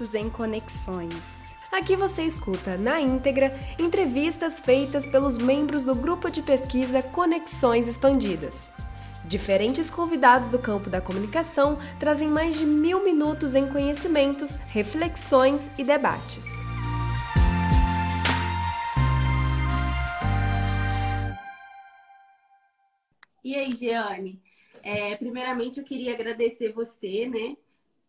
minutos 0.00 0.14
em 0.14 0.30
Conexões. 0.30 1.54
Aqui 1.70 1.94
você 1.94 2.22
escuta, 2.22 2.76
na 2.76 3.00
íntegra, 3.00 3.54
entrevistas 3.78 4.58
feitas 4.58 5.04
pelos 5.04 5.36
membros 5.36 5.84
do 5.84 5.94
grupo 5.94 6.30
de 6.30 6.40
pesquisa 6.42 7.02
Conexões 7.02 7.86
Expandidas. 7.86 8.72
Diferentes 9.26 9.90
convidados 9.90 10.48
do 10.48 10.58
campo 10.58 10.88
da 10.88 11.00
comunicação 11.00 11.78
trazem 11.98 12.28
mais 12.28 12.58
de 12.58 12.64
mil 12.64 13.04
minutos 13.04 13.54
em 13.54 13.68
conhecimentos, 13.68 14.54
reflexões 14.70 15.70
e 15.78 15.84
debates. 15.84 16.46
E 23.44 23.54
aí, 23.54 23.74
Jeane? 23.74 24.40
É, 24.82 25.14
primeiramente, 25.16 25.78
eu 25.78 25.84
queria 25.84 26.14
agradecer 26.14 26.72
você, 26.72 27.28
né, 27.28 27.54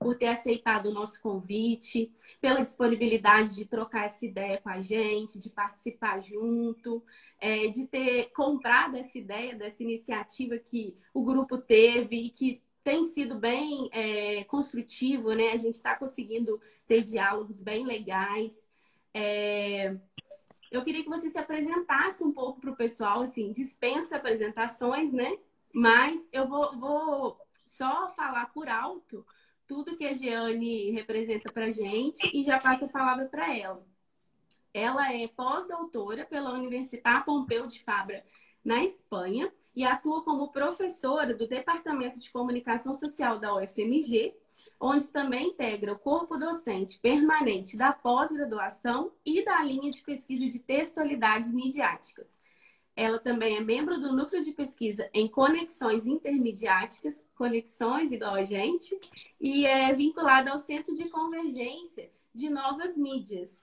por 0.01 0.17
ter 0.17 0.27
aceitado 0.27 0.87
o 0.87 0.93
nosso 0.93 1.21
convite, 1.21 2.11
pela 2.41 2.61
disponibilidade 2.61 3.55
de 3.55 3.65
trocar 3.65 4.05
essa 4.05 4.25
ideia 4.25 4.59
com 4.59 4.69
a 4.69 4.81
gente, 4.81 5.39
de 5.39 5.49
participar 5.51 6.21
junto, 6.21 7.03
é, 7.39 7.67
de 7.67 7.85
ter 7.85 8.31
comprado 8.31 8.97
essa 8.97 9.17
ideia, 9.19 9.55
dessa 9.55 9.83
iniciativa 9.83 10.57
que 10.57 10.97
o 11.13 11.23
grupo 11.23 11.55
teve 11.59 12.15
e 12.15 12.29
que 12.31 12.63
tem 12.83 13.03
sido 13.05 13.35
bem 13.35 13.89
é, 13.91 14.43
construtivo, 14.45 15.33
né? 15.33 15.51
A 15.51 15.57
gente 15.57 15.75
está 15.75 15.95
conseguindo 15.95 16.59
ter 16.87 17.03
diálogos 17.03 17.61
bem 17.61 17.85
legais. 17.85 18.65
É... 19.13 19.95
Eu 20.71 20.83
queria 20.83 21.03
que 21.03 21.09
você 21.09 21.29
se 21.29 21.37
apresentasse 21.37 22.23
um 22.23 22.31
pouco 22.31 22.59
para 22.59 22.71
o 22.71 22.75
pessoal, 22.75 23.21
assim, 23.21 23.51
dispensa 23.53 24.15
apresentações, 24.15 25.13
né? 25.13 25.37
Mas 25.71 26.27
eu 26.33 26.47
vou, 26.47 26.75
vou 26.79 27.37
só 27.67 28.09
falar 28.15 28.47
por 28.47 28.67
alto 28.67 29.23
tudo 29.71 29.95
que 29.95 30.03
a 30.05 30.11
Jeane 30.11 30.91
representa 30.91 31.49
para 31.53 31.71
gente 31.71 32.29
e 32.37 32.43
já 32.43 32.59
passo 32.59 32.83
a 32.83 32.89
palavra 32.89 33.27
para 33.27 33.57
ela. 33.57 33.81
Ela 34.73 35.13
é 35.13 35.29
pós-doutora 35.29 36.25
pela 36.25 36.51
Universidade 36.51 37.23
Pompeu 37.23 37.65
de 37.67 37.81
Fabra, 37.81 38.21
na 38.65 38.83
Espanha, 38.83 39.49
e 39.73 39.85
atua 39.85 40.25
como 40.25 40.51
professora 40.51 41.33
do 41.33 41.47
Departamento 41.47 42.19
de 42.19 42.29
Comunicação 42.29 42.93
Social 42.93 43.39
da 43.39 43.55
UFMG, 43.55 44.35
onde 44.77 45.09
também 45.09 45.51
integra 45.51 45.93
o 45.93 45.99
corpo 45.99 46.37
docente 46.37 46.99
permanente 46.99 47.77
da 47.77 47.93
pós-graduação 47.93 49.13
e 49.25 49.45
da 49.45 49.63
linha 49.63 49.89
de 49.89 50.01
pesquisa 50.01 50.49
de 50.49 50.59
textualidades 50.59 51.53
midiáticas. 51.53 52.40
Ela 52.95 53.19
também 53.19 53.57
é 53.57 53.61
membro 53.61 53.99
do 53.99 54.13
núcleo 54.13 54.43
de 54.43 54.51
pesquisa 54.51 55.09
em 55.13 55.27
conexões 55.27 56.07
intermediáticas, 56.07 57.25
conexões 57.35 58.11
igual 58.11 58.35
a 58.35 58.43
gente, 58.43 58.99
e 59.39 59.65
é 59.65 59.93
vinculada 59.93 60.51
ao 60.51 60.59
Centro 60.59 60.93
de 60.93 61.09
Convergência 61.09 62.11
de 62.33 62.49
Novas 62.49 62.97
Mídias. 62.97 63.59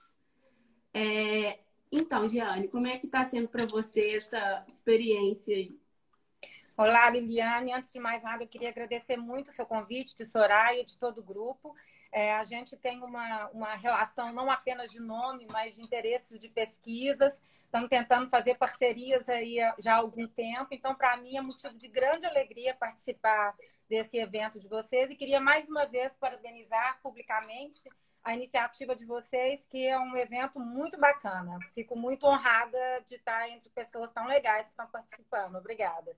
É... 0.93 1.59
Então, 1.91 2.27
Giane, 2.27 2.67
como 2.67 2.87
é 2.87 2.99
que 2.99 3.07
está 3.07 3.25
sendo 3.25 3.47
para 3.47 3.65
você 3.65 4.17
essa 4.17 4.63
experiência 4.67 5.55
aí? 5.55 5.79
Olá, 6.77 7.09
Liliane. 7.09 7.73
Antes 7.73 7.91
de 7.91 7.99
mais 7.99 8.23
nada, 8.23 8.43
eu 8.43 8.47
queria 8.47 8.69
agradecer 8.69 9.17
muito 9.17 9.49
o 9.49 9.51
seu 9.51 9.65
convite, 9.65 10.15
de 10.15 10.25
Soraya 10.25 10.85
de 10.85 10.97
todo 10.97 11.17
o 11.17 11.23
grupo. 11.23 11.75
É, 12.11 12.33
a 12.33 12.43
gente 12.43 12.75
tem 12.75 13.01
uma, 13.03 13.49
uma 13.49 13.75
relação 13.75 14.33
não 14.33 14.49
apenas 14.49 14.89
de 14.91 14.99
nome, 14.99 15.47
mas 15.51 15.75
de 15.75 15.81
interesses 15.81 16.39
de 16.39 16.49
pesquisas. 16.49 17.39
Estamos 17.65 17.87
tentando 17.87 18.29
fazer 18.29 18.55
parcerias 18.55 19.29
aí 19.29 19.57
já 19.77 19.93
há 19.93 19.97
algum 19.97 20.27
tempo. 20.27 20.69
Então, 20.71 20.95
para 20.95 21.17
mim, 21.17 21.37
é 21.37 21.41
motivo 21.41 21.75
de 21.75 21.87
grande 21.87 22.25
alegria 22.25 22.73
participar 22.73 23.55
desse 23.87 24.17
evento 24.17 24.59
de 24.59 24.67
vocês. 24.67 25.11
E 25.11 25.15
queria 25.15 25.39
mais 25.39 25.67
uma 25.67 25.85
vez 25.85 26.15
parabenizar 26.15 26.99
publicamente 27.03 27.81
a 28.23 28.33
iniciativa 28.33 28.95
de 28.95 29.05
vocês, 29.05 29.65
que 29.67 29.85
é 29.85 29.97
um 29.97 30.17
evento 30.17 30.59
muito 30.59 30.99
bacana. 30.99 31.57
Fico 31.73 31.95
muito 31.95 32.25
honrada 32.25 33.01
de 33.05 33.15
estar 33.15 33.47
entre 33.49 33.69
pessoas 33.69 34.11
tão 34.11 34.25
legais 34.25 34.67
que 34.67 34.73
estão 34.73 34.87
participando. 34.87 35.55
Obrigada 35.55 36.15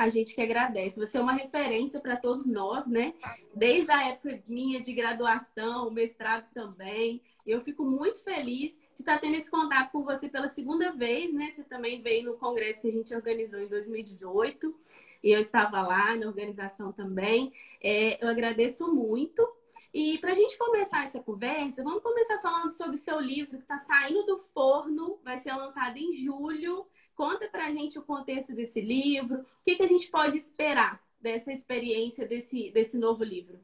a 0.00 0.08
gente 0.08 0.34
que 0.34 0.40
agradece. 0.40 0.98
Você 0.98 1.18
é 1.18 1.20
uma 1.20 1.34
referência 1.34 2.00
para 2.00 2.16
todos 2.16 2.46
nós, 2.46 2.86
né? 2.86 3.12
Desde 3.54 3.90
a 3.90 4.08
época 4.08 4.42
minha 4.48 4.80
de 4.80 4.94
graduação, 4.94 5.90
mestrado 5.90 6.48
também. 6.54 7.20
Eu 7.46 7.60
fico 7.60 7.84
muito 7.84 8.24
feliz 8.24 8.78
de 8.94 9.00
estar 9.00 9.18
tendo 9.18 9.34
esse 9.36 9.50
contato 9.50 9.92
com 9.92 10.02
você 10.02 10.26
pela 10.26 10.48
segunda 10.48 10.90
vez, 10.92 11.34
né? 11.34 11.50
Você 11.50 11.64
também 11.64 12.00
veio 12.00 12.24
no 12.24 12.38
congresso 12.38 12.80
que 12.80 12.88
a 12.88 12.92
gente 12.92 13.14
organizou 13.14 13.60
em 13.60 13.66
2018 13.66 14.74
e 15.22 15.32
eu 15.32 15.40
estava 15.40 15.82
lá 15.82 16.16
na 16.16 16.26
organização 16.26 16.92
também. 16.92 17.52
É, 17.82 18.24
eu 18.24 18.28
agradeço 18.28 18.90
muito. 18.94 19.46
E 19.92 20.18
para 20.18 20.30
a 20.30 20.34
gente 20.34 20.56
começar 20.56 21.04
essa 21.04 21.20
conversa, 21.20 21.82
vamos 21.82 22.02
começar 22.02 22.40
falando 22.40 22.70
sobre 22.70 22.96
seu 22.96 23.18
livro 23.20 23.56
que 23.56 23.62
está 23.62 23.76
saindo 23.76 24.24
do 24.24 24.38
forno, 24.38 25.18
vai 25.24 25.36
ser 25.36 25.52
lançado 25.52 25.96
em 25.96 26.12
julho. 26.12 26.86
Conta 27.16 27.48
para 27.48 27.66
a 27.66 27.72
gente 27.72 27.98
o 27.98 28.02
contexto 28.02 28.54
desse 28.54 28.80
livro, 28.80 29.40
o 29.40 29.46
que, 29.64 29.76
que 29.76 29.82
a 29.82 29.88
gente 29.88 30.08
pode 30.08 30.38
esperar 30.38 31.02
dessa 31.20 31.52
experiência 31.52 32.26
desse, 32.26 32.70
desse 32.70 32.96
novo 32.96 33.24
livro. 33.24 33.60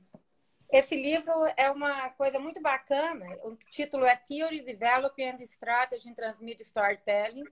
Esse 0.70 0.96
livro 0.96 1.32
é 1.56 1.70
uma 1.70 2.10
coisa 2.10 2.40
muito 2.40 2.60
bacana. 2.60 3.24
O 3.44 3.56
título 3.70 4.04
é 4.04 4.16
Theory, 4.16 4.60
Development 4.60 5.36
and 5.40 5.44
Strategy 5.44 6.08
in 6.08 6.14
Transmedia 6.14 6.62
Storytelling. 6.62 7.44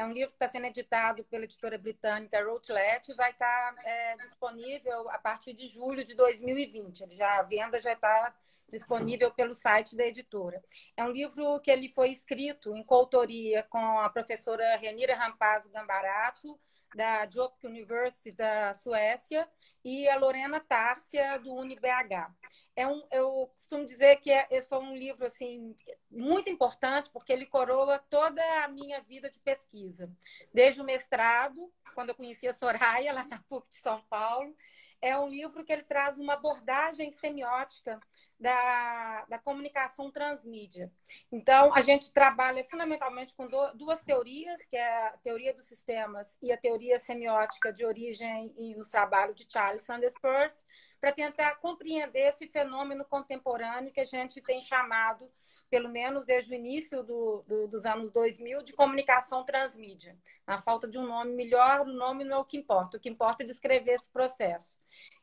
É 0.00 0.04
um 0.06 0.12
livro 0.14 0.30
que 0.30 0.36
está 0.36 0.48
sendo 0.48 0.64
editado 0.64 1.22
pela 1.24 1.44
editora 1.44 1.76
britânica 1.76 2.42
Routledge 2.42 3.12
e 3.12 3.14
vai 3.14 3.32
estar 3.32 3.74
tá, 3.74 3.82
é, 3.84 4.16
disponível 4.16 5.10
a 5.10 5.18
partir 5.18 5.52
de 5.52 5.66
julho 5.66 6.02
de 6.02 6.14
2020. 6.14 7.02
Ele 7.02 7.14
já, 7.14 7.38
a 7.38 7.42
venda 7.42 7.78
já 7.78 7.92
está 7.92 8.34
disponível 8.72 9.30
pelo 9.30 9.52
site 9.52 9.94
da 9.94 10.06
editora. 10.06 10.64
É 10.96 11.04
um 11.04 11.10
livro 11.10 11.60
que 11.60 11.70
ele 11.70 11.86
foi 11.90 12.08
escrito 12.08 12.74
em 12.74 12.82
coautoria 12.82 13.62
com 13.64 13.98
a 13.98 14.08
professora 14.08 14.74
Renira 14.78 15.14
Rampazzo 15.14 15.68
Gambarato, 15.68 16.58
da 16.94 17.28
Jopk 17.28 17.64
University 17.64 18.32
da 18.32 18.74
Suécia, 18.74 19.48
e 19.84 20.08
a 20.08 20.16
Lorena 20.18 20.60
Tárcia, 20.60 21.38
do 21.38 21.54
UniBH. 21.54 22.32
É 22.76 22.86
um, 22.86 23.06
eu 23.10 23.50
costumo 23.54 23.84
dizer 23.84 24.16
que 24.16 24.30
é, 24.30 24.46
esse 24.50 24.68
foi 24.68 24.78
um 24.78 24.96
livro 24.96 25.24
assim, 25.26 25.74
muito 26.10 26.48
importante, 26.48 27.10
porque 27.10 27.32
ele 27.32 27.46
coroa 27.46 27.98
toda 28.10 28.42
a 28.64 28.68
minha 28.68 29.00
vida 29.00 29.30
de 29.30 29.38
pesquisa. 29.40 30.10
Desde 30.52 30.80
o 30.80 30.84
mestrado, 30.84 31.72
quando 31.94 32.10
eu 32.10 32.14
conheci 32.14 32.48
a 32.48 32.54
Soraya, 32.54 33.12
lá 33.12 33.24
na 33.24 33.38
PUC 33.40 33.68
de 33.68 33.76
São 33.76 34.02
Paulo, 34.08 34.54
é 35.02 35.18
um 35.18 35.28
livro 35.28 35.64
que 35.64 35.72
ele 35.72 35.82
traz 35.82 36.18
uma 36.18 36.34
abordagem 36.34 37.10
semiótica 37.12 38.00
da, 38.38 39.24
da 39.28 39.38
comunicação 39.38 40.10
transmídia. 40.10 40.92
Então, 41.32 41.72
a 41.74 41.80
gente 41.80 42.12
trabalha 42.12 42.64
fundamentalmente 42.64 43.34
com 43.34 43.46
do, 43.46 43.74
duas 43.74 44.02
teorias, 44.02 44.64
que 44.66 44.76
é 44.76 45.06
a 45.08 45.16
teoria 45.22 45.54
dos 45.54 45.66
sistemas 45.66 46.36
e 46.42 46.52
a 46.52 46.58
teoria 46.58 46.98
semiótica 46.98 47.72
de 47.72 47.84
origem 47.84 48.54
e 48.58 48.74
no 48.74 48.88
trabalho 48.88 49.34
de 49.34 49.46
Charles 49.50 49.84
Sanders 49.84 50.14
Peirce, 50.20 50.64
para 51.00 51.12
tentar 51.12 51.56
compreender 51.56 52.28
esse 52.28 52.46
fenômeno 52.46 53.04
contemporâneo 53.04 53.92
que 53.92 54.00
a 54.00 54.04
gente 54.04 54.40
tem 54.42 54.60
chamado, 54.60 55.30
pelo 55.70 55.88
menos 55.88 56.26
desde 56.26 56.52
o 56.52 56.54
início 56.54 57.02
do, 57.02 57.42
do, 57.46 57.68
dos 57.68 57.86
anos 57.86 58.12
2000, 58.12 58.62
de 58.62 58.74
comunicação 58.74 59.44
transmídia. 59.44 60.16
Na 60.46 60.60
falta 60.60 60.86
de 60.86 60.98
um 60.98 61.06
nome 61.06 61.32
melhor, 61.32 61.80
o 61.80 61.92
nome 61.92 62.24
não 62.24 62.36
é 62.36 62.40
o 62.40 62.44
que 62.44 62.58
importa. 62.58 62.98
O 62.98 63.00
que 63.00 63.08
importa 63.08 63.42
é 63.42 63.46
descrever 63.46 63.92
esse 63.92 64.10
processo. 64.10 64.78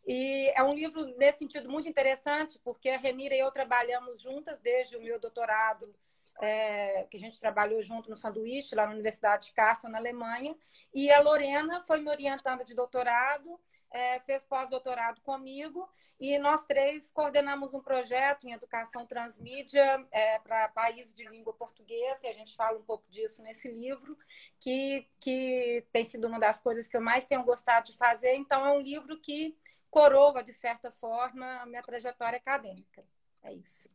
E 0.05 0.51
é 0.55 0.63
um 0.63 0.73
livro, 0.73 1.05
nesse 1.17 1.39
sentido, 1.39 1.69
muito 1.69 1.87
interessante, 1.87 2.59
porque 2.63 2.89
a 2.89 2.97
Renira 2.97 3.35
e 3.35 3.39
eu 3.39 3.51
trabalhamos 3.51 4.21
juntas 4.21 4.59
desde 4.59 4.97
o 4.97 5.01
meu 5.01 5.19
doutorado 5.19 5.93
é, 6.39 7.03
que 7.09 7.17
a 7.17 7.19
gente 7.19 7.39
trabalhou 7.39 7.81
junto 7.81 8.09
no 8.09 8.15
sanduíche, 8.15 8.75
lá 8.75 8.85
na 8.85 8.93
Universidade 8.93 9.47
de 9.47 9.53
Kassel, 9.53 9.89
na 9.89 9.97
Alemanha. 9.97 10.55
E 10.93 11.11
a 11.11 11.21
Lorena 11.21 11.81
foi 11.81 11.99
me 11.99 12.09
orientando 12.09 12.63
de 12.63 12.73
doutorado 12.73 13.59
é, 13.91 14.19
fez 14.21 14.43
pós-doutorado 14.45 15.21
comigo 15.21 15.87
e 16.19 16.37
nós 16.39 16.65
três 16.65 17.11
coordenamos 17.11 17.73
um 17.73 17.81
projeto 17.81 18.47
em 18.47 18.53
educação 18.53 19.05
transmídia 19.05 20.05
é, 20.11 20.39
para 20.39 20.69
países 20.69 21.13
de 21.13 21.27
língua 21.27 21.53
portuguesa, 21.53 22.19
e 22.23 22.27
a 22.27 22.33
gente 22.33 22.55
fala 22.55 22.77
um 22.77 22.83
pouco 22.83 23.09
disso 23.09 23.41
nesse 23.41 23.71
livro, 23.71 24.17
que, 24.59 25.07
que 25.19 25.85
tem 25.91 26.05
sido 26.05 26.27
uma 26.27 26.39
das 26.39 26.59
coisas 26.59 26.87
que 26.87 26.97
eu 26.97 27.01
mais 27.01 27.27
tenho 27.27 27.43
gostado 27.43 27.91
de 27.91 27.97
fazer. 27.97 28.35
Então, 28.35 28.65
é 28.65 28.71
um 28.71 28.81
livro 28.81 29.19
que 29.19 29.57
coroa, 29.89 30.43
de 30.43 30.53
certa 30.53 30.91
forma, 30.91 31.45
a 31.61 31.65
minha 31.65 31.83
trajetória 31.83 32.37
acadêmica. 32.37 33.05
É 33.43 33.53
isso. 33.53 33.89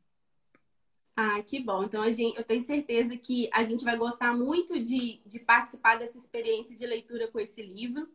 Ah, 1.14 1.42
que 1.42 1.60
bom. 1.60 1.84
Então, 1.84 2.02
a 2.02 2.10
gente, 2.10 2.38
eu 2.38 2.44
tenho 2.44 2.62
certeza 2.62 3.16
que 3.16 3.50
a 3.52 3.64
gente 3.64 3.84
vai 3.84 3.96
gostar 3.96 4.34
muito 4.34 4.80
de, 4.80 5.20
de 5.26 5.40
participar 5.40 5.98
dessa 5.98 6.16
experiência 6.16 6.74
de 6.74 6.86
leitura 6.86 7.28
com 7.28 7.38
esse 7.38 7.62
livro, 7.62 8.08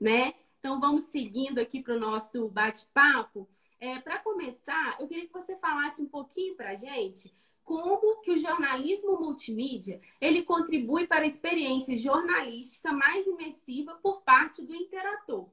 né? 0.00 0.34
Então, 0.60 0.78
vamos 0.78 1.04
seguindo 1.04 1.58
aqui 1.58 1.82
para 1.82 1.96
o 1.96 1.98
nosso 1.98 2.46
bate-papo. 2.48 3.48
É, 3.80 3.98
para 3.98 4.18
começar, 4.18 5.00
eu 5.00 5.08
queria 5.08 5.26
que 5.26 5.32
você 5.32 5.56
falasse 5.56 6.02
um 6.02 6.06
pouquinho 6.06 6.54
para 6.54 6.70
a 6.70 6.76
gente 6.76 7.34
como 7.64 8.20
que 8.20 8.32
o 8.32 8.38
jornalismo 8.38 9.18
multimídia 9.18 10.00
ele 10.20 10.42
contribui 10.42 11.06
para 11.06 11.20
a 11.22 11.26
experiência 11.26 11.96
jornalística 11.96 12.92
mais 12.92 13.26
imersiva 13.26 13.94
por 14.02 14.22
parte 14.22 14.62
do 14.62 14.74
interator. 14.74 15.48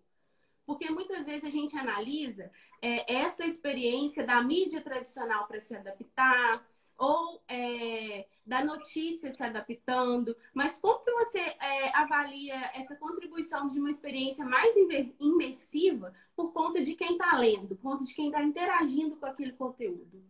Porque 0.66 0.90
muitas 0.90 1.26
vezes 1.26 1.46
a 1.46 1.50
gente 1.50 1.78
analisa 1.78 2.52
é, 2.82 3.20
essa 3.22 3.46
experiência 3.46 4.26
da 4.26 4.42
mídia 4.42 4.82
tradicional 4.82 5.48
para 5.48 5.62
se 5.62 5.76
adaptar, 5.76 6.68
ou 6.98 7.42
é, 7.48 8.26
da 8.46 8.64
notícia 8.64 9.32
se 9.32 9.44
adaptando, 9.44 10.36
mas 10.54 10.80
como 10.80 11.04
que 11.04 11.12
você 11.12 11.40
é, 11.40 11.96
avalia 11.96 12.56
essa 12.74 12.96
contribuição 12.96 13.70
de 13.70 13.80
uma 13.80 13.90
experiência 13.90 14.46
mais 14.46 14.76
imersiva 15.20 16.14
por 16.36 16.52
conta 16.52 16.82
de 16.82 16.96
quem 16.96 17.12
está 17.12 17.38
lendo, 17.38 17.76
por 17.76 17.92
conta 17.92 18.06
de 18.06 18.14
quem 18.14 18.28
está 18.28 18.42
interagindo 18.42 19.16
com 19.18 19.26
aquele 19.26 19.52
conteúdo? 19.54 20.24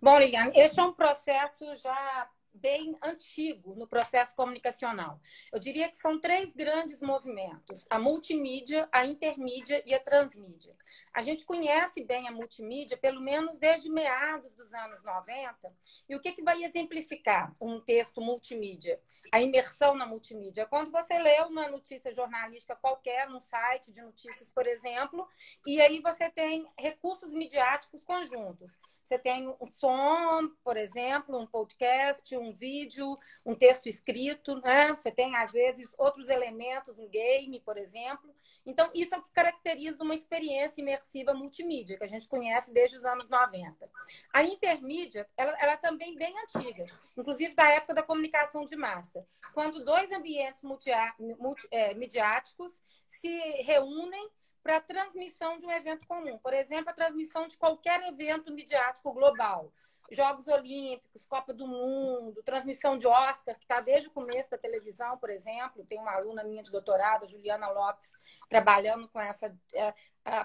Bom, 0.00 0.18
Liliane, 0.18 0.52
esse 0.54 0.80
é 0.80 0.82
um 0.82 0.92
processo 0.92 1.74
já 1.76 2.30
bem 2.52 2.96
antigo 3.02 3.74
no 3.74 3.86
processo 3.86 4.34
comunicacional. 4.34 5.20
Eu 5.52 5.58
diria 5.58 5.88
que 5.88 5.96
são 5.96 6.20
três 6.20 6.54
grandes 6.54 7.00
movimentos: 7.02 7.86
a 7.88 7.98
multimídia, 7.98 8.88
a 8.92 9.04
intermídia 9.04 9.82
e 9.86 9.94
a 9.94 10.00
transmídia. 10.00 10.76
A 11.12 11.22
gente 11.22 11.44
conhece 11.44 12.04
bem 12.04 12.28
a 12.28 12.32
multimídia 12.32 12.96
pelo 12.96 13.20
menos 13.20 13.58
desde 13.58 13.90
meados 13.90 14.54
dos 14.54 14.72
anos 14.74 15.02
90. 15.02 15.74
E 16.08 16.14
o 16.14 16.20
que, 16.20 16.32
que 16.32 16.42
vai 16.42 16.62
exemplificar 16.64 17.54
um 17.60 17.80
texto 17.80 18.20
multimídia? 18.20 19.00
A 19.32 19.40
imersão 19.40 19.94
na 19.94 20.06
multimídia. 20.06 20.66
Quando 20.66 20.90
você 20.90 21.18
lê 21.18 21.40
uma 21.42 21.68
notícia 21.68 22.12
jornalística 22.12 22.76
qualquer, 22.76 23.28
num 23.28 23.40
site 23.40 23.92
de 23.92 24.02
notícias, 24.02 24.50
por 24.50 24.66
exemplo, 24.66 25.28
e 25.66 25.80
aí 25.80 26.00
você 26.00 26.30
tem 26.30 26.68
recursos 26.78 27.32
midiáticos 27.32 28.04
conjuntos. 28.04 28.78
Você 29.10 29.18
tem 29.18 29.48
um 29.48 29.66
som, 29.66 30.48
por 30.62 30.76
exemplo, 30.76 31.36
um 31.36 31.44
podcast, 31.44 32.36
um 32.36 32.52
vídeo, 32.52 33.18
um 33.44 33.56
texto 33.56 33.88
escrito, 33.88 34.54
né? 34.60 34.94
Você 34.94 35.10
tem, 35.10 35.34
às 35.34 35.50
vezes, 35.50 35.92
outros 35.98 36.28
elementos, 36.28 36.96
um 36.96 37.08
game, 37.08 37.58
por 37.58 37.76
exemplo. 37.76 38.32
Então, 38.64 38.88
isso 38.94 39.12
é 39.12 39.18
o 39.18 39.22
que 39.24 39.32
caracteriza 39.32 40.04
uma 40.04 40.14
experiência 40.14 40.80
imersiva 40.80 41.34
multimídia, 41.34 41.96
que 41.98 42.04
a 42.04 42.06
gente 42.06 42.28
conhece 42.28 42.72
desde 42.72 42.98
os 42.98 43.04
anos 43.04 43.28
90. 43.28 43.90
A 44.32 44.44
intermídia, 44.44 45.28
ela, 45.36 45.56
ela 45.58 45.72
é 45.72 45.76
também 45.76 46.14
bem 46.14 46.32
antiga, 46.44 46.86
inclusive 47.18 47.52
da 47.52 47.68
época 47.68 47.94
da 47.94 48.04
comunicação 48.04 48.64
de 48.64 48.76
massa, 48.76 49.26
quando 49.52 49.84
dois 49.84 50.12
ambientes 50.12 50.62
multi, 50.62 50.92
multi, 51.18 51.66
é, 51.72 51.94
midiáticos 51.94 52.80
se 53.08 53.38
reúnem 53.62 54.30
para 54.62 54.76
a 54.76 54.80
transmissão 54.80 55.58
de 55.58 55.66
um 55.66 55.70
evento 55.70 56.06
comum. 56.06 56.38
Por 56.38 56.52
exemplo, 56.52 56.90
a 56.90 56.94
transmissão 56.94 57.46
de 57.46 57.56
qualquer 57.56 58.02
evento 58.02 58.52
midiático 58.52 59.12
global. 59.12 59.72
Jogos 60.12 60.48
Olímpicos, 60.48 61.24
Copa 61.24 61.54
do 61.54 61.66
Mundo, 61.66 62.42
transmissão 62.42 62.98
de 62.98 63.06
Oscar, 63.06 63.54
que 63.54 63.62
está 63.62 63.80
desde 63.80 64.08
o 64.08 64.12
começo 64.12 64.50
da 64.50 64.58
televisão, 64.58 65.16
por 65.18 65.30
exemplo. 65.30 65.86
Tem 65.88 66.00
uma 66.00 66.12
aluna 66.12 66.42
minha 66.42 66.62
de 66.62 66.70
doutorado, 66.70 67.28
Juliana 67.28 67.68
Lopes, 67.68 68.12
trabalhando 68.48 69.08
com 69.08 69.20
essa 69.20 69.56
é, 69.72 69.94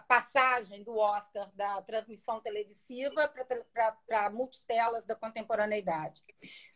passagem 0.07 0.83
do 0.83 0.95
Oscar 0.97 1.49
da 1.55 1.81
transmissão 1.81 2.39
televisiva 2.39 3.27
para 4.07 4.29
multitelas 4.29 5.05
da 5.05 5.15
contemporaneidade. 5.15 6.23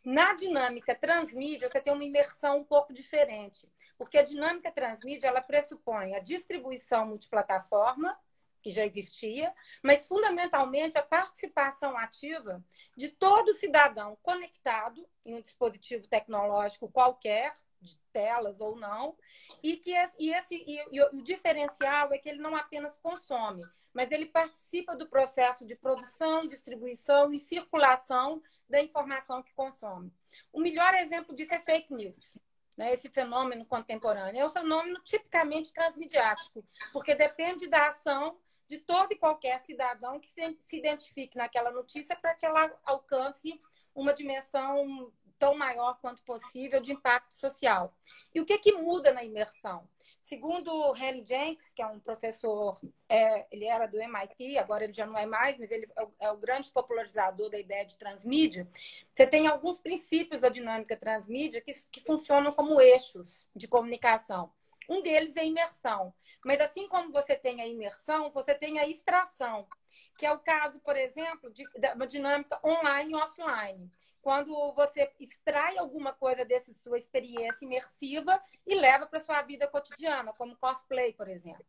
Na 0.04 0.34
dinâmica 0.34 0.96
transmídia, 0.96 1.70
você 1.70 1.80
tem 1.80 1.94
uma 1.94 2.04
imersão 2.04 2.58
um 2.58 2.64
pouco 2.64 2.92
diferente, 2.92 3.72
porque 4.00 4.18
a 4.18 4.24
dinâmica 4.24 4.72
transmídia 4.72 5.28
ela 5.28 5.42
pressupõe 5.42 6.16
a 6.16 6.20
distribuição 6.20 7.06
multiplataforma, 7.06 8.18
que 8.62 8.72
já 8.72 8.86
existia, 8.86 9.54
mas 9.84 10.08
fundamentalmente 10.08 10.98
a 10.98 11.04
participação 11.04 11.98
ativa 11.98 12.64
de 12.96 13.10
todo 13.10 13.54
cidadão 13.54 14.18
conectado 14.22 15.06
em 15.26 15.36
um 15.36 15.42
dispositivo 15.42 16.08
tecnológico 16.08 16.90
qualquer, 16.90 17.54
de 17.82 17.98
telas 18.14 18.62
ou 18.62 18.78
não, 18.78 19.18
e 19.62 19.76
que 19.76 19.92
esse, 19.92 20.16
e, 20.18 20.34
esse, 20.34 20.56
e, 20.56 20.78
e 20.92 21.02
o 21.02 21.22
diferencial 21.22 22.14
é 22.14 22.18
que 22.18 22.30
ele 22.30 22.42
não 22.42 22.56
apenas 22.56 22.98
consome, 22.98 23.66
mas 23.94 24.12
ele 24.12 24.28
participa 24.28 24.96
do 24.96 25.10
processo 25.10 25.66
de 25.66 25.76
produção, 25.76 26.48
distribuição 26.48 27.34
e 27.34 27.40
circulação 27.40 28.42
da 28.70 28.82
informação 28.82 29.44
que 29.44 29.54
consome. 29.54 30.14
O 30.54 30.60
melhor 30.60 30.94
exemplo 30.94 31.36
disso 31.36 31.54
é 31.54 31.60
fake 31.60 31.94
news. 31.94 32.38
Né, 32.80 32.94
esse 32.94 33.10
fenômeno 33.10 33.66
contemporâneo. 33.66 34.40
É 34.40 34.46
um 34.46 34.50
fenômeno 34.50 35.02
tipicamente 35.02 35.74
transmediático, 35.74 36.64
porque 36.94 37.14
depende 37.14 37.68
da 37.68 37.90
ação 37.90 38.38
de 38.70 38.78
todo 38.78 39.12
e 39.12 39.18
qualquer 39.18 39.60
cidadão 39.60 40.18
que 40.18 40.30
se, 40.30 40.56
se 40.62 40.78
identifique 40.78 41.38
naquela 41.38 41.72
notícia 41.72 42.16
para 42.16 42.34
que 42.36 42.46
ela 42.46 42.74
alcance 42.86 43.60
uma 43.94 44.14
dimensão 44.14 45.12
tão 45.38 45.58
maior 45.58 46.00
quanto 46.00 46.24
possível 46.24 46.80
de 46.80 46.94
impacto 46.94 47.34
social. 47.34 47.94
E 48.34 48.40
o 48.40 48.46
que, 48.46 48.58
que 48.58 48.72
muda 48.72 49.12
na 49.12 49.26
imersão? 49.26 49.86
Segundo 50.30 50.96
Henry 50.96 51.26
Jenks, 51.26 51.70
que 51.74 51.82
é 51.82 51.88
um 51.88 52.00
professor, 52.00 52.80
é, 53.10 53.48
ele 53.52 53.66
era 53.66 53.88
do 53.88 54.00
MIT, 54.00 54.60
agora 54.60 54.84
ele 54.84 54.94
já 54.94 55.04
não 55.04 55.18
é 55.18 55.26
mais, 55.26 55.58
mas 55.58 55.72
ele 55.72 55.90
é 55.98 56.04
o, 56.04 56.14
é 56.20 56.32
o, 56.32 56.38
grande 56.38 56.70
popularizador 56.70 57.50
da 57.50 57.58
ideia 57.58 57.84
de 57.84 57.98
transmídia. 57.98 58.70
Você 59.10 59.26
tem 59.26 59.48
alguns 59.48 59.80
princípios 59.80 60.42
da 60.42 60.50
dinâmica 60.50 60.96
transmídia 60.96 61.60
que, 61.62 61.74
que 61.92 62.02
funcionam 62.02 62.54
como 62.54 62.80
eixos 62.80 63.50
de 63.56 63.68
comunicação. 63.68 64.54
Um 64.88 65.02
deles 65.02 65.36
é 65.36 65.44
imersão. 65.44 66.14
Mas 66.46 66.62
assim 66.62 66.88
como 66.88 67.12
você 67.12 67.36
tem 67.36 67.60
a 67.60 67.68
imersão, 67.68 68.30
você 68.30 68.54
tem 68.54 68.78
a 68.78 68.88
extração, 68.88 69.68
que 70.16 70.28
é 70.28 70.32
o 70.32 70.38
caso, 70.38 70.80
por 70.82 70.96
exemplo, 70.96 71.52
de, 71.52 71.64
de 71.64 71.88
uma 71.96 72.06
dinâmica 72.06 72.60
online 72.64 73.14
e 73.14 73.16
offline. 73.16 73.92
Quando 74.22 74.74
você 74.74 75.12
extrai 75.20 75.78
alguma 75.78 76.14
coisa 76.14 76.44
dessa 76.46 76.74
sua 76.74 76.98
experiência 76.98 77.66
imersiva 77.66 78.42
e 78.66 78.76
leva 78.76 79.06
para 79.08 79.22
sua 79.22 79.42
vida 79.42 79.68
cotidiana, 79.68 80.34
como 80.34 80.58
cosplay, 80.58 81.14
por 81.14 81.28
exemplo. 81.28 81.66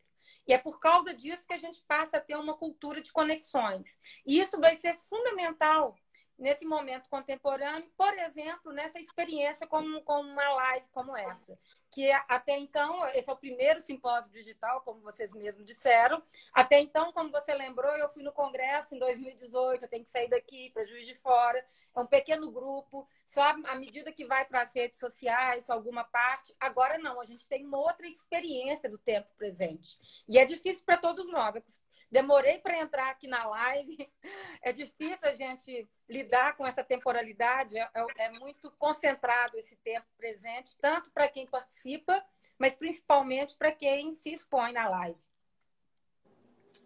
E 0.46 0.52
é 0.52 0.58
por 0.58 0.78
causa 0.78 1.14
disso 1.14 1.46
que 1.46 1.54
a 1.54 1.58
gente 1.58 1.82
passa 1.86 2.16
a 2.16 2.20
ter 2.20 2.36
uma 2.36 2.56
cultura 2.56 3.00
de 3.00 3.12
conexões. 3.12 3.98
E 4.26 4.38
isso 4.40 4.58
vai 4.58 4.76
ser 4.76 4.98
fundamental 5.08 5.96
nesse 6.40 6.64
momento 6.64 7.08
contemporâneo, 7.08 7.88
por 7.96 8.12
exemplo, 8.18 8.72
nessa 8.72 8.98
experiência 8.98 9.66
como, 9.66 10.02
como 10.02 10.28
uma 10.28 10.48
live 10.54 10.88
como 10.92 11.16
essa 11.16 11.56
que 11.90 12.10
até 12.28 12.56
então, 12.56 13.04
esse 13.08 13.28
é 13.28 13.32
o 13.32 13.36
primeiro 13.36 13.80
simpósio 13.80 14.30
digital, 14.30 14.80
como 14.82 15.00
vocês 15.00 15.32
mesmos 15.32 15.64
disseram. 15.64 16.22
Até 16.52 16.78
então, 16.78 17.12
como 17.12 17.30
você 17.30 17.52
lembrou, 17.52 17.92
eu 17.96 18.08
fui 18.08 18.22
no 18.22 18.32
congresso 18.32 18.94
em 18.94 18.98
2018, 18.98 19.84
eu 19.84 19.88
tenho 19.88 20.04
que 20.04 20.10
sair 20.10 20.28
daqui 20.28 20.70
para 20.70 20.84
Juiz 20.84 21.04
de 21.04 21.16
Fora. 21.16 21.64
É 21.94 22.00
um 22.00 22.06
pequeno 22.06 22.52
grupo, 22.52 23.08
só 23.26 23.42
à 23.42 23.74
medida 23.74 24.12
que 24.12 24.24
vai 24.24 24.44
para 24.44 24.62
as 24.62 24.72
redes 24.72 25.00
sociais, 25.00 25.68
alguma 25.68 26.04
parte. 26.04 26.54
Agora 26.60 26.96
não, 26.98 27.20
a 27.20 27.24
gente 27.24 27.48
tem 27.48 27.66
uma 27.66 27.78
outra 27.78 28.06
experiência 28.06 28.88
do 28.88 28.98
tempo 28.98 29.32
presente. 29.34 29.98
E 30.28 30.38
é 30.38 30.44
difícil 30.44 30.84
para 30.84 30.96
todos 30.96 31.28
nós. 31.28 31.82
Demorei 32.10 32.58
para 32.58 32.78
entrar 32.78 33.10
aqui 33.10 33.28
na 33.28 33.46
live. 33.46 34.10
É 34.62 34.74
difícil 34.74 35.18
a 35.22 35.34
gente 35.34 35.88
lidar 36.06 36.54
com 36.54 36.66
essa 36.66 36.84
temporalidade. 36.84 37.78
É, 37.78 37.90
é, 37.94 38.24
é 38.26 38.30
muito 38.30 38.70
concentrado 38.72 39.56
esse 39.56 39.74
tempo 39.76 40.06
presente, 40.18 40.76
tanto 40.78 41.10
para 41.12 41.28
quem 41.28 41.46
participa, 41.46 42.22
mas 42.58 42.76
principalmente 42.76 43.56
para 43.56 43.72
quem 43.72 44.12
se 44.12 44.28
expõe 44.30 44.72
na 44.72 44.86
live. 44.86 45.18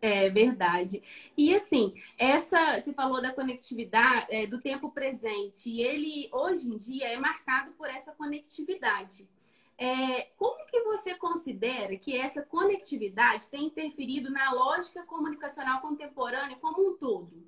É 0.00 0.28
verdade. 0.28 1.02
E 1.36 1.54
assim, 1.54 1.94
essa 2.16 2.80
você 2.80 2.92
falou 2.92 3.20
da 3.20 3.32
conectividade 3.32 4.26
é, 4.30 4.46
do 4.46 4.60
tempo 4.60 4.90
presente, 4.92 5.70
e 5.70 5.82
ele 5.82 6.28
hoje 6.32 6.68
em 6.68 6.76
dia 6.76 7.08
é 7.08 7.16
marcado 7.16 7.72
por 7.72 7.88
essa 7.88 8.12
conectividade. 8.12 9.28
É, 9.76 10.22
como 10.36 10.66
que 10.66 10.80
você 10.82 11.14
considera 11.16 11.96
que 11.96 12.16
essa 12.16 12.42
conectividade 12.42 13.48
tem 13.48 13.66
interferido 13.66 14.30
na 14.30 14.52
lógica 14.52 15.04
comunicacional 15.04 15.80
contemporânea 15.80 16.56
como 16.56 16.90
um 16.90 16.96
todo? 16.96 17.44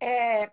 É, 0.00 0.50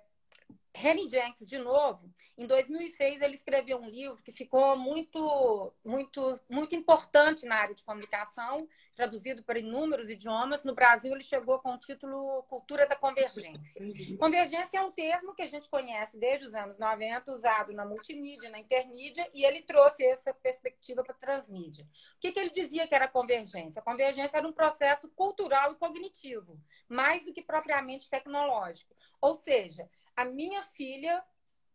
Henry 0.76 1.10
Jenkins, 1.10 1.48
de 1.48 1.58
novo, 1.58 2.14
em 2.38 2.46
2006 2.46 3.22
ele 3.22 3.36
escreveu 3.36 3.78
um 3.78 3.90
livro 3.90 4.22
que 4.22 4.32
ficou 4.32 4.78
muito, 4.78 5.74
muito, 5.84 6.36
muito 6.50 6.76
importante 6.76 7.46
na 7.46 7.56
área 7.56 7.74
de 7.74 7.84
comunicação, 7.84 8.68
traduzido 8.94 9.42
para 9.42 9.58
inúmeros 9.58 10.10
idiomas. 10.10 10.64
No 10.66 10.76
Brasil 10.76 11.14
ele 11.14 11.24
chegou 11.24 11.60
com 11.60 11.74
o 11.74 11.80
título 11.80 12.44
Cultura 12.44 12.86
da 12.86 12.96
Convergência. 12.96 13.82
Convergência 14.20 14.78
é 14.78 14.82
um 14.82 14.92
termo 14.92 15.34
que 15.34 15.44
a 15.44 15.48
gente 15.48 15.70
conhece 15.70 16.20
desde 16.20 16.48
os 16.48 16.54
anos 16.54 16.78
90, 16.78 17.32
usado 17.32 17.74
na 17.74 17.86
multimídia, 17.86 18.50
na 18.50 18.60
intermídia, 18.60 19.30
e 19.34 19.46
ele 19.46 19.62
trouxe 19.62 20.04
essa 20.06 20.34
perspectiva 20.34 21.04
para 21.04 21.16
a 21.16 21.20
transmídia. 21.20 21.86
O 22.16 22.20
que, 22.20 22.32
que 22.34 22.40
ele 22.40 22.50
dizia 22.50 22.88
que 22.88 22.96
era 22.96 23.08
convergência? 23.08 23.80
A 23.80 23.84
convergência 23.84 24.38
era 24.38 24.48
um 24.48 24.54
processo 24.54 25.08
cultural 25.10 25.72
e 25.72 25.76
cognitivo, 25.76 26.60
mais 26.90 27.24
do 27.24 27.32
que 27.32 27.42
propriamente 27.42 28.10
tecnológico. 28.10 28.94
Ou 29.22 29.34
seja, 29.36 29.90
a 30.16 30.26
minha 30.26 30.64
filha 30.64 31.24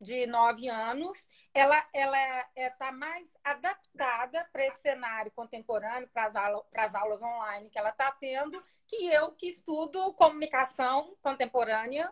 de 0.00 0.26
nove 0.26 0.66
anos, 0.68 1.28
ela 1.52 1.87
ela 1.92 2.16
está 2.16 2.50
é, 2.56 2.70
tá 2.70 2.92
mais 2.92 3.28
adaptada 3.44 4.49
para 4.50 4.66
esse 4.66 4.80
cenário 4.80 5.30
contemporâneo, 5.32 6.09
para 6.09 6.26
as 6.26 6.37
aulas, 6.37 6.94
aulas 6.94 7.23
online 7.23 7.68
que 7.68 7.78
ela 7.78 7.90
está 7.90 8.11
tendo, 8.12 8.62
que 8.87 9.06
eu 9.12 9.32
que 9.32 9.49
estudo 9.49 10.14
comunicação 10.14 11.14
contemporânea 11.20 12.11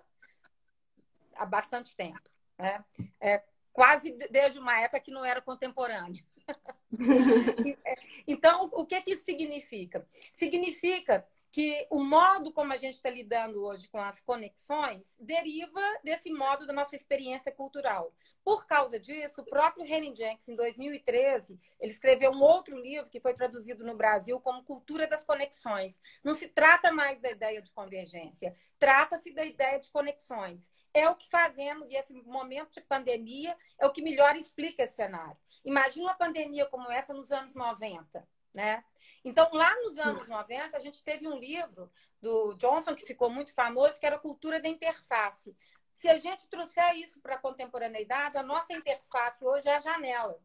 há 1.35 1.47
bastante 1.47 1.97
tempo. 1.97 2.29
Né? 2.59 2.85
É, 3.21 3.43
quase 3.73 4.11
desde 4.31 4.59
uma 4.59 4.79
época 4.81 5.01
que 5.01 5.11
não 5.11 5.25
era 5.25 5.41
contemporânea. 5.41 6.23
então, 8.27 8.69
o 8.73 8.85
que, 8.85 9.01
que 9.01 9.13
isso 9.13 9.25
significa? 9.25 10.07
Significa 10.35 11.27
que 11.51 11.87
o 11.91 12.03
modo 12.03 12.53
como 12.53 12.73
a 12.73 12.77
gente 12.77 12.95
está 12.95 13.09
lidando 13.09 13.65
hoje 13.65 13.89
com 13.89 13.99
as 13.99 14.21
conexões 14.21 15.17
deriva 15.19 15.81
desse 16.05 16.31
modo 16.31 16.67
da 16.67 16.73
nossa 16.73 16.95
experiência 16.95 17.51
cultural. 17.51 18.13
Por 18.45 18.67
causa 18.67 18.99
disso, 18.99 19.41
o 19.41 19.45
próprio 19.45 19.85
Henry 19.85 20.15
Jenkins, 20.15 20.49
em 20.49 20.57
2013, 20.57 21.59
ele 21.81 21.93
escreveu 21.93 22.31
um 22.33 22.43
outro 22.43 22.79
livro 22.79 23.11
que 23.11 23.21
foi 23.21 23.35
traduzido 23.35 23.85
no 23.85 23.97
Brasil 23.97 24.41
como 24.41 24.65
Cultura 24.65 25.07
das 25.07 25.25
Conexões. 25.25 26.01
Não 26.23 26.35
se 26.35 26.49
trata 26.49 26.93
mais 26.93 27.21
da 27.21 27.31
ideia 27.31 27.61
de 27.61 27.73
convergência, 27.73 28.57
trata-se 28.79 29.35
da 29.35 29.45
ideia 29.45 29.79
de 29.79 29.91
conexões. 29.91 30.73
É 30.95 31.09
o 31.09 31.17
que 31.17 31.29
fazemos 31.29 31.91
e 31.91 31.97
esse 31.97 32.15
momento 32.23 32.73
de 32.73 32.81
pandemia 32.83 33.57
é 33.79 33.87
o 33.87 33.93
que 33.93 34.03
melhor 34.03 34.37
explica 34.37 34.83
esse 34.83 34.97
cenário. 34.97 35.37
Imagina 35.65 36.07
uma 36.07 36.15
pandemia 36.15 36.67
como 36.67 36.91
essa 36.91 37.13
nos 37.13 37.31
anos 37.31 37.55
90 37.55 38.27
né? 38.59 38.83
Então, 39.25 39.49
lá 39.53 39.73
nos 39.77 39.97
anos 39.99 40.27
90, 40.27 40.77
a 40.77 40.81
gente 40.81 41.05
teve 41.05 41.29
um 41.29 41.39
livro 41.39 41.89
do 42.21 42.55
Johnson 42.55 42.93
que 42.93 43.07
ficou 43.07 43.31
muito 43.31 43.55
famoso, 43.55 44.01
que 44.01 44.07
era 44.07 44.19
Cultura 44.19 44.61
da 44.61 44.69
Interface. 44.69 45.57
Se 45.95 46.09
a 46.09 46.17
gente 46.17 46.49
trouxer 46.49 46.97
isso 46.97 47.21
para 47.21 47.37
a 47.37 47.39
contemporaneidade, 47.39 48.37
a 48.37 48.43
nossa 48.43 48.73
interface 48.73 49.45
hoje 49.45 49.69
é 49.69 49.77
a 49.77 49.79
janela. 49.79 50.37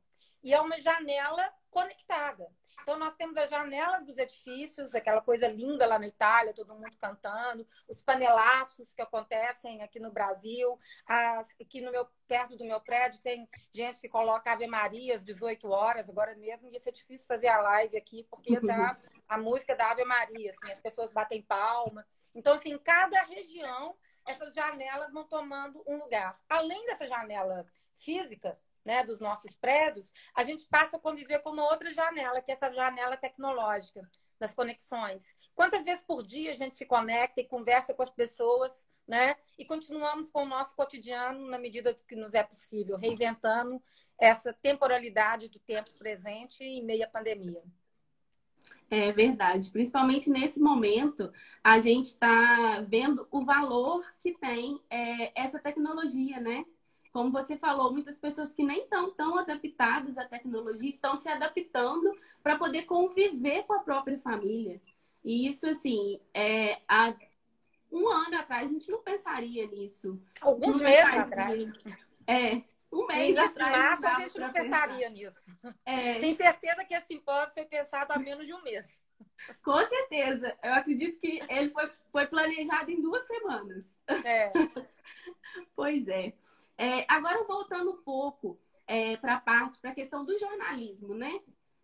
E 0.43 0.53
é 0.53 0.61
uma 0.61 0.77
janela 0.77 1.51
conectada. 1.73 2.47
Então, 2.81 2.97
nós 2.97 3.15
temos 3.15 3.37
as 3.37 3.49
janelas 3.49 4.05
dos 4.05 4.17
edifícios, 4.17 4.93
aquela 4.93 5.21
coisa 5.21 5.47
linda 5.47 5.85
lá 5.85 5.97
na 5.97 6.07
Itália, 6.07 6.53
todo 6.53 6.73
mundo 6.75 6.95
cantando, 6.99 7.65
os 7.87 8.01
panelaços 8.01 8.93
que 8.93 9.01
acontecem 9.01 9.81
aqui 9.81 9.99
no 9.99 10.11
Brasil. 10.11 10.77
As, 11.07 11.49
aqui 11.59 11.81
no 11.81 11.91
meu, 11.91 12.07
perto 12.27 12.57
do 12.57 12.65
meu 12.65 12.81
prédio 12.81 13.21
tem 13.21 13.47
gente 13.73 14.01
que 14.01 14.09
coloca 14.09 14.51
Ave 14.51 14.67
Maria 14.67 15.15
às 15.15 15.23
18 15.23 15.69
horas, 15.69 16.09
agora 16.09 16.35
mesmo 16.35 16.69
ia 16.69 16.79
ser 16.79 16.91
difícil 16.91 17.27
fazer 17.27 17.47
a 17.47 17.61
live 17.61 17.97
aqui, 17.97 18.27
porque 18.29 18.59
tá 18.61 18.97
a 19.27 19.37
música 19.37 19.75
da 19.75 19.91
Ave 19.91 20.03
Maria, 20.03 20.51
assim, 20.51 20.71
as 20.71 20.81
pessoas 20.81 21.11
batem 21.11 21.41
palma. 21.41 22.05
Então, 22.35 22.55
assim, 22.55 22.73
em 22.73 22.79
cada 22.79 23.21
região, 23.23 23.95
essas 24.25 24.53
janelas 24.53 25.11
vão 25.11 25.23
tomando 25.25 25.83
um 25.87 25.97
lugar. 25.97 26.37
Além 26.49 26.85
dessa 26.85 27.07
janela 27.07 27.65
física, 27.95 28.59
né, 28.83 29.03
dos 29.03 29.19
nossos 29.19 29.55
prédios, 29.55 30.11
a 30.35 30.43
gente 30.43 30.65
passa 30.65 30.97
a 30.97 30.99
conviver 30.99 31.39
com 31.39 31.51
uma 31.51 31.69
outra 31.69 31.93
janela, 31.93 32.41
que 32.41 32.51
é 32.51 32.55
essa 32.55 32.71
janela 32.71 33.17
tecnológica 33.17 34.09
das 34.39 34.53
conexões. 34.53 35.23
Quantas 35.55 35.85
vezes 35.85 36.03
por 36.03 36.23
dia 36.23 36.51
a 36.51 36.55
gente 36.55 36.75
se 36.75 36.85
conecta 36.85 37.41
e 37.41 37.45
conversa 37.45 37.93
com 37.93 38.03
as 38.03 38.11
pessoas, 38.11 38.85
né? 39.07 39.35
E 39.57 39.65
continuamos 39.65 40.31
com 40.31 40.43
o 40.43 40.47
nosso 40.47 40.75
cotidiano 40.75 41.49
na 41.49 41.57
medida 41.57 41.93
que 41.93 42.15
nos 42.15 42.33
é 42.33 42.43
possível, 42.43 42.97
reinventando 42.97 43.81
essa 44.19 44.53
temporalidade 44.53 45.49
do 45.49 45.59
tempo 45.59 45.91
presente 45.97 46.63
em 46.63 46.83
meio 46.83 47.05
à 47.05 47.07
pandemia. 47.07 47.61
É 48.89 49.11
verdade. 49.11 49.69
Principalmente 49.71 50.29
nesse 50.29 50.59
momento, 50.59 51.31
a 51.63 51.79
gente 51.79 52.07
está 52.07 52.81
vendo 52.87 53.27
o 53.31 53.43
valor 53.43 54.05
que 54.21 54.33
tem 54.37 54.79
é, 54.89 55.31
essa 55.39 55.59
tecnologia, 55.59 56.39
né? 56.39 56.63
Como 57.13 57.31
você 57.31 57.55
falou, 57.55 57.93
muitas 57.93 58.17
pessoas 58.17 58.53
que 58.53 58.63
nem 58.63 58.81
estão 58.81 59.11
tão 59.11 59.37
adaptadas 59.37 60.17
à 60.17 60.25
tecnologia 60.25 60.89
estão 60.89 61.15
se 61.15 61.29
adaptando 61.29 62.11
para 62.41 62.57
poder 62.57 62.83
conviver 62.83 63.63
com 63.63 63.73
a 63.73 63.79
própria 63.79 64.19
família. 64.19 64.81
E 65.23 65.47
isso, 65.47 65.69
assim, 65.69 66.19
é, 66.33 66.81
há 66.87 67.13
um 67.91 68.09
ano 68.09 68.35
atrás 68.39 68.65
a 68.69 68.73
gente 68.73 68.89
não 68.89 69.03
pensaria 69.03 69.67
nisso. 69.67 70.19
Alguns 70.41 70.81
meses 70.81 71.13
atrás. 71.13 71.71
É, 72.25 72.63
um 72.91 73.05
mês 73.05 73.37
atrás. 73.37 73.71
março 73.71 74.07
a 74.07 74.19
gente 74.19 74.39
não 74.39 74.51
pensaria 74.51 75.09
nisso. 75.11 75.51
É. 75.85 76.19
Tem 76.19 76.33
certeza 76.33 76.83
que 76.83 76.95
esse 76.95 77.07
simpósio 77.07 77.53
foi 77.53 77.65
pensado 77.65 78.11
há 78.11 78.17
menos 78.17 78.47
de 78.47 78.53
um 78.53 78.63
mês. 78.63 79.01
Com 79.63 79.77
certeza. 79.85 80.57
Eu 80.63 80.73
acredito 80.73 81.19
que 81.19 81.41
ele 81.47 81.69
foi, 81.69 81.91
foi 82.11 82.25
planejado 82.25 82.89
em 82.89 82.99
duas 82.99 83.25
semanas. 83.27 83.95
É. 84.25 84.51
pois 85.75 86.07
é. 86.07 86.33
É, 86.77 87.05
agora, 87.07 87.43
voltando 87.43 87.91
um 87.91 88.01
pouco 88.01 88.59
é, 88.87 89.17
para 89.17 89.35
a 89.35 89.39
parte, 89.39 89.79
para 89.79 89.91
a 89.91 89.95
questão 89.95 90.25
do 90.25 90.37
jornalismo, 90.37 91.13
né? 91.13 91.39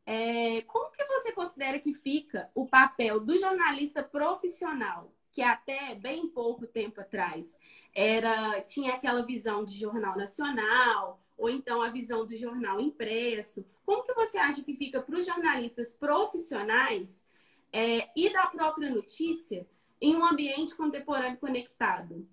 É, 0.06 0.62
como 0.64 0.92
que 0.92 1.06
você 1.06 1.32
considera 1.32 1.80
que 1.80 1.94
fica 1.94 2.50
o 2.56 2.68
papel 2.68 3.20
do 3.20 3.38
jornalista 3.38 4.02
profissional, 4.02 5.14
que 5.32 5.42
até 5.42 5.94
bem 5.94 6.28
pouco 6.30 6.66
tempo 6.66 7.00
atrás 7.00 7.58
era 7.94 8.62
tinha 8.62 8.96
aquela 8.96 9.22
visão 9.22 9.64
de 9.64 9.78
jornal 9.78 10.18
nacional, 10.18 11.22
ou 11.38 11.50
então 11.50 11.82
a 11.82 11.90
visão 11.90 12.26
do 12.26 12.36
jornal 12.36 12.80
impresso. 12.80 13.66
Como 13.86 14.04
que 14.04 14.14
você 14.14 14.38
acha 14.38 14.64
que 14.64 14.76
fica 14.76 15.02
para 15.02 15.16
os 15.16 15.26
jornalistas 15.26 15.94
profissionais 15.94 17.24
é, 17.72 18.10
e 18.16 18.32
da 18.32 18.48
própria 18.48 18.90
notícia 18.90 19.68
em 20.02 20.16
um 20.16 20.26
ambiente 20.26 20.76
contemporâneo 20.76 21.38
conectado? 21.38 22.28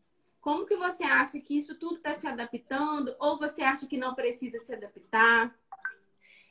Como 0.46 0.64
que 0.64 0.76
você 0.76 1.02
acha 1.02 1.40
que 1.40 1.56
isso 1.56 1.76
tudo 1.76 1.96
está 1.96 2.14
se 2.14 2.24
adaptando 2.24 3.16
ou 3.18 3.36
você 3.36 3.64
acha 3.64 3.84
que 3.88 3.98
não 3.98 4.14
precisa 4.14 4.60
se 4.60 4.72
adaptar? 4.72 5.52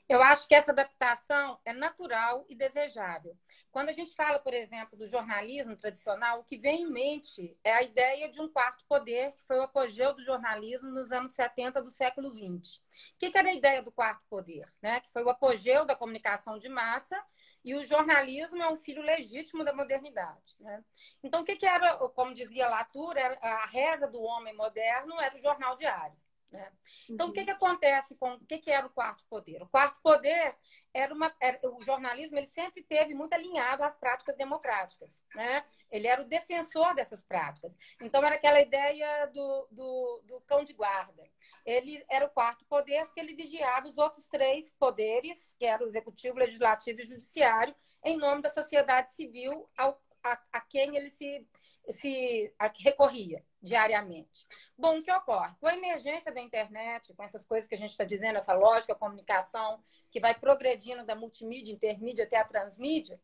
Eu 0.10 0.22
acho 0.22 0.46
que 0.50 0.54
essa 0.54 0.74
adaptação 0.74 1.58
é 1.64 1.72
natural 1.72 2.46
e 2.50 2.56
desejável. 2.56 3.38
Quando 3.72 3.88
a 3.88 3.94
gente 3.94 4.14
fala, 4.14 4.38
por 4.38 4.54
exemplo, 4.54 4.98
do 4.98 5.08
jornalismo 5.08 5.78
tradicional, 5.78 6.42
o 6.42 6.44
que 6.44 6.58
vem 6.58 6.82
em 6.82 6.92
mente 6.92 7.58
é 7.64 7.72
a 7.72 7.84
ideia 7.84 8.28
de 8.30 8.42
um 8.42 8.50
quarto 8.50 8.84
poder, 8.86 9.32
que 9.32 9.44
foi 9.44 9.60
o 9.60 9.64
apogeu 9.64 10.14
do 10.14 10.22
jornalismo 10.22 10.92
nos 10.92 11.14
anos 11.14 11.34
70 11.34 11.82
do 11.82 11.90
século 11.90 12.32
XX. 12.32 12.80
O 12.80 12.82
que 13.18 13.32
era 13.34 13.48
a 13.48 13.54
ideia 13.54 13.82
do 13.82 13.94
quarto 13.94 14.26
poder? 14.30 14.68
Né? 14.82 15.00
Que 15.00 15.10
foi 15.14 15.24
o 15.24 15.30
apogeu 15.30 15.86
da 15.86 15.96
comunicação 15.96 16.60
de 16.60 16.68
massa 16.68 17.18
e 17.66 17.74
o 17.74 17.84
jornalismo 17.84 18.62
é 18.62 18.72
um 18.72 18.78
filho 18.78 19.02
legítimo 19.02 19.66
da 19.66 19.74
modernidade. 19.74 20.56
Né? 20.60 20.84
Então, 21.24 21.42
o 21.42 21.44
que, 21.44 21.56
que 21.56 21.66
era, 21.66 21.98
como 22.10 22.36
dizia 22.36 22.70
Latour, 22.70 23.16
a 23.42 23.66
reza 23.66 24.08
do 24.08 24.22
homem 24.22 24.56
moderno 24.56 25.20
era 25.20 25.36
o 25.36 25.40
jornal 25.40 25.76
diário. 25.76 26.16
Né? 26.56 26.72
Então, 27.10 27.28
uhum. 27.28 27.32
o 27.32 27.34
que, 27.34 27.40
uhum. 27.40 27.46
que 27.46 27.52
acontece 27.52 28.16
com 28.16 28.34
o 28.34 28.46
que, 28.46 28.58
que 28.58 28.72
era 28.72 28.86
o 28.86 28.90
quarto 28.90 29.24
poder? 29.30 29.62
O 29.62 29.68
quarto 29.68 30.00
poder 30.02 30.56
era 30.94 31.14
uma. 31.14 31.36
Era, 31.42 31.60
o 31.64 31.84
jornalismo 31.84 32.38
ele 32.38 32.48
sempre 32.48 32.82
teve 32.84 33.14
muito 33.14 33.34
alinhado 33.34 33.84
às 33.84 33.96
práticas 33.98 34.36
democráticas. 34.38 35.24
Né? 35.36 35.66
Ele 35.92 36.08
era 36.08 36.22
o 36.22 36.28
defensor 36.28 36.96
dessas 36.96 37.24
práticas. 37.24 37.78
Então, 38.02 38.24
era 38.24 38.36
aquela 38.36 38.62
ideia 38.62 39.26
do, 39.28 39.68
do, 39.72 40.24
do 40.26 40.42
cão 40.42 40.64
de 40.64 40.74
guarda. 40.74 41.24
Ele 41.66 42.04
era 42.10 42.26
o 42.26 42.30
quarto 42.30 42.66
poder 42.66 43.06
porque 43.06 43.20
ele 43.20 43.36
vigiava 43.36 43.88
os 43.88 43.98
outros 43.98 44.28
três 44.28 44.72
poderes, 44.72 45.56
que 45.60 45.66
eram 45.66 45.86
o 45.86 45.90
executivo, 45.90 46.38
legislativo 46.38 47.02
e 47.02 47.04
judiciário, 47.04 47.76
em 48.04 48.18
nome 48.18 48.42
da 48.42 48.50
sociedade 48.50 49.12
civil 49.14 49.68
ao, 49.78 50.00
a, 50.24 50.40
a 50.54 50.62
quem 50.62 50.96
ele 50.96 51.10
se 51.10 51.46
se 51.92 52.54
recorria 52.80 53.44
diariamente. 53.66 54.48
Bom, 54.78 55.00
o 55.00 55.04
que 55.04 55.12
ocorre? 55.12 55.56
Com 55.60 55.68
a 55.68 55.74
emergência 55.74 56.32
da 56.32 56.40
internet, 56.40 57.14
com 57.14 57.24
essas 57.24 57.46
coisas 57.46 57.68
que 57.68 57.76
a 57.76 57.78
gente 57.78 57.92
está 57.92 58.04
dizendo, 58.04 58.38
essa 58.38 58.54
lógica, 58.54 58.94
a 58.94 58.96
comunicação, 58.96 59.84
que 60.12 60.20
vai 60.20 60.36
progredindo 60.36 61.04
da 61.04 61.16
multimídia, 61.16 61.74
intermídia 61.74 62.26
até 62.26 62.38
a 62.38 62.46
transmídia, 62.46 63.20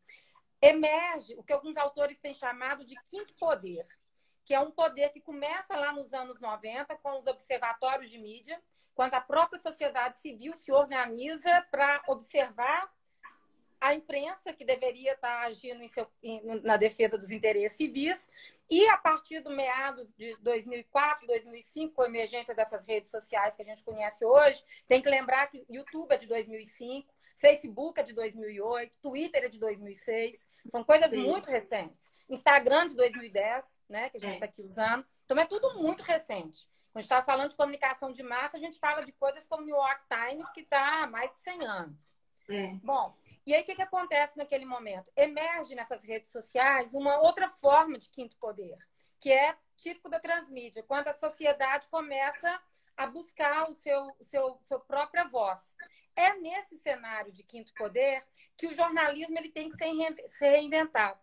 emerge 0.60 1.34
o 1.36 1.42
que 1.42 1.52
alguns 1.52 1.76
autores 1.76 2.18
têm 2.18 2.34
chamado 2.34 2.84
de 2.84 2.94
quinto 3.04 3.34
poder, 3.34 3.86
que 4.44 4.52
é 4.52 4.60
um 4.60 4.70
poder 4.70 5.10
que 5.10 5.20
começa 5.20 5.76
lá 5.76 5.92
nos 5.92 6.12
anos 6.12 6.40
90 6.40 6.96
com 6.96 7.20
os 7.20 7.26
observatórios 7.26 8.10
de 8.10 8.18
mídia, 8.18 8.60
quando 8.94 9.14
a 9.14 9.20
própria 9.20 9.58
sociedade 9.58 10.18
civil 10.18 10.54
se 10.56 10.72
organiza 10.72 11.66
para 11.70 12.02
observar 12.08 12.92
a 13.82 13.94
imprensa, 13.94 14.52
que 14.52 14.64
deveria 14.64 15.14
estar 15.14 15.42
agindo 15.42 15.86
seu, 15.88 16.06
na 16.62 16.76
defesa 16.76 17.18
dos 17.18 17.32
interesses 17.32 17.76
civis, 17.76 18.30
e 18.70 18.88
a 18.88 18.96
partir 18.96 19.40
do 19.40 19.50
meados 19.50 20.06
de 20.16 20.36
2004, 20.36 21.26
2005, 21.26 21.92
com 21.92 22.02
a 22.02 22.06
emergência 22.06 22.54
dessas 22.54 22.86
redes 22.86 23.10
sociais 23.10 23.56
que 23.56 23.62
a 23.62 23.64
gente 23.64 23.82
conhece 23.82 24.24
hoje, 24.24 24.62
tem 24.86 25.02
que 25.02 25.10
lembrar 25.10 25.48
que 25.48 25.66
YouTube 25.68 26.12
é 26.12 26.16
de 26.16 26.28
2005, 26.28 27.12
Facebook 27.36 27.98
é 27.98 28.04
de 28.04 28.12
2008, 28.12 28.94
Twitter 29.02 29.44
é 29.44 29.48
de 29.48 29.58
2006, 29.58 30.46
são 30.68 30.84
coisas 30.84 31.10
Sim. 31.10 31.24
muito 31.24 31.50
recentes. 31.50 32.12
Instagram 32.30 32.86
de 32.86 32.94
2010, 32.94 33.64
né, 33.88 34.10
que 34.10 34.18
a 34.18 34.20
gente 34.20 34.34
está 34.34 34.46
é. 34.46 34.48
aqui 34.48 34.62
usando. 34.62 35.04
Então 35.24 35.36
é 35.36 35.44
tudo 35.44 35.82
muito 35.82 36.04
recente. 36.04 36.68
Quando 36.92 36.98
a 36.98 37.00
gente 37.00 37.10
está 37.10 37.22
falando 37.22 37.50
de 37.50 37.56
comunicação 37.56 38.12
de 38.12 38.22
massa, 38.22 38.58
a 38.58 38.60
gente 38.60 38.78
fala 38.78 39.02
de 39.02 39.10
coisas 39.10 39.44
como 39.48 39.64
New 39.64 39.74
York 39.74 40.02
Times, 40.08 40.48
que 40.52 40.60
está 40.60 41.02
há 41.02 41.06
mais 41.08 41.32
de 41.32 41.38
100 41.38 41.66
anos. 41.66 42.21
É. 42.48 42.74
Bom, 42.82 43.16
e 43.46 43.54
aí 43.54 43.62
o 43.62 43.64
que, 43.64 43.74
que 43.74 43.82
acontece 43.82 44.36
naquele 44.36 44.64
momento? 44.64 45.10
Emerge 45.16 45.74
nessas 45.74 46.04
redes 46.04 46.30
sociais 46.30 46.92
uma 46.94 47.20
outra 47.20 47.48
forma 47.48 47.98
de 47.98 48.08
quinto 48.10 48.36
poder, 48.36 48.76
que 49.20 49.30
é 49.32 49.56
típico 49.76 50.08
da 50.08 50.20
transmídia, 50.20 50.82
quando 50.82 51.08
a 51.08 51.14
sociedade 51.14 51.88
começa 51.88 52.60
a 52.96 53.06
buscar 53.06 53.68
o 53.70 53.74
seu, 53.74 54.14
seu, 54.20 54.60
seu 54.64 54.80
própria 54.80 55.24
voz. 55.24 55.60
É 56.14 56.34
nesse 56.34 56.78
cenário 56.78 57.32
de 57.32 57.42
quinto 57.42 57.72
poder 57.74 58.24
que 58.56 58.66
o 58.66 58.74
jornalismo 58.74 59.38
ele 59.38 59.50
tem 59.50 59.70
que 59.70 59.76
se 59.76 60.46
reinventar. 60.46 61.18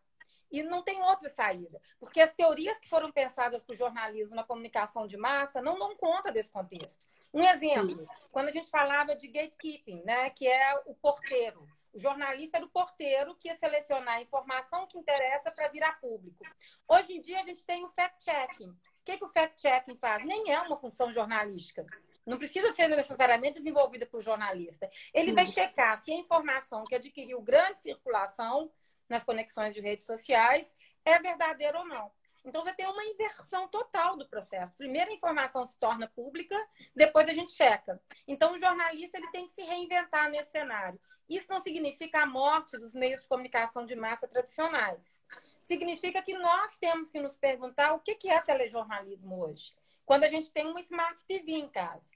E 0.52 0.64
não 0.64 0.82
tem 0.82 1.02
outra 1.02 1.30
saída, 1.30 1.80
porque 2.00 2.20
as 2.22 2.34
teorias 2.34 2.80
que 2.80 2.90
foram 2.90 3.12
pensadas 3.12 3.62
para 3.62 3.74
o 3.74 3.78
jornalismo 3.78 4.36
na 4.36 4.44
comunicação 4.44 5.06
de 5.06 5.16
massa 5.16 5.62
não 5.62 5.78
dão 5.78 5.96
conta 5.96 6.32
desse 6.32 6.52
contexto. 6.52 7.06
Um 7.34 7.44
exemplo, 7.44 8.08
quando 8.32 8.48
a 8.48 8.52
gente 8.52 8.70
falava 8.70 9.16
de 9.16 9.28
gatekeeping, 9.28 10.02
né, 10.04 10.30
que 10.32 10.48
é 10.48 10.82
o 10.86 10.96
porteiro. 10.96 11.68
O 11.94 12.00
jornalista 12.00 12.58
era 12.58 12.66
o 12.66 12.70
porteiro 12.70 13.36
que 13.36 13.48
ia 13.48 13.58
selecionar 13.58 14.16
a 14.16 14.22
informação 14.22 14.88
que 14.88 14.98
interessa 14.98 15.52
para 15.52 15.68
virar 15.70 16.00
público. 16.00 16.44
Hoje 16.88 17.14
em 17.14 17.22
dia, 17.22 17.40
a 17.40 17.44
gente 17.44 17.64
tem 17.66 17.84
o 17.84 17.90
fact-checking. 17.90 18.70
O 18.70 18.78
que, 19.04 19.18
que 19.18 19.26
o 19.26 19.30
fact-checking 19.30 19.96
faz? 19.98 20.24
Nem 20.24 20.52
é 20.52 20.62
uma 20.62 20.78
função 20.78 21.12
jornalística. 21.12 21.86
Não 22.26 22.38
precisa 22.38 22.72
ser 22.74 22.88
necessariamente 22.88 23.58
desenvolvida 23.58 24.06
por 24.06 24.22
jornalista. 24.22 24.88
Ele 25.12 25.34
vai 25.34 25.48
checar 25.48 26.00
se 26.04 26.12
a 26.12 26.16
informação 26.16 26.84
que 26.86 26.94
adquiriu 26.94 27.42
grande 27.42 27.80
circulação 27.80 28.72
nas 29.10 29.24
conexões 29.24 29.74
de 29.74 29.82
redes 29.82 30.06
sociais 30.06 30.74
é 31.04 31.20
verdadeira 31.20 31.80
ou 31.80 31.86
não. 31.86 32.12
Então, 32.46 32.64
vai 32.64 32.74
ter 32.74 32.88
uma 32.88 33.04
inversão 33.04 33.68
total 33.68 34.16
do 34.16 34.28
processo. 34.28 34.74
Primeiro, 34.76 35.12
a 35.12 35.14
informação 35.14 35.66
se 35.66 35.78
torna 35.78 36.08
pública, 36.08 36.56
depois 36.96 37.28
a 37.28 37.34
gente 37.34 37.52
checa. 37.52 38.02
Então, 38.28 38.54
o 38.54 38.58
jornalista 38.58 39.18
ele 39.18 39.30
tem 39.32 39.46
que 39.46 39.54
se 39.54 39.62
reinventar 39.62 40.30
nesse 40.30 40.52
cenário. 40.52 41.00
Isso 41.28 41.48
não 41.50 41.60
significa 41.60 42.22
a 42.22 42.26
morte 42.26 42.78
dos 42.78 42.96
meios 42.96 43.22
de 43.22 43.28
comunicação 43.28 43.86
de 43.86 43.96
massa 43.96 44.28
tradicionais. 44.28 45.22
Significa 45.62 46.22
que 46.22 46.34
nós 46.34 46.78
temos 46.78 47.12
que 47.12 47.20
nos 47.20 47.38
perguntar 47.38 47.94
o 47.94 48.00
que 48.00 48.30
é 48.30 48.42
telejornalismo 48.42 49.44
hoje. 49.44 49.74
Quando 50.06 50.24
a 50.24 50.28
gente 50.28 50.52
tem 50.52 50.66
uma 50.66 50.82
Smart 50.82 51.24
TV 51.26 51.52
em 51.52 51.70
casa. 51.70 52.10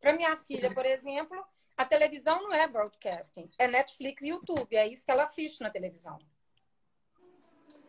Para 0.00 0.12
minha 0.12 0.36
filha, 0.38 0.74
por 0.74 0.84
exemplo, 0.84 1.44
a 1.76 1.84
televisão 1.84 2.42
não 2.42 2.52
é 2.52 2.66
broadcasting, 2.66 3.50
é 3.58 3.68
Netflix 3.68 4.22
e 4.22 4.30
YouTube. 4.30 4.74
É 4.74 4.86
isso 4.86 5.04
que 5.04 5.10
ela 5.10 5.24
assiste 5.24 5.60
na 5.60 5.70
televisão. 5.70 6.18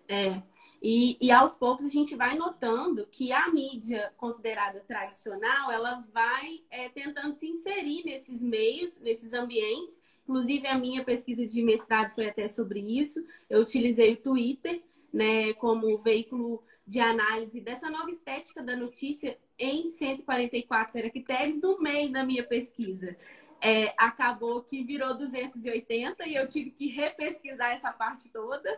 É. 0.07 0.41
E, 0.81 1.17
e 1.19 1.31
aos 1.31 1.57
poucos 1.57 1.85
a 1.85 1.89
gente 1.89 2.15
vai 2.15 2.37
notando 2.37 3.07
que 3.07 3.31
a 3.31 3.49
mídia 3.49 4.13
considerada 4.15 4.79
tradicional, 4.87 5.71
ela 5.71 6.05
vai 6.13 6.61
é, 6.69 6.87
tentando 6.89 7.33
se 7.33 7.47
inserir 7.47 8.03
nesses 8.05 8.43
meios, 8.43 8.99
nesses 8.99 9.33
ambientes. 9.33 10.01
Inclusive, 10.23 10.67
a 10.67 10.77
minha 10.77 11.03
pesquisa 11.03 11.47
de 11.47 11.63
mestrado 11.63 12.13
foi 12.13 12.27
até 12.27 12.47
sobre 12.47 12.79
isso. 12.79 13.25
Eu 13.49 13.61
utilizei 13.61 14.13
o 14.13 14.17
Twitter 14.17 14.81
né, 15.11 15.53
como 15.53 15.97
veículo 15.97 16.63
de 16.85 16.99
análise 16.99 17.59
dessa 17.59 17.89
nova 17.89 18.09
estética 18.09 18.61
da 18.61 18.75
notícia 18.75 19.37
em 19.57 19.87
144 19.87 20.93
caracteres 20.93 21.61
no 21.61 21.79
meio 21.81 22.11
da 22.11 22.23
minha 22.23 22.43
pesquisa. 22.43 23.15
É, 23.59 23.93
acabou 23.97 24.61
que 24.61 24.83
virou 24.83 25.17
280 25.17 26.27
e 26.27 26.35
eu 26.35 26.47
tive 26.47 26.71
que 26.71 26.87
repesquisar 26.87 27.71
essa 27.71 27.91
parte 27.91 28.29
toda. 28.31 28.69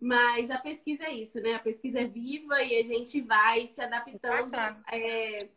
Mas 0.00 0.50
a 0.50 0.58
pesquisa 0.58 1.04
é 1.04 1.14
isso, 1.14 1.40
né? 1.40 1.54
A 1.54 1.58
pesquisa 1.58 2.00
é 2.00 2.04
viva 2.06 2.62
e 2.62 2.78
a 2.78 2.82
gente 2.82 3.20
vai 3.20 3.66
se 3.66 3.80
adaptando 3.80 4.54
é, 4.92 5.48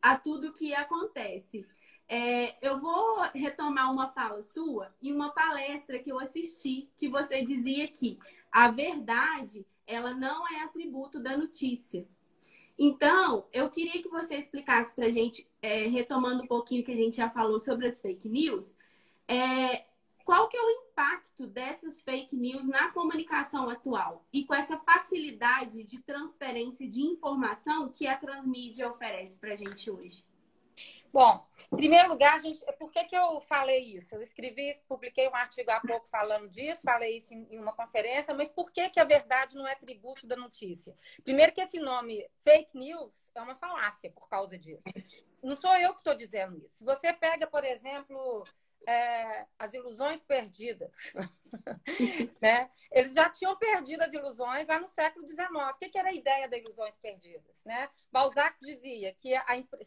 a 0.00 0.16
tudo 0.16 0.52
que 0.52 0.74
acontece. 0.74 1.66
É, 2.08 2.56
eu 2.66 2.78
vou 2.78 3.22
retomar 3.34 3.92
uma 3.92 4.10
fala 4.10 4.42
sua 4.42 4.94
e 5.00 5.12
uma 5.12 5.30
palestra 5.30 5.98
que 5.98 6.10
eu 6.10 6.18
assisti, 6.18 6.88
que 6.98 7.08
você 7.08 7.42
dizia 7.42 7.88
que 7.88 8.18
a 8.50 8.70
verdade 8.70 9.66
ela 9.86 10.14
não 10.14 10.46
é 10.48 10.62
atributo 10.62 11.20
da 11.20 11.36
notícia. 11.36 12.06
Então, 12.78 13.46
eu 13.52 13.70
queria 13.70 14.02
que 14.02 14.08
você 14.08 14.36
explicasse 14.36 14.94
para 14.94 15.06
a 15.06 15.10
gente, 15.10 15.46
é, 15.62 15.86
retomando 15.86 16.42
um 16.42 16.46
pouquinho 16.46 16.84
que 16.84 16.92
a 16.92 16.96
gente 16.96 17.16
já 17.16 17.30
falou 17.30 17.60
sobre 17.60 17.86
as 17.86 18.00
fake 18.00 18.28
news, 18.28 18.76
é, 19.28 19.84
qual 20.24 20.48
que 20.48 20.56
é 20.56 20.62
o 20.62 20.70
impacto 20.70 21.46
dessas 21.46 22.00
fake 22.02 22.34
news 22.34 22.66
na 22.66 22.90
comunicação 22.92 23.68
atual 23.68 24.24
e 24.32 24.44
com 24.44 24.54
essa 24.54 24.78
facilidade 24.78 25.84
de 25.84 26.02
transferência 26.02 26.88
de 26.88 27.02
informação 27.02 27.92
que 27.92 28.06
a 28.06 28.16
transmídia 28.16 28.90
oferece 28.90 29.38
para 29.38 29.52
a 29.52 29.56
gente 29.56 29.90
hoje? 29.90 30.24
Bom, 31.12 31.46
em 31.72 31.76
primeiro 31.76 32.08
lugar, 32.08 32.40
gente, 32.40 32.60
por 32.76 32.90
que, 32.90 33.04
que 33.04 33.16
eu 33.16 33.40
falei 33.42 33.96
isso? 33.96 34.16
Eu 34.16 34.22
escrevi, 34.22 34.76
publiquei 34.88 35.28
um 35.28 35.34
artigo 35.34 35.70
há 35.70 35.80
pouco 35.80 36.08
falando 36.08 36.48
disso, 36.48 36.82
falei 36.82 37.18
isso 37.18 37.32
em 37.32 37.58
uma 37.60 37.72
conferência, 37.72 38.34
mas 38.34 38.48
por 38.48 38.72
que, 38.72 38.88
que 38.88 38.98
a 38.98 39.04
verdade 39.04 39.54
não 39.54 39.66
é 39.66 39.76
tributo 39.76 40.26
da 40.26 40.34
notícia? 40.34 40.96
Primeiro 41.22 41.52
que 41.52 41.60
esse 41.60 41.78
nome 41.78 42.28
fake 42.42 42.76
news 42.76 43.30
é 43.32 43.40
uma 43.40 43.54
falácia 43.54 44.10
por 44.10 44.28
causa 44.28 44.58
disso. 44.58 44.82
Não 45.44 45.54
sou 45.54 45.76
eu 45.76 45.92
que 45.92 46.00
estou 46.00 46.16
dizendo 46.16 46.58
isso. 46.58 46.78
Se 46.78 46.84
você 46.84 47.12
pega, 47.12 47.46
por 47.46 47.64
exemplo, 47.64 48.44
é, 48.86 49.46
as 49.58 49.72
ilusões 49.72 50.22
perdidas. 50.22 51.12
né? 52.40 52.70
Eles 52.90 53.14
já 53.14 53.30
tinham 53.30 53.56
perdido 53.56 54.02
as 54.02 54.12
ilusões 54.12 54.66
já 54.66 54.78
no 54.78 54.86
século 54.86 55.26
XIX. 55.26 55.48
O 55.70 55.74
que, 55.74 55.88
que 55.88 55.98
era 55.98 56.08
a 56.08 56.12
ideia 56.12 56.48
das 56.48 56.60
ilusões 56.60 56.94
perdidas? 57.00 57.64
Né? 57.64 57.88
Balzac 58.10 58.58
dizia 58.60 59.14
que 59.14 59.34
a, 59.34 59.44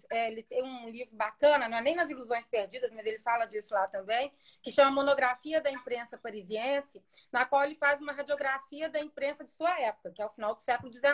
é, 0.09 0.27
ele 0.31 0.43
tem 0.43 0.63
um 0.63 0.89
livro 0.89 1.15
bacana, 1.15 1.69
não 1.69 1.77
é 1.77 1.81
nem 1.81 1.95
nas 1.95 2.09
ilusões 2.09 2.47
perdidas, 2.47 2.91
mas 2.91 3.05
ele 3.05 3.19
fala 3.19 3.45
disso 3.45 3.73
lá 3.73 3.87
também, 3.87 4.31
que 4.61 4.71
chama 4.71 4.91
Monografia 4.91 5.61
da 5.61 5.69
Imprensa 5.69 6.17
Parisiense, 6.17 7.03
na 7.31 7.45
qual 7.45 7.63
ele 7.63 7.75
faz 7.75 7.99
uma 8.01 8.13
radiografia 8.13 8.89
da 8.89 8.99
imprensa 8.99 9.43
de 9.43 9.51
sua 9.51 9.79
época, 9.79 10.11
que 10.11 10.21
é 10.21 10.25
o 10.25 10.29
final 10.29 10.53
do 10.53 10.61
século 10.61 10.91
XIX. 10.91 11.07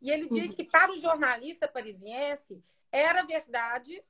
E 0.00 0.10
ele 0.10 0.28
diz 0.28 0.48
uhum. 0.48 0.54
que 0.54 0.64
para 0.64 0.92
o 0.92 0.96
jornalista 0.96 1.68
parisiense 1.68 2.62
era 2.90 3.24
verdade, 3.24 4.02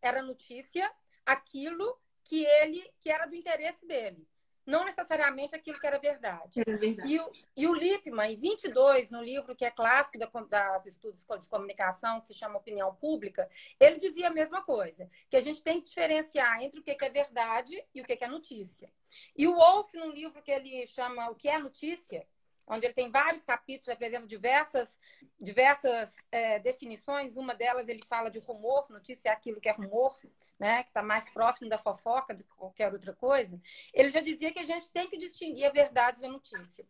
era 0.00 0.22
notícia, 0.22 0.90
aquilo 1.26 1.98
que 2.30 2.44
ele 2.44 2.88
que 3.00 3.10
era 3.10 3.26
do 3.26 3.34
interesse 3.34 3.84
dele, 3.84 4.24
não 4.64 4.84
necessariamente 4.84 5.52
aquilo 5.52 5.80
que 5.80 5.86
era 5.86 5.98
verdade. 5.98 6.60
Era 6.64 6.78
verdade. 6.78 7.12
E, 7.12 7.18
o, 7.18 7.32
e 7.56 7.66
o 7.66 7.74
Lippmann, 7.74 8.32
em 8.32 8.36
22, 8.36 9.10
no 9.10 9.20
livro 9.20 9.56
que 9.56 9.64
é 9.64 9.70
clássico 9.70 10.16
da, 10.16 10.30
das 10.48 10.86
estudos 10.86 11.26
de 11.40 11.48
comunicação, 11.48 12.20
que 12.20 12.28
se 12.28 12.34
chama 12.34 12.58
Opinião 12.58 12.94
Pública, 12.94 13.50
ele 13.80 13.96
dizia 13.96 14.28
a 14.28 14.32
mesma 14.32 14.62
coisa, 14.62 15.10
que 15.28 15.36
a 15.36 15.40
gente 15.40 15.60
tem 15.60 15.80
que 15.80 15.88
diferenciar 15.88 16.62
entre 16.62 16.78
o 16.78 16.84
que 16.84 16.96
é 17.04 17.10
verdade 17.10 17.84
e 17.92 18.00
o 18.00 18.04
que 18.04 18.16
é 18.22 18.28
notícia. 18.28 18.92
E 19.36 19.48
o 19.48 19.56
Wolff, 19.56 19.96
num 19.96 20.12
livro 20.12 20.40
que 20.40 20.52
ele 20.52 20.86
chama 20.86 21.28
O 21.30 21.34
que 21.34 21.48
é 21.48 21.58
notícia, 21.58 22.24
onde 22.70 22.86
ele 22.86 22.94
tem 22.94 23.10
vários 23.10 23.42
capítulos, 23.42 23.88
apresenta 23.88 24.26
diversas, 24.26 24.98
diversas 25.40 26.14
é, 26.30 26.58
definições. 26.60 27.36
Uma 27.36 27.54
delas 27.54 27.88
ele 27.88 28.02
fala 28.04 28.30
de 28.30 28.38
rumor, 28.38 28.88
notícia 28.90 29.28
é 29.28 29.32
aquilo 29.32 29.60
que 29.60 29.68
é 29.68 29.72
rumor, 29.72 30.16
né? 30.58 30.84
que 30.84 30.90
está 30.90 31.02
mais 31.02 31.28
próximo 31.28 31.68
da 31.68 31.76
fofoca 31.76 32.32
do 32.32 32.44
que 32.44 32.54
qualquer 32.54 32.92
outra 32.92 33.12
coisa. 33.12 33.60
Ele 33.92 34.08
já 34.08 34.20
dizia 34.20 34.52
que 34.52 34.60
a 34.60 34.64
gente 34.64 34.88
tem 34.90 35.08
que 35.08 35.18
distinguir 35.18 35.66
a 35.66 35.72
verdade 35.72 36.22
da 36.22 36.28
notícia 36.28 36.86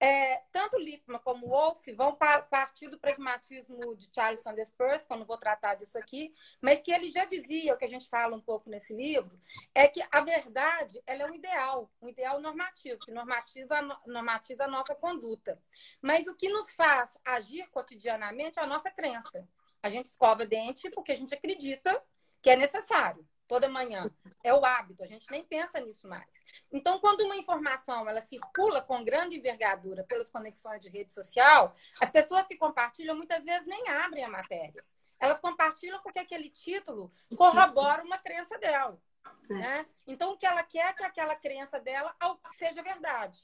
é, 0.00 0.42
tanto 0.52 0.78
Lippmann 0.78 1.18
como 1.20 1.48
Wolff 1.48 1.90
vão 1.92 2.14
partir 2.14 2.88
do 2.88 2.98
pragmatismo 2.98 3.96
de 3.96 4.08
Charles 4.14 4.40
Sanders 4.42 4.70
Peirce, 4.70 5.06
que 5.06 5.12
eu 5.12 5.18
não 5.18 5.26
vou 5.26 5.36
tratar 5.36 5.74
disso 5.74 5.98
aqui, 5.98 6.32
mas 6.60 6.80
que 6.80 6.92
ele 6.92 7.08
já 7.08 7.24
dizia, 7.24 7.74
o 7.74 7.76
que 7.76 7.84
a 7.84 7.88
gente 7.88 8.08
fala 8.08 8.36
um 8.36 8.40
pouco 8.40 8.70
nesse 8.70 8.94
livro, 8.94 9.38
é 9.74 9.88
que 9.88 10.00
a 10.10 10.20
verdade 10.20 11.02
ela 11.06 11.24
é 11.24 11.26
um 11.26 11.34
ideal, 11.34 11.90
um 12.00 12.08
ideal 12.08 12.40
normativo, 12.40 13.00
que 13.00 13.10
normativa, 13.10 13.80
normatiza 14.06 14.64
a 14.64 14.68
nossa 14.68 14.94
conduta. 14.94 15.60
Mas 16.00 16.26
o 16.26 16.34
que 16.36 16.48
nos 16.48 16.70
faz 16.72 17.10
agir 17.24 17.68
cotidianamente 17.70 18.58
é 18.58 18.62
a 18.62 18.66
nossa 18.66 18.90
crença. 18.90 19.48
A 19.82 19.90
gente 19.90 20.06
escova 20.06 20.46
dente 20.46 20.90
porque 20.90 21.12
a 21.12 21.16
gente 21.16 21.34
acredita 21.34 22.02
que 22.40 22.50
é 22.50 22.56
necessário 22.56 23.26
toda 23.48 23.68
manhã. 23.68 24.08
É 24.44 24.54
o 24.54 24.64
hábito, 24.64 25.02
a 25.02 25.06
gente 25.06 25.28
nem 25.30 25.42
pensa 25.42 25.80
nisso 25.80 26.06
mais. 26.06 26.28
Então, 26.70 27.00
quando 27.00 27.22
uma 27.22 27.36
informação 27.36 28.08
ela 28.08 28.20
circula 28.20 28.82
com 28.82 29.02
grande 29.02 29.36
envergadura 29.36 30.04
pelas 30.04 30.30
conexões 30.30 30.80
de 30.80 30.88
rede 30.88 31.12
social, 31.12 31.74
as 32.00 32.10
pessoas 32.10 32.46
que 32.46 32.56
compartilham 32.56 33.16
muitas 33.16 33.44
vezes 33.44 33.66
nem 33.66 33.88
abrem 33.88 34.24
a 34.24 34.28
matéria. 34.28 34.84
Elas 35.18 35.40
compartilham 35.40 36.00
porque 36.02 36.20
aquele 36.20 36.48
título 36.48 37.10
corrobora 37.36 38.04
uma 38.04 38.18
crença 38.18 38.56
dela. 38.58 39.00
Né? 39.48 39.86
Então, 40.06 40.32
o 40.32 40.36
que 40.36 40.46
ela 40.46 40.62
quer 40.62 40.90
é 40.90 40.92
que 40.92 41.02
aquela 41.02 41.34
crença 41.34 41.80
dela 41.80 42.14
seja 42.58 42.82
verdade, 42.82 43.40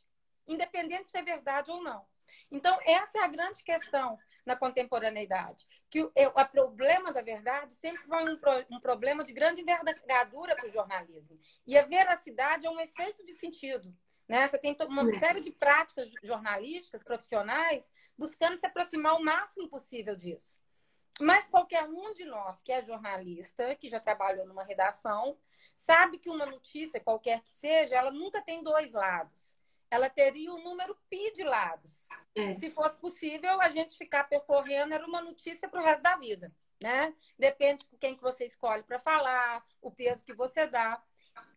independente 0.46 1.08
se 1.08 1.16
é 1.16 1.22
verdade 1.22 1.70
ou 1.70 1.82
não. 1.82 2.06
Então, 2.50 2.78
essa 2.84 3.18
é 3.18 3.22
a 3.22 3.28
grande 3.28 3.62
questão 3.62 4.16
na 4.44 4.56
contemporaneidade. 4.56 5.66
Que 5.88 6.02
o, 6.02 6.12
o 6.14 6.48
problema 6.48 7.12
da 7.12 7.22
verdade 7.22 7.72
sempre 7.72 8.02
foi 8.04 8.24
um, 8.24 8.76
um 8.76 8.80
problema 8.80 9.24
de 9.24 9.32
grande 9.32 9.60
envergadura 9.60 10.54
para 10.54 10.66
o 10.66 10.70
jornalismo. 10.70 11.38
E 11.66 11.76
a 11.78 11.86
veracidade 11.86 12.66
é 12.66 12.70
um 12.70 12.80
efeito 12.80 13.24
de 13.24 13.32
sentido. 13.32 13.94
Né? 14.28 14.48
Você 14.48 14.58
tem 14.58 14.76
uma 14.88 15.18
série 15.18 15.40
de 15.40 15.50
práticas 15.50 16.10
jornalísticas, 16.22 17.02
profissionais, 17.02 17.90
buscando 18.16 18.56
se 18.56 18.66
aproximar 18.66 19.14
o 19.14 19.24
máximo 19.24 19.68
possível 19.68 20.16
disso. 20.16 20.62
Mas 21.20 21.46
qualquer 21.46 21.84
um 21.84 22.12
de 22.12 22.24
nós 22.24 22.60
que 22.62 22.72
é 22.72 22.82
jornalista, 22.82 23.74
que 23.76 23.88
já 23.88 24.00
trabalhou 24.00 24.46
numa 24.46 24.64
redação, 24.64 25.38
sabe 25.76 26.18
que 26.18 26.28
uma 26.28 26.44
notícia, 26.44 26.98
qualquer 26.98 27.40
que 27.42 27.50
seja, 27.50 27.94
ela 27.94 28.10
nunca 28.10 28.42
tem 28.42 28.62
dois 28.62 28.92
lados 28.92 29.54
ela 29.94 30.10
teria 30.10 30.52
um 30.52 30.62
número 30.62 30.96
pi 31.08 31.32
de 31.32 31.44
lados. 31.44 32.08
É. 32.34 32.56
Se 32.56 32.68
fosse 32.70 32.98
possível, 32.98 33.60
a 33.60 33.68
gente 33.68 33.96
ficar 33.96 34.24
percorrendo 34.24 34.92
era 34.92 35.06
uma 35.06 35.22
notícia 35.22 35.68
para 35.68 35.80
o 35.80 35.84
resto 35.84 36.02
da 36.02 36.16
vida, 36.16 36.52
né? 36.82 37.14
Depende 37.38 37.86
de 37.88 37.96
quem 37.96 38.16
que 38.16 38.22
você 38.22 38.44
escolhe 38.44 38.82
para 38.82 38.98
falar, 38.98 39.64
o 39.80 39.92
peso 39.92 40.24
que 40.24 40.34
você 40.34 40.66
dá. 40.66 41.00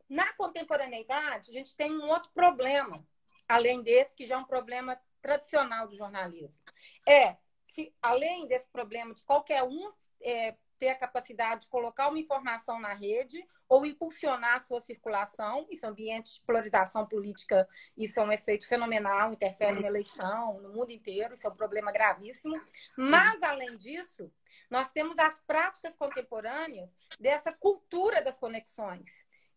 Na 0.07 0.31
contemporaneidade, 0.33 1.49
a 1.49 1.53
gente 1.53 1.75
tem 1.75 1.91
um 1.91 2.07
outro 2.09 2.29
problema, 2.31 3.03
além 3.47 3.81
desse, 3.81 4.15
que 4.15 4.25
já 4.25 4.35
é 4.35 4.37
um 4.37 4.45
problema 4.45 4.99
tradicional 5.19 5.87
do 5.87 5.95
jornalismo. 5.95 6.61
É, 7.07 7.37
se, 7.65 7.91
além 8.01 8.47
desse 8.47 8.67
problema 8.67 9.15
de 9.15 9.23
qualquer 9.23 9.63
um 9.63 9.91
é, 10.21 10.55
ter 10.77 10.89
a 10.89 10.95
capacidade 10.95 11.61
de 11.61 11.69
colocar 11.69 12.09
uma 12.09 12.19
informação 12.19 12.79
na 12.79 12.93
rede 12.93 13.45
ou 13.67 13.85
impulsionar 13.85 14.55
a 14.55 14.59
sua 14.59 14.79
circulação. 14.79 15.67
Isso 15.69 15.85
é 15.85 15.89
ambiente 15.89 16.35
de 16.35 16.41
polarização 16.41 17.05
política, 17.05 17.67
isso 17.97 18.19
é 18.19 18.23
um 18.23 18.31
efeito 18.31 18.67
fenomenal, 18.67 19.33
interfere 19.33 19.79
na 19.79 19.87
eleição, 19.87 20.61
no 20.61 20.69
mundo 20.69 20.91
inteiro, 20.91 21.33
isso 21.33 21.47
é 21.47 21.49
um 21.49 21.55
problema 21.55 21.91
gravíssimo. 21.91 22.59
Mas, 22.95 23.41
além 23.43 23.75
disso, 23.77 24.31
nós 24.69 24.91
temos 24.91 25.17
as 25.19 25.39
práticas 25.41 25.95
contemporâneas 25.95 26.89
dessa 27.19 27.51
cultura 27.51 28.21
das 28.21 28.37
conexões, 28.37 29.09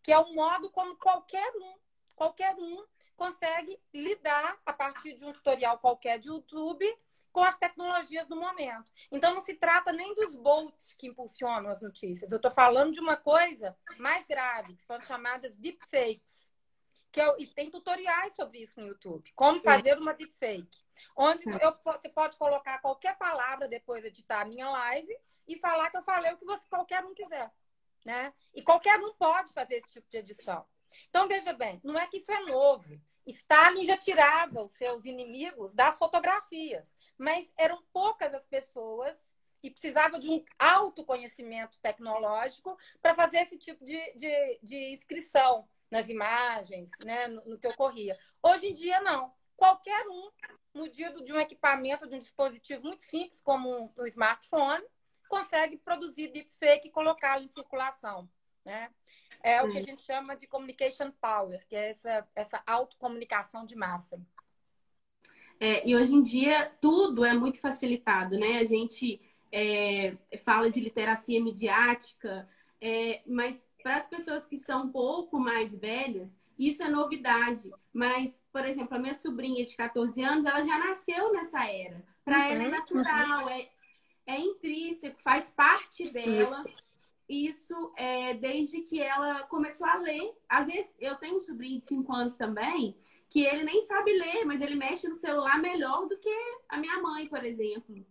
que 0.03 0.11
é 0.11 0.19
um 0.19 0.33
modo 0.33 0.71
como 0.71 0.95
qualquer 0.97 1.51
um, 1.55 1.75
qualquer 2.15 2.55
um 2.55 2.85
consegue 3.15 3.79
lidar 3.93 4.59
a 4.65 4.73
partir 4.73 5.13
de 5.13 5.23
um 5.23 5.31
tutorial 5.31 5.77
qualquer 5.77 6.17
de 6.17 6.29
YouTube 6.29 6.85
com 7.31 7.43
as 7.43 7.57
tecnologias 7.57 8.27
do 8.27 8.35
momento. 8.35 8.91
Então, 9.11 9.33
não 9.33 9.41
se 9.41 9.55
trata 9.55 9.93
nem 9.93 10.13
dos 10.13 10.35
bolts 10.35 10.93
que 10.93 11.07
impulsionam 11.07 11.69
as 11.69 11.81
notícias. 11.81 12.31
Eu 12.31 12.37
estou 12.37 12.51
falando 12.51 12.91
de 12.91 12.99
uma 12.99 13.15
coisa 13.15 13.75
mais 13.97 14.25
grave, 14.25 14.75
que 14.75 14.83
são 14.83 14.95
as 14.95 15.05
chamadas 15.05 15.55
deepfakes. 15.57 16.51
Que 17.11 17.19
é, 17.19 17.35
e 17.39 17.47
tem 17.47 17.69
tutoriais 17.69 18.35
sobre 18.35 18.59
isso 18.59 18.79
no 18.79 18.87
YouTube. 18.87 19.31
Como 19.35 19.59
fazer 19.59 19.97
uma 19.97 20.13
deepfake. 20.13 20.85
Onde 21.15 21.43
eu, 21.61 21.75
você 21.83 22.07
pode 22.07 22.37
colocar 22.37 22.79
qualquer 22.79 23.17
palavra 23.17 23.67
depois 23.67 24.01
de 24.01 24.07
editar 24.07 24.41
a 24.41 24.45
minha 24.45 24.69
live 24.69 25.13
e 25.47 25.57
falar 25.57 25.89
que 25.89 25.97
eu 25.97 26.03
falei 26.03 26.31
o 26.31 26.37
que 26.37 26.45
você, 26.45 26.65
qualquer 26.69 27.03
um 27.03 27.13
quiser. 27.13 27.51
Né? 28.05 28.33
E 28.53 28.61
qualquer 28.61 28.97
um 28.99 29.13
pode 29.13 29.53
fazer 29.53 29.75
esse 29.75 29.87
tipo 29.93 30.09
de 30.09 30.17
edição. 30.17 30.65
Então, 31.09 31.27
veja 31.27 31.53
bem, 31.53 31.79
não 31.83 31.97
é 31.99 32.07
que 32.07 32.17
isso 32.17 32.31
é 32.31 32.39
novo. 32.41 32.99
Stalin 33.25 33.83
já 33.85 33.97
tirava 33.97 34.63
os 34.63 34.73
seus 34.73 35.05
inimigos 35.05 35.73
das 35.73 35.97
fotografias, 35.97 36.97
mas 37.21 37.51
eram 37.57 37.81
poucas 37.93 38.33
as 38.33 38.45
pessoas 38.45 39.15
que 39.59 39.69
precisavam 39.69 40.19
de 40.19 40.29
um 40.29 40.43
autoconhecimento 40.57 41.79
tecnológico 41.79 42.75
para 43.01 43.13
fazer 43.13 43.37
esse 43.37 43.57
tipo 43.57 43.85
de, 43.85 43.97
de, 44.15 44.59
de, 44.63 44.93
inscrição 44.93 45.67
nas 45.89 46.09
imagens, 46.09 46.89
né, 47.05 47.27
no, 47.27 47.45
no 47.45 47.59
que 47.59 47.67
ocorria. 47.67 48.17
Hoje 48.41 48.69
em 48.69 48.73
dia, 48.73 48.99
não. 49.01 49.31
Qualquer 49.55 50.07
um, 50.07 50.31
medido 50.73 51.23
de 51.23 51.31
um 51.31 51.39
equipamento, 51.39 52.09
de 52.09 52.15
um 52.15 52.19
dispositivo 52.19 52.81
muito 52.81 53.03
simples, 53.03 53.41
como 53.43 53.69
um, 53.69 53.93
um 53.99 54.05
smartphone, 54.07 54.83
consegue 55.29 55.77
produzir 55.77 56.29
deepfake 56.29 56.87
e 56.87 56.91
colocá-lo 56.91 57.43
em 57.43 57.47
circulação. 57.47 58.27
Né? 58.65 58.91
é 59.43 59.61
o 59.61 59.71
que 59.71 59.77
a 59.77 59.81
gente 59.81 60.01
chama 60.01 60.35
de 60.35 60.47
communication 60.47 61.11
power, 61.19 61.65
que 61.67 61.75
é 61.75 61.89
essa, 61.89 62.27
essa 62.35 62.63
autocomunicação 62.65 63.65
de 63.65 63.75
massa. 63.75 64.21
É, 65.61 65.87
e 65.87 65.95
hoje 65.95 66.15
em 66.15 66.23
dia 66.23 66.71
tudo 66.81 67.23
é 67.23 67.35
muito 67.35 67.59
facilitado, 67.59 68.35
né? 68.35 68.57
A 68.57 68.63
gente 68.63 69.21
é, 69.51 70.17
fala 70.43 70.71
de 70.71 70.79
literacia 70.79 71.39
midiática, 71.39 72.49
é, 72.81 73.21
mas 73.27 73.69
para 73.83 73.97
as 73.97 74.09
pessoas 74.09 74.47
que 74.47 74.57
são 74.57 74.85
um 74.85 74.91
pouco 74.91 75.39
mais 75.39 75.77
velhas, 75.77 76.35
isso 76.57 76.81
é 76.81 76.89
novidade. 76.89 77.69
Mas, 77.93 78.43
por 78.51 78.65
exemplo, 78.65 78.97
a 78.97 78.99
minha 78.99 79.13
sobrinha 79.13 79.63
de 79.63 79.75
14 79.75 80.23
anos, 80.23 80.45
ela 80.45 80.61
já 80.61 80.79
nasceu 80.79 81.31
nessa 81.31 81.63
era. 81.63 82.03
Para 82.25 82.37
uhum, 82.37 82.43
ela 82.43 82.63
é 82.63 82.67
natural, 82.67 83.49
é, 83.49 83.69
é 84.25 84.39
intrínseco, 84.39 85.21
faz 85.21 85.51
parte 85.51 86.11
dela. 86.11 86.43
Isso 86.43 86.65
isso 87.31 87.93
é, 87.95 88.33
desde 88.33 88.81
que 88.81 89.01
ela 89.01 89.43
começou 89.43 89.87
a 89.87 89.95
ler. 89.95 90.33
Às 90.49 90.67
vezes, 90.67 90.93
eu 90.99 91.15
tenho 91.15 91.37
um 91.37 91.41
sobrinho 91.41 91.79
de 91.79 91.85
5 91.85 92.13
anos 92.13 92.35
também, 92.35 92.93
que 93.31 93.45
ele 93.45 93.63
nem 93.63 93.81
sabe 93.81 94.11
ler, 94.11 94.45
mas 94.45 94.59
ele 94.59 94.75
mexe 94.75 95.07
no 95.07 95.15
celular 95.15 95.57
melhor 95.57 96.05
do 96.05 96.17
que 96.19 96.29
a 96.67 96.77
minha 96.77 97.01
mãe, 97.01 97.27
por 97.27 97.43
exemplo. 97.43 98.05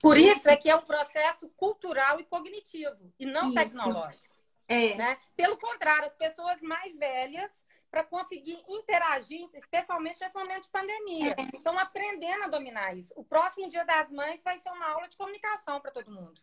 Por 0.00 0.16
isso 0.16 0.48
é 0.48 0.56
que 0.56 0.70
é 0.70 0.74
um 0.74 0.80
processo 0.80 1.46
cultural 1.50 2.18
e 2.18 2.24
cognitivo, 2.24 3.12
e 3.18 3.26
não 3.26 3.48
isso. 3.48 3.54
tecnológico. 3.54 4.34
É. 4.66 4.96
Né? 4.96 5.18
Pelo 5.36 5.58
contrário, 5.58 6.06
as 6.06 6.16
pessoas 6.16 6.62
mais 6.62 6.96
velhas, 6.96 7.64
para 7.90 8.02
conseguir 8.02 8.58
interagir, 8.66 9.46
especialmente 9.52 10.20
nesse 10.20 10.34
momento 10.34 10.62
de 10.62 10.70
pandemia, 10.70 11.36
é. 11.38 11.56
estão 11.56 11.78
aprendendo 11.78 12.44
a 12.44 12.48
dominar 12.48 12.96
isso. 12.96 13.12
O 13.14 13.22
próximo 13.22 13.68
Dia 13.68 13.84
das 13.84 14.10
Mães 14.10 14.42
vai 14.42 14.58
ser 14.58 14.70
uma 14.70 14.88
aula 14.90 15.06
de 15.06 15.18
comunicação 15.18 15.80
para 15.82 15.90
todo 15.90 16.10
mundo. 16.10 16.40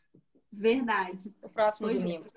Verdade. 0.51 1.35
O 1.41 1.49
próximo 1.49 1.87
pois 1.87 1.97
é. 1.97 1.99
domingo. 1.99 2.31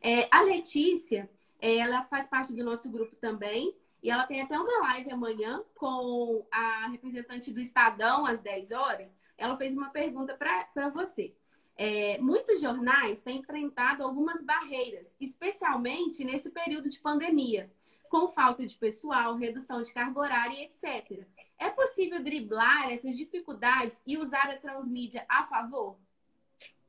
É. 0.00 0.28
a 0.30 0.40
Letícia, 0.42 1.28
ela 1.60 2.04
faz 2.04 2.28
parte 2.28 2.52
do 2.54 2.62
nosso 2.62 2.88
grupo 2.88 3.16
também. 3.16 3.76
E 4.02 4.10
ela 4.10 4.26
tem 4.26 4.42
até 4.42 4.58
uma 4.58 4.80
live 4.88 5.10
amanhã 5.12 5.62
com 5.76 6.44
a 6.50 6.88
representante 6.88 7.52
do 7.52 7.60
Estadão, 7.60 8.26
às 8.26 8.40
10 8.40 8.72
horas. 8.72 9.16
Ela 9.38 9.56
fez 9.56 9.76
uma 9.76 9.90
pergunta 9.90 10.34
para 10.34 10.88
você. 10.88 11.34
É, 11.76 12.18
muitos 12.18 12.60
jornais 12.60 13.22
têm 13.22 13.38
enfrentado 13.38 14.02
algumas 14.02 14.44
barreiras, 14.44 15.16
especialmente 15.20 16.24
nesse 16.24 16.50
período 16.50 16.88
de 16.88 16.98
pandemia, 16.98 17.70
com 18.10 18.28
falta 18.28 18.66
de 18.66 18.74
pessoal, 18.76 19.36
redução 19.36 19.80
de 19.80 19.92
carga 19.92 20.20
horária, 20.20 20.64
etc. 20.64 21.24
É 21.58 21.70
possível 21.70 22.22
driblar 22.22 22.90
essas 22.90 23.16
dificuldades 23.16 24.02
e 24.06 24.18
usar 24.18 24.50
a 24.50 24.58
transmídia 24.58 25.24
a 25.28 25.46
favor? 25.46 25.96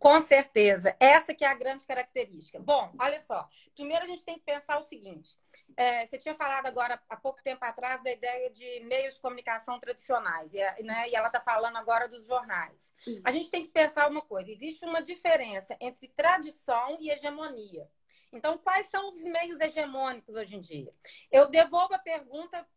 Com 0.04 0.22
certeza. 0.22 0.94
Essa 1.00 1.34
que 1.34 1.46
é 1.46 1.48
a 1.48 1.54
grande 1.54 1.88
característica. 1.88 2.60
Bom, 2.60 2.94
olha 3.00 3.22
só. 3.22 3.48
Primeiro 3.74 4.04
a 4.04 4.08
gente 4.08 4.22
tem 4.26 4.36
que 4.36 4.44
pensar 4.44 4.78
o 4.78 4.84
seguinte. 4.84 5.40
É, 5.78 6.06
você 6.06 6.18
tinha 6.18 6.36
falado 6.36 6.66
agora, 6.66 7.02
há 7.08 7.16
pouco 7.16 7.42
tempo 7.42 7.64
atrás, 7.64 8.04
da 8.04 8.12
ideia 8.12 8.50
de 8.50 8.82
meios 8.82 9.16
de 9.16 9.22
comunicação 9.22 9.80
tradicionais. 9.80 10.54
E, 10.54 10.84
né, 10.84 11.08
e 11.08 11.16
ela 11.16 11.28
está 11.28 11.40
falando 11.40 11.78
agora 11.78 12.10
dos 12.10 12.28
jornais. 12.28 12.94
A 13.24 13.32
gente 13.32 13.50
tem 13.50 13.64
que 13.64 13.70
pensar 13.70 14.12
uma 14.12 14.22
coisa. 14.22 14.52
Existe 14.52 14.86
uma 14.86 15.02
diferença 15.02 15.78
entre 15.80 16.10
tradição 16.10 16.98
e 17.00 17.10
hegemonia. 17.10 17.90
Então, 18.34 18.58
quais 18.58 18.88
são 18.88 19.08
os 19.08 19.24
meios 19.24 19.62
hegemônicos 19.62 20.36
hoje 20.36 20.58
em 20.58 20.60
dia? 20.60 20.94
Eu 21.32 21.48
devolvo 21.48 21.94
a 21.94 22.00
pergunta 22.00 22.68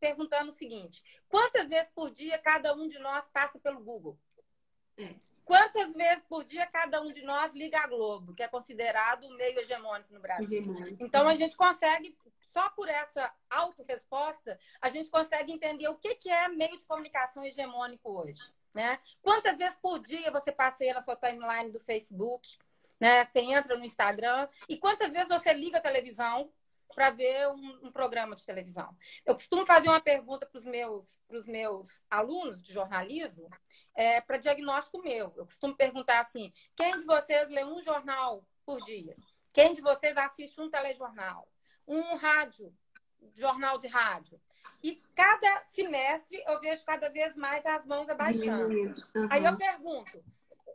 perguntando 0.00 0.50
o 0.50 0.52
seguinte: 0.52 1.00
quantas 1.28 1.68
vezes 1.68 1.92
por 1.94 2.10
dia 2.10 2.38
cada 2.38 2.74
um 2.74 2.88
de 2.88 2.98
nós 2.98 3.28
passa 3.28 3.56
pelo 3.60 3.78
Google? 3.78 4.18
Quantas 5.44 5.92
vezes 5.94 6.22
por 6.28 6.44
dia 6.44 6.66
cada 6.66 7.00
um 7.00 7.10
de 7.10 7.22
nós 7.22 7.52
liga 7.52 7.78
a 7.80 7.86
Globo, 7.86 8.34
que 8.34 8.42
é 8.42 8.48
considerado 8.48 9.24
o 9.24 9.36
meio 9.36 9.58
hegemônico 9.58 10.12
no 10.12 10.20
Brasil? 10.20 10.62
Hegemônico. 10.62 11.04
Então 11.04 11.28
a 11.28 11.34
gente 11.34 11.56
consegue, 11.56 12.16
só 12.52 12.70
por 12.70 12.88
essa 12.88 13.32
autorresposta, 13.50 14.58
a 14.80 14.88
gente 14.88 15.10
consegue 15.10 15.52
entender 15.52 15.88
o 15.88 15.96
que 15.96 16.30
é 16.30 16.48
meio 16.48 16.78
de 16.78 16.84
comunicação 16.84 17.44
hegemônico 17.44 18.10
hoje. 18.10 18.52
Né? 18.72 18.98
Quantas 19.20 19.58
vezes 19.58 19.76
por 19.76 19.98
dia 19.98 20.30
você 20.30 20.50
passeia 20.50 20.94
na 20.94 21.02
sua 21.02 21.16
timeline 21.16 21.70
do 21.70 21.80
Facebook? 21.80 22.56
Né? 22.98 23.26
Você 23.26 23.40
entra 23.40 23.76
no 23.76 23.84
Instagram 23.84 24.48
e 24.68 24.78
quantas 24.78 25.10
vezes 25.10 25.28
você 25.28 25.52
liga 25.52 25.78
a 25.78 25.82
televisão 25.82 26.50
para 26.94 27.10
ver 27.10 27.48
um, 27.48 27.86
um, 27.86 27.92
programa 27.92 28.36
de 28.36 28.44
televisão. 28.44 28.96
Eu 29.24 29.34
costumo 29.34 29.66
fazer 29.66 29.88
uma 29.88 30.00
pergunta 30.00 30.46
para 30.46 30.58
os 30.58 30.64
meus, 30.64 31.20
meus 31.46 32.02
alunos 32.10 32.62
de 32.62 32.72
jornalismo 32.72 33.48
é, 33.94 34.20
para 34.20 34.38
diagnóstico 34.38 35.02
meu. 35.02 35.32
Eu 35.36 35.44
costumo 35.44 35.76
perguntar 35.76 36.20
assim: 36.20 36.52
quem 36.76 36.96
de 36.96 37.04
vocês 37.04 37.48
lê 37.48 37.64
um 37.64 37.80
jornal 37.80 38.46
por 38.64 38.80
dia? 38.82 39.14
Quem 39.52 39.72
de 39.72 39.80
vocês 39.80 40.16
assiste 40.16 40.60
um 40.60 40.70
telejornal? 40.70 41.48
Um 41.86 42.14
rádio, 42.14 42.74
jornal 43.34 43.78
de 43.78 43.86
rádio? 43.86 44.40
E 44.82 44.96
cada 45.14 45.64
semestre 45.66 46.42
eu 46.46 46.60
vejo 46.60 46.84
cada 46.84 47.08
vez 47.08 47.36
mais 47.36 47.64
as 47.64 47.84
mãos 47.84 48.08
abaixando. 48.08 48.74
Uhum. 48.74 49.28
Aí 49.30 49.44
eu 49.44 49.56
pergunto, 49.56 50.24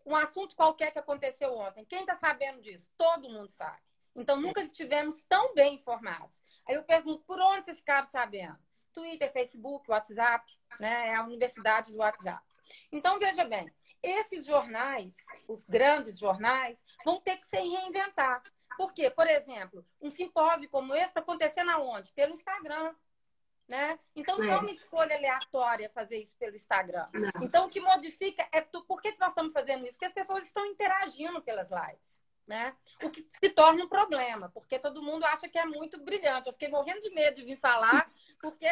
um 0.06 0.16
assunto 0.16 0.56
qualquer 0.56 0.92
que 0.92 1.00
aconteceu 1.00 1.54
ontem, 1.54 1.84
quem 1.86 2.02
está 2.02 2.16
sabendo 2.16 2.62
disso? 2.62 2.90
Todo 2.98 3.30
mundo 3.30 3.50
sabe. 3.50 3.82
Então, 4.18 4.42
nunca 4.42 4.62
estivemos 4.62 5.24
tão 5.26 5.54
bem 5.54 5.76
informados. 5.76 6.42
Aí 6.68 6.74
eu 6.74 6.84
pergunto, 6.84 7.24
por 7.24 7.40
onde 7.40 7.66
vocês 7.66 7.78
ficaram 7.78 8.08
sabendo? 8.08 8.58
Twitter, 8.92 9.32
Facebook, 9.32 9.90
WhatsApp, 9.92 10.52
né? 10.80 11.10
É 11.10 11.16
a 11.16 11.24
universidade 11.24 11.92
do 11.92 12.00
WhatsApp. 12.00 12.44
Então, 12.92 13.20
veja 13.20 13.46
bem, 13.46 13.72
esses 14.02 14.44
jornais, 14.44 15.16
os 15.48 15.64
grandes 15.66 16.18
jornais, 16.18 16.76
vão 17.06 17.22
ter 17.22 17.38
que 17.38 17.48
se 17.48 17.58
reinventar. 17.58 18.42
Por 18.76 18.92
quê? 18.92 19.10
Por 19.12 19.28
exemplo, 19.28 19.86
um 20.02 20.10
simpósio 20.10 20.68
como 20.70 20.96
esse 20.96 21.08
está 21.08 21.20
acontecendo 21.20 21.70
aonde? 21.70 22.12
Pelo 22.14 22.34
Instagram. 22.34 22.96
Né? 23.68 24.00
Então, 24.16 24.38
não 24.38 24.50
é 24.50 24.58
uma 24.58 24.72
escolha 24.72 25.16
aleatória 25.16 25.92
fazer 25.94 26.22
isso 26.22 26.38
pelo 26.38 26.56
Instagram. 26.56 27.08
Não. 27.14 27.30
Então, 27.44 27.66
o 27.66 27.70
que 27.70 27.82
modifica 27.82 28.48
é 28.52 28.62
tu... 28.62 28.84
por 28.86 29.02
que 29.02 29.14
nós 29.20 29.30
estamos 29.30 29.54
fazendo 29.54 29.84
isso? 29.84 29.94
Porque 29.94 30.06
as 30.06 30.14
pessoas 30.14 30.46
estão 30.46 30.66
interagindo 30.66 31.42
pelas 31.42 31.70
lives 31.70 32.27
né? 32.48 32.74
O 33.04 33.10
que 33.10 33.26
se 33.30 33.50
torna 33.50 33.84
um 33.84 33.90
problema, 33.90 34.50
porque 34.50 34.80
todo 34.80 35.04
mundo 35.04 35.26
acha 35.26 35.50
que 35.50 35.60
é 35.60 35.66
muito 35.66 36.02
brilhante. 36.02 36.48
Eu 36.48 36.54
fiquei 36.54 36.70
morrendo 36.70 37.02
de 37.02 37.10
medo 37.10 37.36
de 37.36 37.44
vir 37.44 37.58
falar, 37.58 38.10
porque 38.42 38.68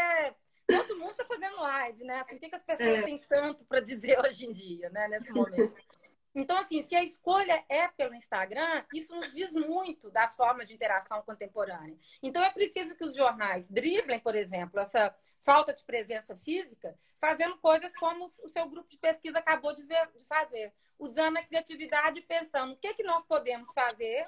todo 0.66 0.98
mundo 0.98 1.12
está 1.12 1.26
fazendo 1.26 1.58
live, 1.58 2.04
né? 2.04 2.22
Assim, 2.22 2.36
o 2.36 2.40
que, 2.40 2.56
as 2.56 2.64
pessoas 2.64 3.00
é. 3.00 3.02
têm 3.02 3.20
tanto 3.28 3.66
para 3.66 3.82
dizer 3.82 4.18
hoje 4.24 4.46
em 4.46 4.52
dia, 4.52 4.90
né? 4.90 5.08
Nesse 5.10 5.32
momento. 5.32 5.76
Então, 6.36 6.58
assim, 6.58 6.82
se 6.82 6.93
a 6.93 7.04
escolha 7.04 7.63
é 7.69 7.88
pelo 7.88 8.13
Instagram, 8.13 8.84
isso 8.93 9.15
nos 9.15 9.32
diz 9.32 9.54
muito 9.54 10.12
das 10.12 10.36
formas 10.36 10.67
de 10.67 10.74
interação 10.74 11.21
contemporânea. 11.21 11.98
Então, 12.21 12.43
é 12.43 12.52
preciso 12.52 12.93
que 12.93 13.06
os 13.06 13.15
jornais 13.15 13.69
driblem, 13.69 14.19
por 14.19 14.36
exemplo, 14.36 14.82
essa 14.82 15.15
falta 15.39 15.74
de 15.74 15.82
presença 15.86 16.36
física, 16.36 17.00
fazendo 17.17 17.58
coisas 17.60 17.95
como 17.95 18.26
o 18.26 18.50
seu 18.50 18.67
grupo 18.67 18.89
de 18.89 18.98
pesquisa 18.98 19.39
acabou 19.39 19.74
de, 19.74 19.84
ver, 19.84 20.12
de 20.12 20.26
fazer, 20.26 20.74
usando 21.00 21.38
a 21.38 21.43
criatividade 21.43 22.19
e 22.19 22.24
pensando 22.24 22.74
o 22.74 22.78
que, 22.78 22.93
que 22.93 23.04
nós 23.04 23.24
podemos 23.24 23.71
fazer 23.71 24.28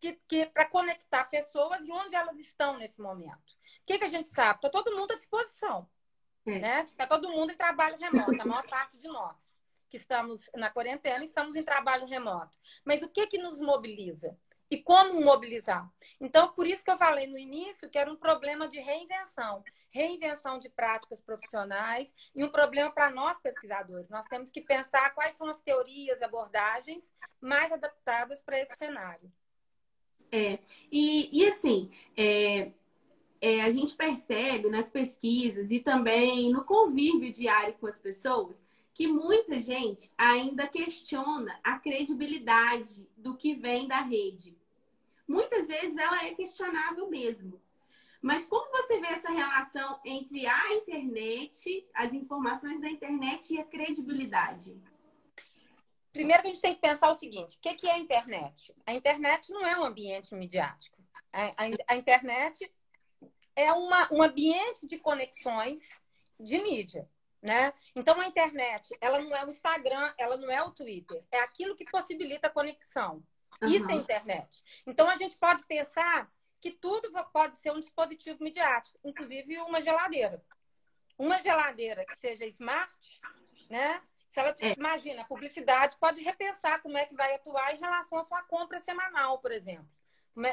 que, 0.00 0.18
que 0.26 0.46
para 0.46 0.64
conectar 0.70 1.24
pessoas 1.24 1.86
e 1.86 1.92
onde 1.92 2.14
elas 2.14 2.38
estão 2.38 2.78
nesse 2.78 3.02
momento. 3.02 3.52
O 3.82 3.84
que, 3.84 3.98
que 3.98 4.04
a 4.04 4.08
gente 4.08 4.30
sabe? 4.30 4.56
Está 4.56 4.70
todo 4.70 4.96
mundo 4.96 5.12
à 5.12 5.16
disposição. 5.16 5.86
Está 6.46 6.56
é. 6.56 6.60
né? 6.60 6.88
Tá 6.96 7.06
todo 7.06 7.28
mundo 7.28 7.52
em 7.52 7.56
trabalho 7.56 7.98
remoto, 7.98 8.40
a 8.40 8.46
maior 8.46 8.66
parte 8.66 8.96
de 8.96 9.06
nós 9.06 9.49
que 9.90 9.98
estamos 9.98 10.48
na 10.54 10.70
quarentena, 10.70 11.24
estamos 11.24 11.56
em 11.56 11.62
trabalho 11.62 12.06
remoto. 12.06 12.56
Mas 12.84 13.02
o 13.02 13.08
que, 13.08 13.26
que 13.26 13.38
nos 13.38 13.60
mobiliza? 13.60 14.38
E 14.70 14.78
como 14.78 15.20
mobilizar? 15.20 15.90
Então, 16.20 16.52
por 16.52 16.64
isso 16.64 16.84
que 16.84 16.90
eu 16.90 16.96
falei 16.96 17.26
no 17.26 17.36
início 17.36 17.90
que 17.90 17.98
era 17.98 18.10
um 18.10 18.16
problema 18.16 18.68
de 18.68 18.78
reinvenção 18.78 19.64
reinvenção 19.90 20.58
de 20.58 20.68
práticas 20.68 21.20
profissionais 21.20 22.14
e 22.34 22.44
um 22.44 22.48
problema 22.48 22.90
para 22.90 23.10
nós 23.10 23.38
pesquisadores. 23.40 24.08
Nós 24.08 24.26
temos 24.26 24.50
que 24.50 24.60
pensar 24.60 25.14
quais 25.14 25.36
são 25.36 25.48
as 25.48 25.60
teorias 25.60 26.22
abordagens 26.22 27.12
mais 27.40 27.70
adaptadas 27.72 28.40
para 28.40 28.60
esse 28.60 28.76
cenário. 28.76 29.30
É, 30.32 30.60
e, 30.90 31.42
e 31.42 31.46
assim, 31.46 31.90
é, 32.16 32.70
é, 33.40 33.62
a 33.62 33.70
gente 33.70 33.96
percebe 33.96 34.70
nas 34.70 34.88
pesquisas 34.88 35.72
e 35.72 35.80
também 35.80 36.52
no 36.52 36.64
convívio 36.64 37.32
diário 37.32 37.74
com 37.74 37.88
as 37.88 37.98
pessoas 37.98 38.64
que 38.94 39.06
muita 39.06 39.58
gente 39.60 40.12
ainda 40.16 40.66
questiona 40.66 41.58
a 41.62 41.78
credibilidade 41.78 43.06
do 43.16 43.36
que 43.36 43.54
vem 43.54 43.88
da 43.88 44.00
rede. 44.00 44.56
Muitas 45.26 45.68
vezes 45.68 45.96
ela 45.96 46.24
é 46.24 46.34
questionável 46.34 47.08
mesmo. 47.08 47.60
Mas 48.20 48.46
como 48.46 48.70
você 48.70 49.00
vê 49.00 49.06
essa 49.06 49.30
relação 49.30 49.98
entre 50.04 50.46
a 50.46 50.74
internet, 50.74 51.88
as 51.94 52.12
informações 52.12 52.80
da 52.80 52.90
internet 52.90 53.54
e 53.54 53.60
a 53.60 53.64
credibilidade? 53.64 54.78
Primeiro, 56.12 56.42
a 56.42 56.46
gente 56.46 56.60
tem 56.60 56.74
que 56.74 56.80
pensar 56.80 57.10
o 57.10 57.16
seguinte: 57.16 57.56
o 57.56 57.60
que 57.60 57.86
é 57.86 57.92
a 57.92 57.98
internet? 57.98 58.74
A 58.84 58.92
internet 58.92 59.50
não 59.50 59.64
é 59.64 59.78
um 59.78 59.84
ambiente 59.84 60.34
midiático. 60.34 61.00
A, 61.86 61.96
internet 61.96 62.70
é 63.54 63.72
uma, 63.72 64.12
um 64.12 64.22
ambiente 64.22 64.86
de 64.86 64.98
conexões 64.98 65.80
de 66.38 66.60
mídia. 66.60 67.08
Né? 67.42 67.72
Então 67.96 68.20
a 68.20 68.26
internet, 68.26 68.94
ela 69.00 69.18
não 69.18 69.34
é 69.34 69.44
o 69.44 69.48
Instagram, 69.48 70.12
ela 70.18 70.36
não 70.36 70.50
é 70.50 70.62
o 70.62 70.72
Twitter, 70.72 71.24
é 71.30 71.40
aquilo 71.40 71.74
que 71.74 71.86
possibilita 71.86 72.48
a 72.48 72.50
conexão. 72.50 73.24
Uhum. 73.62 73.68
Isso 73.68 73.90
é 73.90 73.94
internet. 73.94 74.62
Então 74.86 75.08
a 75.08 75.16
gente 75.16 75.36
pode 75.38 75.64
pensar 75.64 76.30
que 76.60 76.70
tudo 76.70 77.10
pode 77.32 77.56
ser 77.56 77.72
um 77.72 77.80
dispositivo 77.80 78.44
midiático, 78.44 78.98
inclusive 79.02 79.58
uma 79.58 79.80
geladeira. 79.80 80.44
Uma 81.18 81.38
geladeira 81.38 82.04
que 82.04 82.16
seja 82.16 82.44
smart, 82.46 83.20
né? 83.70 84.02
Se 84.30 84.38
ela 84.38 84.54
é. 84.60 84.74
imagina, 84.74 85.22
a 85.22 85.26
publicidade 85.26 85.96
pode 85.98 86.22
repensar 86.22 86.80
como 86.82 86.96
é 86.96 87.04
que 87.04 87.14
vai 87.14 87.34
atuar 87.34 87.74
em 87.74 87.80
relação 87.80 88.18
à 88.18 88.24
sua 88.24 88.42
compra 88.44 88.80
semanal, 88.80 89.38
por 89.38 89.50
exemplo. 89.50 89.88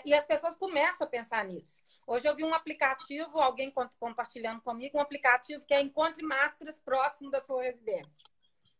E 0.05 0.13
as 0.13 0.25
pessoas 0.25 0.57
começam 0.57 1.05
a 1.05 1.09
pensar 1.09 1.45
nisso. 1.45 1.83
Hoje 2.05 2.27
eu 2.27 2.35
vi 2.35 2.43
um 2.43 2.53
aplicativo, 2.53 3.39
alguém 3.39 3.71
compartilhando 3.99 4.61
comigo, 4.61 4.97
um 4.97 5.01
aplicativo 5.01 5.65
que 5.65 5.73
é 5.73 5.81
Encontre 5.81 6.23
Máscaras 6.23 6.79
próximo 6.79 7.29
da 7.29 7.41
sua 7.41 7.63
residência. 7.63 8.25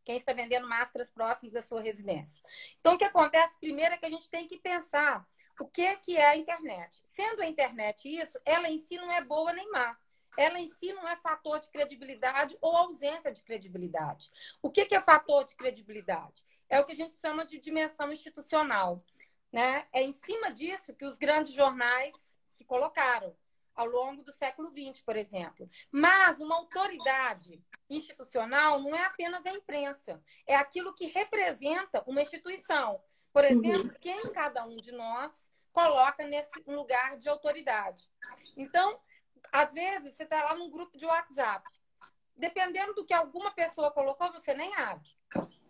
Quem 0.06 0.18
está 0.18 0.32
vendendo 0.32 0.66
máscaras 0.66 1.12
próximos 1.12 1.52
da 1.52 1.62
sua 1.62 1.82
residência. 1.82 2.42
Então, 2.80 2.94
o 2.94 2.98
que 2.98 3.04
acontece 3.04 3.60
primeiro 3.60 3.94
é 3.94 3.98
que 3.98 4.06
a 4.06 4.10
gente 4.10 4.30
tem 4.30 4.48
que 4.48 4.58
pensar 4.58 5.28
o 5.60 5.68
que, 5.68 5.98
que 5.98 6.16
é 6.16 6.28
a 6.28 6.38
internet. 6.38 7.02
Sendo 7.04 7.42
a 7.42 7.46
internet 7.46 8.08
isso, 8.08 8.40
ela 8.46 8.70
em 8.70 8.80
si 8.80 8.96
não 8.96 9.12
é 9.12 9.22
boa 9.22 9.52
nem 9.52 9.70
má. 9.70 9.98
Ela 10.38 10.60
em 10.60 10.70
si 10.70 10.94
não 10.94 11.08
é 11.08 11.18
fator 11.18 11.60
de 11.60 11.68
credibilidade 11.68 12.58
ou 12.62 12.78
ausência 12.78 13.34
de 13.34 13.44
credibilidade. 13.44 14.32
O 14.62 14.70
que 14.70 14.96
é 14.96 15.02
fator 15.02 15.44
de 15.44 15.56
credibilidade? 15.56 16.46
É 16.70 16.80
o 16.80 16.86
que 16.86 16.92
a 16.92 16.96
gente 16.96 17.18
chama 17.18 17.44
de 17.44 17.60
dimensão 17.60 18.12
institucional. 18.12 19.04
Né? 19.52 19.88
É 19.94 20.02
em 20.02 20.12
cima 20.12 20.52
disso 20.52 20.94
que 20.96 21.06
os 21.06 21.18
grandes 21.18 21.54
jornais 21.54 22.38
se 22.58 22.66
colocaram 22.66 23.36
ao 23.78 23.86
longo 23.86 24.24
do 24.24 24.34
século 24.34 24.70
XX, 24.70 25.02
por 25.04 25.16
exemplo. 25.16 25.70
Mas 25.92 26.40
uma 26.40 26.56
autoridade 26.56 27.64
institucional 27.90 28.82
não 28.82 28.96
é 28.96 29.06
apenas 29.06 29.46
a 29.46 29.52
imprensa, 29.52 30.22
é 30.46 30.56
aquilo 30.56 30.94
que 30.94 31.06
representa 31.06 32.04
uma 32.08 32.22
instituição. 32.22 33.00
Por 33.32 33.44
uhum. 33.44 33.50
exemplo, 33.52 33.92
uhum. 33.92 34.00
quem 34.02 34.32
cada 34.32 34.66
um 34.66 34.78
de 34.78 34.92
nós 34.92 35.52
coloca 35.72 36.26
nesse 36.26 36.52
lugar 36.66 37.18
de 37.18 37.30
autoridade. 37.30 38.04
Então, 38.56 39.00
às 39.52 39.72
vezes, 39.72 40.16
você 40.16 40.24
está 40.24 40.44
lá 40.44 40.56
num 40.56 40.72
grupo 40.72 40.98
de 40.98 41.06
WhatsApp. 41.06 41.64
Dependendo 42.36 42.96
do 42.96 43.06
que 43.06 43.14
alguma 43.14 43.52
pessoa 43.52 43.92
colocou, 43.92 44.32
você 44.32 44.56
nem 44.56 44.74
abre. 44.76 45.10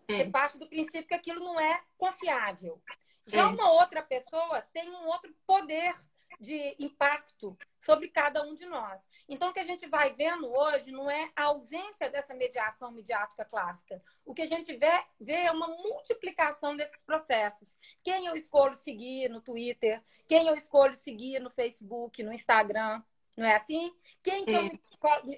É. 0.07 0.17
Você 0.17 0.25
parte 0.29 0.57
do 0.57 0.67
princípio 0.67 1.07
que 1.07 1.13
aquilo 1.13 1.43
não 1.43 1.59
é 1.59 1.83
confiável. 1.97 2.81
Já 3.27 3.41
é. 3.41 3.45
uma 3.45 3.71
outra 3.71 4.01
pessoa 4.01 4.61
tem 4.73 4.89
um 4.89 5.07
outro 5.07 5.35
poder 5.45 5.95
de 6.39 6.75
impacto 6.79 7.57
sobre 7.79 8.09
cada 8.09 8.43
um 8.43 8.53
de 8.53 8.65
nós. 8.65 9.01
Então, 9.27 9.49
o 9.49 9.53
que 9.53 9.59
a 9.59 9.65
gente 9.65 9.87
vai 9.87 10.13
vendo 10.13 10.51
hoje 10.51 10.91
não 10.91 11.09
é 11.09 11.31
a 11.35 11.45
ausência 11.45 12.09
dessa 12.09 12.33
mediação 12.33 12.91
midiática 12.91 13.43
clássica. 13.43 14.01
O 14.25 14.33
que 14.33 14.43
a 14.43 14.45
gente 14.45 14.75
vê, 14.75 15.03
vê 15.19 15.33
é 15.33 15.51
uma 15.51 15.67
multiplicação 15.67 16.75
desses 16.75 17.01
processos. 17.01 17.77
Quem 18.03 18.27
eu 18.27 18.35
escolho 18.35 18.75
seguir 18.75 19.29
no 19.29 19.41
Twitter, 19.41 20.03
quem 20.27 20.47
eu 20.47 20.55
escolho 20.55 20.95
seguir 20.95 21.39
no 21.39 21.49
Facebook, 21.49 22.21
no 22.23 22.33
Instagram, 22.33 23.01
não 23.35 23.45
é 23.45 23.55
assim? 23.55 23.93
Quem 24.21 24.45
que 24.45 24.51
eu, 24.51 24.63
me, 24.63 24.81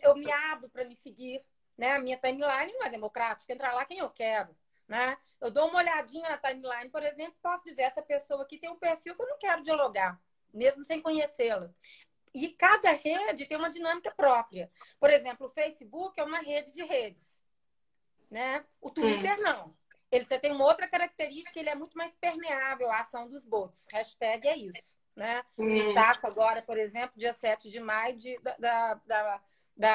eu 0.01 0.15
me 0.15 0.31
abro 0.31 0.69
para 0.69 0.85
me 0.85 0.95
seguir? 0.95 1.43
Né? 1.77 1.93
A 1.93 1.99
minha 1.99 2.17
timeline 2.17 2.73
não 2.73 2.85
é 2.85 2.89
democrática, 2.89 3.53
entra 3.53 3.71
lá 3.73 3.85
quem 3.85 3.99
eu 3.99 4.09
quero. 4.09 4.55
Né? 4.89 5.15
Eu 5.39 5.51
dou 5.51 5.67
uma 5.67 5.77
olhadinha 5.77 6.27
na 6.27 6.37
timeline, 6.37 6.89
por 6.89 7.03
exemplo, 7.03 7.35
posso 7.43 7.63
dizer, 7.63 7.83
essa 7.83 8.01
pessoa 8.01 8.41
aqui 8.41 8.57
tem 8.57 8.71
um 8.71 8.75
perfil 8.75 9.15
que 9.15 9.21
eu 9.21 9.27
não 9.27 9.37
quero 9.37 9.61
dialogar, 9.61 10.19
mesmo 10.51 10.83
sem 10.83 10.99
conhecê-la. 10.99 11.69
E 12.33 12.49
cada 12.49 12.91
rede 12.91 13.45
tem 13.45 13.55
uma 13.55 13.69
dinâmica 13.69 14.11
própria. 14.11 14.71
Por 14.99 15.11
exemplo, 15.11 15.45
o 15.45 15.51
Facebook 15.51 16.19
é 16.19 16.23
uma 16.23 16.39
rede 16.39 16.73
de 16.73 16.83
redes. 16.83 17.39
Né? 18.31 18.65
O 18.81 18.89
Twitter 18.89 19.33
é. 19.33 19.37
não. 19.37 19.77
Ele 20.11 20.25
tem 20.25 20.51
uma 20.51 20.65
outra 20.65 20.87
característica, 20.87 21.59
ele 21.59 21.69
é 21.69 21.75
muito 21.75 21.95
mais 21.95 22.15
permeável 22.15 22.91
à 22.91 23.01
ação 23.01 23.29
dos 23.29 23.45
bots. 23.45 23.85
Hashtag 23.91 24.47
é 24.47 24.57
isso. 24.57 24.97
Né? 25.15 25.43
É. 25.59 25.93
Taça 25.93 26.27
agora, 26.27 26.63
por 26.63 26.79
exemplo, 26.79 27.13
dia 27.15 27.33
7 27.33 27.69
de 27.69 27.79
maio 27.79 28.17
de, 28.17 28.39
da, 28.39 28.55
da, 28.57 28.93
da 29.05 29.41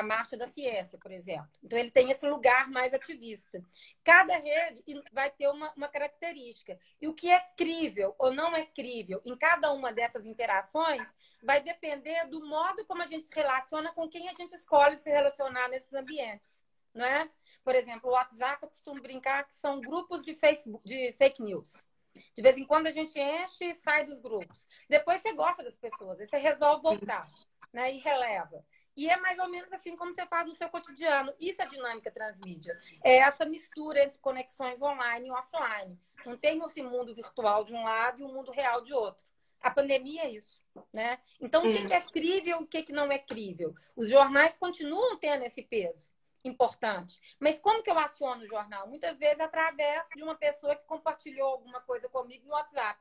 Marcha 0.02 0.34
da 0.34 0.48
Ciência, 0.48 0.98
por 0.98 1.12
exemplo. 1.12 1.48
Então, 1.62 1.78
ele 1.78 1.90
tem 1.90 2.10
esse 2.10 2.26
lugar 2.26 2.70
mais 2.70 2.94
ativista. 2.94 3.62
Cada 4.02 4.34
rede 4.36 4.82
vai 5.12 5.30
ter 5.30 5.46
uma, 5.48 5.72
uma 5.74 5.88
característica. 5.88 6.78
E 6.98 7.06
o 7.06 7.12
que 7.12 7.30
é 7.30 7.38
crível 7.54 8.14
ou 8.18 8.32
não 8.32 8.56
é 8.56 8.64
crível 8.64 9.20
em 9.26 9.36
cada 9.36 9.70
uma 9.72 9.92
dessas 9.92 10.24
interações 10.24 11.06
vai 11.42 11.60
depender 11.60 12.26
do 12.28 12.42
modo 12.46 12.84
como 12.86 13.02
a 13.02 13.06
gente 13.06 13.28
se 13.28 13.34
relaciona 13.34 13.92
com 13.92 14.08
quem 14.08 14.26
a 14.30 14.32
gente 14.32 14.54
escolhe 14.54 14.98
se 14.98 15.10
relacionar 15.10 15.68
nesses 15.68 15.92
ambientes. 15.92 16.64
Não 16.94 17.04
é? 17.04 17.28
Por 17.62 17.74
exemplo, 17.74 18.08
o 18.08 18.14
WhatsApp, 18.14 18.62
eu 18.62 18.68
costumo 18.68 19.02
brincar 19.02 19.44
que 19.44 19.54
são 19.54 19.80
grupos 19.80 20.22
de, 20.22 20.34
Facebook, 20.34 20.82
de 20.86 21.12
fake 21.12 21.42
news. 21.42 21.86
De 22.34 22.40
vez 22.40 22.56
em 22.56 22.64
quando 22.64 22.86
a 22.86 22.90
gente 22.90 23.18
enche 23.18 23.64
e 23.64 23.74
sai 23.74 24.06
dos 24.06 24.18
grupos. 24.18 24.66
Depois 24.88 25.20
você 25.20 25.32
gosta 25.34 25.62
das 25.62 25.76
pessoas, 25.76 26.20
aí 26.20 26.26
você 26.26 26.38
resolve 26.38 26.82
voltar 26.82 27.28
né, 27.72 27.92
e 27.92 27.98
releva. 27.98 28.64
E 28.96 29.08
é 29.08 29.16
mais 29.16 29.38
ou 29.38 29.48
menos 29.48 29.72
assim 29.72 29.96
como 29.96 30.14
você 30.14 30.26
faz 30.26 30.46
no 30.46 30.54
seu 30.54 30.68
cotidiano. 30.68 31.32
Isso 31.40 31.60
é 31.60 31.66
dinâmica 31.66 32.10
transmídia. 32.10 32.78
É 33.02 33.16
essa 33.16 33.44
mistura 33.44 34.02
entre 34.02 34.18
conexões 34.18 34.80
online 34.80 35.28
e 35.28 35.32
offline. 35.32 35.98
Não 36.24 36.36
tem 36.36 36.62
esse 36.64 36.82
mundo 36.82 37.14
virtual 37.14 37.64
de 37.64 37.74
um 37.74 37.82
lado 37.82 38.20
e 38.20 38.24
o 38.24 38.28
mundo 38.28 38.50
real 38.50 38.80
de 38.82 38.94
outro. 38.94 39.24
A 39.60 39.70
pandemia 39.70 40.24
é 40.24 40.30
isso, 40.30 40.62
né? 40.92 41.18
Então, 41.40 41.66
o 41.66 41.72
que 41.72 41.92
é 41.92 42.00
crível 42.00 42.60
e 42.60 42.64
o 42.64 42.66
que 42.66 42.92
não 42.92 43.10
é 43.10 43.18
crível? 43.18 43.74
Os 43.96 44.08
jornais 44.08 44.56
continuam 44.56 45.16
tendo 45.16 45.44
esse 45.44 45.62
peso 45.62 46.12
importante. 46.44 47.18
Mas 47.40 47.58
como 47.58 47.82
que 47.82 47.90
eu 47.90 47.98
aciono 47.98 48.42
o 48.42 48.46
jornal? 48.46 48.86
Muitas 48.86 49.18
vezes 49.18 49.40
através 49.40 50.06
de 50.14 50.22
uma 50.22 50.34
pessoa 50.34 50.76
que 50.76 50.86
compartilhou 50.86 51.48
alguma 51.48 51.80
coisa 51.80 52.08
comigo 52.08 52.46
no 52.46 52.52
WhatsApp. 52.52 53.00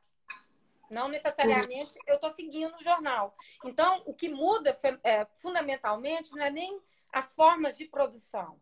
Não 0.94 1.08
necessariamente 1.08 1.96
eu 2.08 2.16
estou 2.16 2.32
seguindo 2.32 2.76
o 2.76 2.84
jornal. 2.84 3.36
Então, 3.66 4.04
o 4.06 4.14
que 4.14 4.30
muda 4.30 4.78
é, 5.04 5.26
fundamentalmente 5.34 6.32
não 6.32 6.44
é 6.44 6.50
nem 6.50 6.80
as 7.12 7.34
formas 7.34 7.78
de 7.78 7.86
produção. 7.86 8.60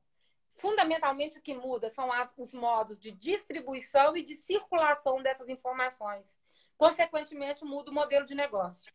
Fundamentalmente, 0.54 1.38
o 1.38 1.42
que 1.42 1.54
muda 1.54 1.90
são 1.90 2.12
as, 2.12 2.34
os 2.38 2.54
modos 2.54 3.00
de 3.00 3.12
distribuição 3.12 4.16
e 4.16 4.24
de 4.24 4.36
circulação 4.36 5.22
dessas 5.22 5.50
informações. 5.50 6.40
Consequentemente, 6.78 7.64
muda 7.64 7.92
o 7.92 7.94
modelo 7.94 8.26
de 8.26 8.36
negócio. 8.36 8.92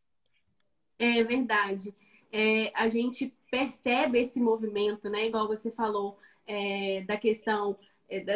É 0.98 1.22
verdade. 1.22 1.94
É, 2.32 2.72
a 2.74 2.88
gente 2.88 3.36
percebe 3.50 4.20
esse 4.20 4.40
movimento, 4.40 5.08
né? 5.08 5.26
Igual 5.26 5.46
você 5.48 5.70
falou, 5.70 6.18
é, 6.46 7.02
da 7.02 7.16
questão 7.16 7.78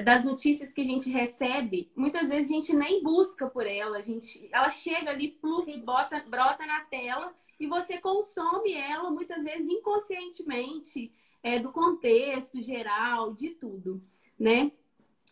das 0.02 0.24
notícias 0.24 0.72
que 0.72 0.80
a 0.80 0.85
gente 0.85 1.09
recebe, 1.09 1.90
muitas 1.94 2.28
vezes 2.28 2.50
a 2.50 2.54
gente 2.54 2.74
nem 2.74 3.02
busca 3.02 3.48
por 3.48 3.66
ela, 3.66 3.98
a 3.98 4.02
gente, 4.02 4.48
ela 4.52 4.68
chega 4.68 5.11
ali, 5.11 5.30
pluf, 5.30 5.72
bota, 5.80 6.20
brota 6.28 6.66
na 6.66 6.80
tela 6.80 7.33
e 7.59 7.68
você 7.68 7.98
consome 7.98 8.72
ela 8.72 9.11
muitas 9.11 9.44
vezes 9.44 9.68
inconscientemente 9.68 11.12
é, 11.42 11.61
do 11.61 11.70
contexto 11.70 12.61
geral, 12.61 13.33
de 13.33 13.50
tudo, 13.50 14.02
né? 14.38 14.72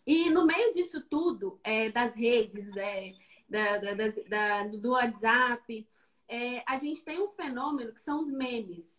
E 0.07 0.31
no 0.31 0.47
meio 0.47 0.73
disso 0.73 1.03
tudo, 1.11 1.59
é, 1.65 1.91
das 1.91 2.15
redes, 2.15 2.75
é, 2.77 3.13
da, 3.49 3.79
da, 3.79 3.95
da, 4.29 4.67
do 4.69 4.91
WhatsApp, 4.91 5.87
é, 6.29 6.63
a 6.67 6.79
gente 6.79 7.05
tem 7.05 7.21
um 7.21 7.29
fenômeno 7.29 7.93
que 7.93 8.01
são 8.01 8.23
os 8.23 8.31
memes 8.31 8.99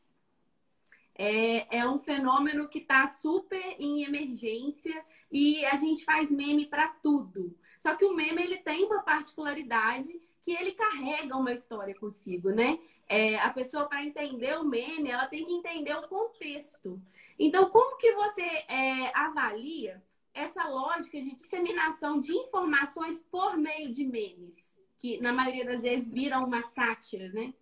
é, 1.19 1.79
é 1.79 1.85
um 1.85 1.99
fenômeno 1.99 2.69
que 2.69 2.79
está 2.79 3.05
super 3.05 3.75
em 3.77 4.05
emergência 4.05 5.03
e 5.31 5.65
a 5.65 5.75
gente 5.75 6.03
faz 6.03 6.31
meme 6.31 6.65
para 6.65 6.87
tudo. 6.87 7.55
Só 7.79 7.95
que 7.95 8.05
o 8.05 8.13
meme 8.13 8.41
ele 8.41 8.57
tem 8.57 8.85
uma 8.85 9.01
particularidade 9.01 10.19
que 10.43 10.51
ele 10.51 10.71
carrega 10.71 11.37
uma 11.37 11.53
história 11.53 11.95
consigo, 11.95 12.49
né? 12.49 12.79
É, 13.07 13.37
a 13.39 13.51
pessoa 13.51 13.87
para 13.87 14.03
entender 14.03 14.57
o 14.57 14.65
meme, 14.65 15.09
ela 15.09 15.27
tem 15.27 15.45
que 15.45 15.53
entender 15.53 15.95
o 15.95 16.07
contexto. 16.07 17.01
Então, 17.37 17.69
como 17.69 17.97
que 17.97 18.13
você 18.13 18.41
é, 18.41 19.11
avalia 19.15 20.03
essa 20.33 20.67
lógica 20.67 21.21
de 21.21 21.35
disseminação 21.35 22.19
de 22.19 22.33
informações 22.33 23.21
por 23.31 23.57
meio 23.57 23.91
de 23.93 24.05
memes, 24.05 24.77
que 24.99 25.19
na 25.21 25.33
maioria 25.33 25.65
das 25.65 25.81
vezes 25.81 26.11
viram 26.11 26.45
uma 26.45 26.61
sátira, 26.63 27.29
né? 27.29 27.53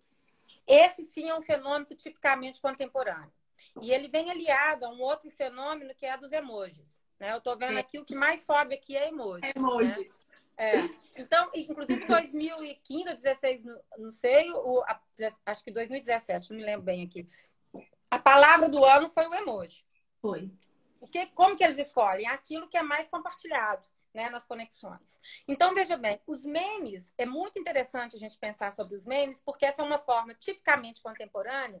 Esse 0.66 1.04
sim 1.04 1.28
é 1.28 1.34
um 1.36 1.42
fenômeno 1.42 1.86
tipicamente 1.86 2.60
contemporâneo. 2.60 3.32
E 3.80 3.90
ele 3.90 4.08
vem 4.08 4.30
aliado 4.30 4.84
a 4.84 4.90
um 4.90 5.00
outro 5.00 5.30
fenômeno 5.30 5.94
que 5.94 6.06
é 6.06 6.12
a 6.12 6.16
dos 6.16 6.32
emojis. 6.32 7.00
Né? 7.18 7.32
Eu 7.32 7.38
estou 7.38 7.56
vendo 7.56 7.76
é. 7.76 7.80
aqui 7.80 7.98
o 7.98 8.04
que 8.04 8.14
mais 8.14 8.42
sobe 8.42 8.74
aqui 8.74 8.96
é 8.96 9.08
emoji. 9.08 9.44
É 9.44 9.52
emoji. 9.56 10.00
Né? 10.00 10.08
É. 10.56 10.88
Então, 11.16 11.50
inclusive 11.54 12.02
em 12.02 12.06
2015 12.06 13.00
ou 13.00 13.04
2016, 13.04 13.64
não 13.96 14.10
sei, 14.10 14.50
o, 14.50 14.82
a, 14.82 15.00
acho 15.46 15.64
que 15.64 15.70
2017, 15.70 16.50
não 16.50 16.58
me 16.58 16.64
lembro 16.64 16.82
bem 16.82 17.04
aqui. 17.04 17.28
A 18.10 18.18
palavra 18.18 18.68
do 18.68 18.84
ano 18.84 19.08
foi 19.08 19.26
o 19.26 19.34
emoji. 19.34 19.84
Foi. 20.20 20.50
Porque, 20.98 21.26
como 21.26 21.56
que 21.56 21.62
eles 21.62 21.78
escolhem? 21.86 22.26
Aquilo 22.26 22.68
que 22.68 22.76
é 22.76 22.82
mais 22.82 23.08
compartilhado 23.08 23.84
né, 24.12 24.28
nas 24.30 24.46
conexões. 24.46 25.20
Então, 25.46 25.74
veja 25.74 25.96
bem, 25.96 26.20
os 26.26 26.44
memes, 26.44 27.14
é 27.16 27.24
muito 27.24 27.58
interessante 27.58 28.16
a 28.16 28.18
gente 28.18 28.36
pensar 28.36 28.72
sobre 28.72 28.96
os 28.96 29.06
memes, 29.06 29.40
porque 29.40 29.64
essa 29.64 29.82
é 29.82 29.84
uma 29.84 29.98
forma 29.98 30.34
tipicamente 30.34 31.00
contemporânea 31.00 31.80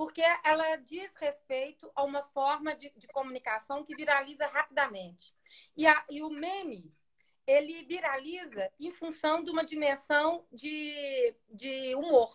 porque 0.00 0.22
ela 0.42 0.76
diz 0.76 1.14
respeito 1.16 1.92
a 1.94 2.02
uma 2.02 2.22
forma 2.22 2.74
de, 2.74 2.90
de 2.96 3.06
comunicação 3.08 3.84
que 3.84 3.94
viraliza 3.94 4.46
rapidamente. 4.46 5.34
E, 5.76 5.86
a, 5.86 6.04
e 6.08 6.22
o 6.22 6.30
meme, 6.30 6.90
ele 7.46 7.84
viraliza 7.84 8.72
em 8.80 8.90
função 8.90 9.44
de 9.44 9.50
uma 9.50 9.62
dimensão 9.62 10.46
de, 10.50 11.34
de 11.50 11.94
humor, 11.96 12.32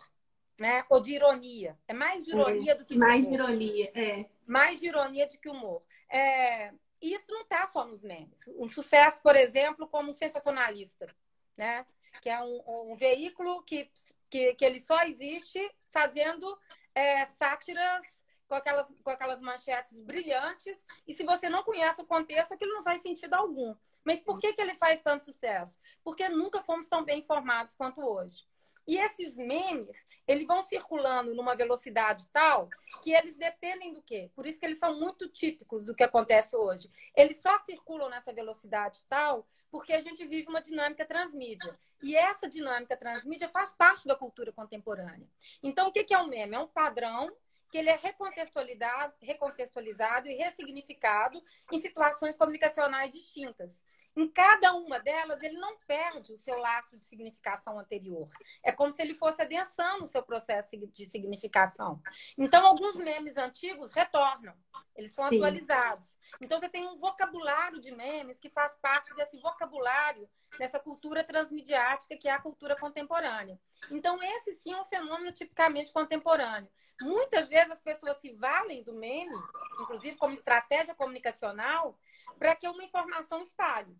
né? 0.60 0.84
Ou 0.88 1.00
de 1.00 1.16
ironia. 1.16 1.76
É 1.88 1.92
mais 1.92 2.24
de 2.24 2.30
ironia 2.30 2.70
é, 2.70 2.74
do 2.76 2.84
que 2.84 2.96
mais 2.96 3.26
de 3.26 3.34
ironia, 3.34 3.90
é. 3.96 4.26
Mais 4.46 4.78
de 4.78 4.86
ironia 4.86 5.26
do 5.26 5.36
que 5.36 5.48
humor. 5.48 5.82
É, 6.08 6.72
isso 7.02 7.26
não 7.32 7.40
está 7.40 7.66
só 7.66 7.84
nos 7.84 8.04
memes. 8.04 8.46
Um 8.46 8.68
sucesso, 8.68 9.20
por 9.20 9.34
exemplo, 9.34 9.88
como 9.88 10.14
sensacionalista, 10.14 11.12
né? 11.56 11.84
Que 12.22 12.28
é 12.28 12.40
um, 12.40 12.92
um 12.92 12.94
veículo 12.94 13.60
que, 13.64 13.90
que, 14.30 14.54
que 14.54 14.64
ele 14.64 14.78
só 14.78 15.02
existe 15.02 15.68
fazendo 15.88 16.56
é, 16.96 17.26
sátiras 17.26 18.24
com 18.48 18.54
aquelas, 18.54 18.86
com 19.04 19.10
aquelas 19.10 19.40
manchetes 19.40 20.00
brilhantes, 20.00 20.84
e 21.06 21.14
se 21.14 21.24
você 21.24 21.50
não 21.50 21.62
conhece 21.62 22.00
o 22.00 22.06
contexto, 22.06 22.54
aquilo 22.54 22.72
não 22.72 22.82
faz 22.82 23.02
sentido 23.02 23.34
algum. 23.34 23.74
Mas 24.02 24.20
por 24.20 24.38
que, 24.38 24.52
que 24.52 24.62
ele 24.62 24.74
faz 24.76 25.02
tanto 25.02 25.24
sucesso? 25.24 25.78
Porque 26.02 26.28
nunca 26.28 26.62
fomos 26.62 26.88
tão 26.88 27.04
bem 27.04 27.18
informados 27.18 27.74
quanto 27.74 28.00
hoje. 28.00 28.46
E 28.86 28.98
esses 28.98 29.36
memes, 29.36 30.06
eles 30.26 30.46
vão 30.46 30.62
circulando 30.62 31.34
numa 31.34 31.56
velocidade 31.56 32.28
tal 32.28 32.68
que 33.02 33.12
eles 33.12 33.36
dependem 33.36 33.92
do 33.92 34.02
quê? 34.02 34.30
Por 34.34 34.46
isso 34.46 34.60
que 34.60 34.66
eles 34.66 34.78
são 34.78 34.98
muito 34.98 35.28
típicos 35.28 35.84
do 35.84 35.94
que 35.94 36.04
acontece 36.04 36.54
hoje. 36.54 36.90
Eles 37.14 37.40
só 37.40 37.58
circulam 37.64 38.08
nessa 38.08 38.32
velocidade 38.32 39.02
tal 39.08 39.46
porque 39.70 39.92
a 39.92 40.00
gente 40.00 40.24
vive 40.24 40.48
uma 40.48 40.62
dinâmica 40.62 41.04
transmídia. 41.04 41.78
E 42.02 42.16
essa 42.16 42.48
dinâmica 42.48 42.96
transmídia 42.96 43.48
faz 43.48 43.72
parte 43.72 44.06
da 44.06 44.14
cultura 44.14 44.52
contemporânea. 44.52 45.28
Então, 45.62 45.88
o 45.88 45.92
que 45.92 46.14
é 46.14 46.18
um 46.18 46.28
meme? 46.28 46.54
É 46.54 46.58
um 46.58 46.68
padrão 46.68 47.30
que 47.70 47.78
ele 47.78 47.90
é 47.90 47.96
recontextualizado, 47.96 49.14
recontextualizado 49.20 50.28
e 50.28 50.34
ressignificado 50.34 51.42
em 51.72 51.80
situações 51.80 52.36
comunicacionais 52.36 53.10
distintas. 53.10 53.82
Em 54.16 54.26
cada 54.26 54.72
uma 54.72 54.98
delas, 54.98 55.42
ele 55.42 55.58
não 55.58 55.76
perde 55.86 56.32
o 56.32 56.38
seu 56.38 56.58
laço 56.58 56.96
de 56.96 57.04
significação 57.04 57.78
anterior. 57.78 58.26
É 58.62 58.72
como 58.72 58.90
se 58.92 59.02
ele 59.02 59.14
fosse 59.14 59.42
adensando 59.42 60.04
o 60.04 60.08
seu 60.08 60.22
processo 60.22 60.74
de 60.86 61.04
significação. 61.04 62.00
Então, 62.38 62.66
alguns 62.66 62.96
memes 62.96 63.36
antigos 63.36 63.92
retornam, 63.92 64.54
eles 64.96 65.12
são 65.14 65.28
Sim. 65.28 65.36
atualizados. 65.36 66.16
Então, 66.40 66.58
você 66.58 66.68
tem 66.68 66.86
um 66.86 66.96
vocabulário 66.96 67.78
de 67.78 67.90
memes 67.90 68.40
que 68.40 68.48
faz 68.48 68.74
parte 68.76 69.14
desse 69.14 69.38
vocabulário, 69.38 70.26
dessa 70.58 70.78
cultura 70.78 71.22
transmediática 71.24 72.16
que 72.16 72.28
é 72.28 72.32
a 72.32 72.40
cultura 72.40 72.76
contemporânea. 72.76 73.58
Então, 73.90 74.22
esse 74.22 74.54
sim 74.54 74.72
é 74.72 74.80
um 74.80 74.84
fenômeno 74.84 75.32
tipicamente 75.32 75.92
contemporâneo. 75.92 76.70
Muitas 77.00 77.48
vezes 77.48 77.72
as 77.72 77.80
pessoas 77.80 78.18
se 78.18 78.32
valem 78.32 78.82
do 78.82 78.94
meme, 78.94 79.36
inclusive 79.80 80.16
como 80.16 80.32
estratégia 80.32 80.94
comunicacional, 80.94 81.98
para 82.38 82.54
que 82.56 82.68
uma 82.68 82.84
informação 82.84 83.42
espalhe. 83.42 83.96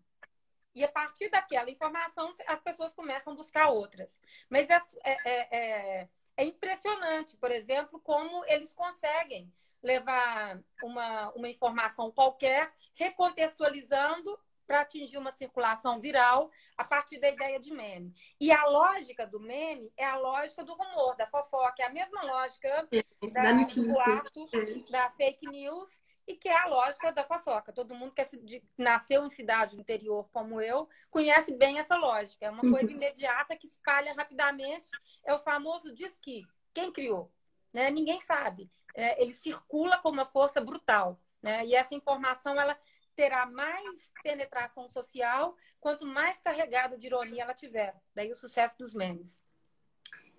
E 0.73 0.83
a 0.83 0.87
partir 0.87 1.29
daquela 1.29 1.69
informação, 1.69 2.31
as 2.47 2.59
pessoas 2.59 2.93
começam 2.93 3.33
a 3.33 3.35
buscar 3.35 3.69
outras. 3.69 4.21
Mas 4.49 4.69
é, 4.69 4.81
é, 5.03 5.11
é, 5.25 5.57
é, 5.57 6.09
é 6.37 6.43
impressionante, 6.43 7.35
por 7.37 7.51
exemplo, 7.51 7.99
como 7.99 8.45
eles 8.45 8.73
conseguem 8.73 9.51
levar 9.81 10.61
uma, 10.83 11.31
uma 11.31 11.49
informação 11.49 12.11
qualquer, 12.11 12.71
recontextualizando 12.93 14.39
para 14.67 14.81
atingir 14.81 15.17
uma 15.17 15.31
circulação 15.31 15.99
viral 15.99 16.51
a 16.77 16.83
partir 16.83 17.19
da 17.19 17.29
ideia 17.29 17.59
de 17.59 17.71
meme. 17.71 18.13
E 18.39 18.51
a 18.51 18.65
lógica 18.65 19.25
do 19.25 19.39
meme 19.39 19.91
é 19.95 20.05
a 20.05 20.17
lógica 20.17 20.63
do 20.63 20.73
rumor, 20.73 21.15
da 21.15 21.25
fofoca, 21.25 21.81
é 21.81 21.85
a 21.85 21.89
mesma 21.89 22.21
lógica 22.23 22.87
é, 22.91 23.27
da, 23.29 23.53
do 23.53 23.87
boato, 23.87 24.49
da 24.91 25.09
fake 25.11 25.47
news 25.47 25.97
e 26.27 26.35
que 26.35 26.49
é 26.49 26.57
a 26.57 26.67
lógica 26.67 27.11
da 27.11 27.23
fofoca. 27.23 27.71
Todo 27.71 27.95
mundo 27.95 28.13
que 28.13 28.61
nasceu 28.77 29.25
em 29.25 29.29
cidade 29.29 29.75
do 29.75 29.81
interior 29.81 30.29
como 30.33 30.59
eu 30.59 30.89
conhece 31.09 31.55
bem 31.55 31.79
essa 31.79 31.95
lógica. 31.95 32.45
É 32.45 32.51
uma 32.51 32.65
uhum. 32.65 32.73
coisa 32.73 32.91
imediata 32.91 33.55
que 33.55 33.65
espalha 33.65 34.13
rapidamente. 34.13 34.89
É 35.25 35.33
o 35.33 35.39
famoso 35.39 35.93
diz 35.93 36.19
que. 36.21 36.45
Quem 36.73 36.91
criou? 36.91 37.31
Né? 37.73 37.89
Ninguém 37.89 38.19
sabe. 38.19 38.69
É, 38.93 39.21
ele 39.21 39.33
circula 39.33 39.97
com 39.99 40.09
uma 40.09 40.25
força 40.25 40.59
brutal. 40.59 41.19
Né? 41.41 41.65
E 41.65 41.73
essa 41.73 41.95
informação 41.95 42.59
ela 42.59 42.77
terá 43.17 43.47
mais 43.47 44.11
penetração 44.21 44.87
social 44.87 45.55
quanto 45.79 46.05
mais 46.05 46.39
carregada 46.39 46.95
de 46.95 47.07
ironia 47.07 47.41
ela 47.41 47.53
tiver. 47.55 47.99
Daí 48.13 48.31
o 48.31 48.35
sucesso 48.35 48.77
dos 48.77 48.93
memes. 48.93 49.43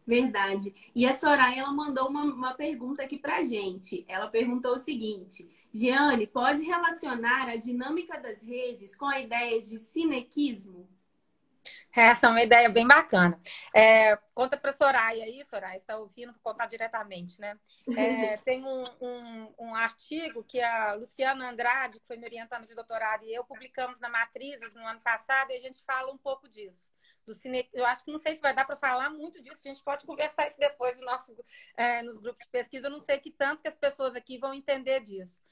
Verdade. 0.07 0.73
E 0.95 1.05
a 1.05 1.12
Soraya 1.12 1.61
ela 1.61 1.73
mandou 1.73 2.09
uma, 2.09 2.23
uma 2.23 2.55
pergunta 2.55 3.03
aqui 3.03 3.19
pra 3.19 3.45
gente. 3.45 4.07
Ela 4.09 4.29
perguntou 4.29 4.75
o 4.75 4.79
seguinte: 4.79 5.47
Jeane, 5.75 6.27
pode 6.27 6.62
relacionar 6.62 7.49
a 7.49 7.57
dinâmica 7.57 8.19
das 8.19 8.43
redes 8.43 8.97
com 8.97 9.05
a 9.05 9.21
ideia 9.21 9.61
de 9.61 9.79
cinequismo? 9.81 10.88
Essa 11.94 12.26
é 12.26 12.31
uma 12.31 12.42
ideia 12.42 12.68
bem 12.68 12.87
bacana. 12.87 13.40
É, 13.74 14.16
conta 14.35 14.57
para 14.57 14.72
Soraya 14.72 15.24
aí, 15.24 15.44
Soraya, 15.44 15.76
está 15.76 15.96
ouvindo, 15.96 16.33
vou 16.33 16.40
contar 16.42 16.66
diretamente, 16.66 17.40
né? 17.40 17.59
É, 17.96 18.37
tem 18.44 18.64
um, 18.64 18.85
um, 19.00 19.54
um, 19.59 19.74
artigo 19.74 20.44
que 20.44 20.61
a 20.61 20.94
Luciana 20.94 21.50
Andrade, 21.50 21.98
que 21.98 22.07
foi 22.07 22.16
me 22.16 22.24
orientando 22.24 22.66
de 22.66 22.74
doutorado, 22.74 23.24
e 23.24 23.35
eu 23.35 23.42
publicamos 23.44 23.98
na 24.00 24.09
Matrizes 24.09 24.74
no 24.74 24.87
ano 24.87 25.00
passado, 25.00 25.50
e 25.50 25.57
a 25.57 25.61
gente 25.61 25.83
fala 25.85 26.12
um 26.12 26.18
pouco 26.18 26.48
disso. 26.48 26.88
Do 27.26 27.35
cine... 27.35 27.68
Eu 27.72 27.85
acho 27.85 28.04
que 28.04 28.12
não 28.12 28.18
sei 28.18 28.37
se 28.37 28.42
vai 28.42 28.54
dar 28.54 28.64
para 28.64 28.76
falar 28.76 29.11
muito 29.11 29.42
disso, 29.42 29.61
a 29.64 29.68
gente 29.68 29.83
pode 29.83 30.07
conversar 30.07 30.46
isso 30.46 30.59
depois 30.59 30.96
no 30.96 31.04
nosso, 31.04 31.35
é, 31.76 32.02
nos 32.02 32.20
grupos 32.20 32.44
de 32.44 32.50
pesquisa, 32.50 32.87
eu 32.87 32.90
não 32.90 33.00
sei 33.00 33.18
que 33.18 33.31
tanto 33.31 33.62
que 33.62 33.68
as 33.68 33.76
pessoas 33.76 34.14
aqui 34.14 34.38
vão 34.38 34.54
entender 34.54 35.00
disso. 35.00 35.42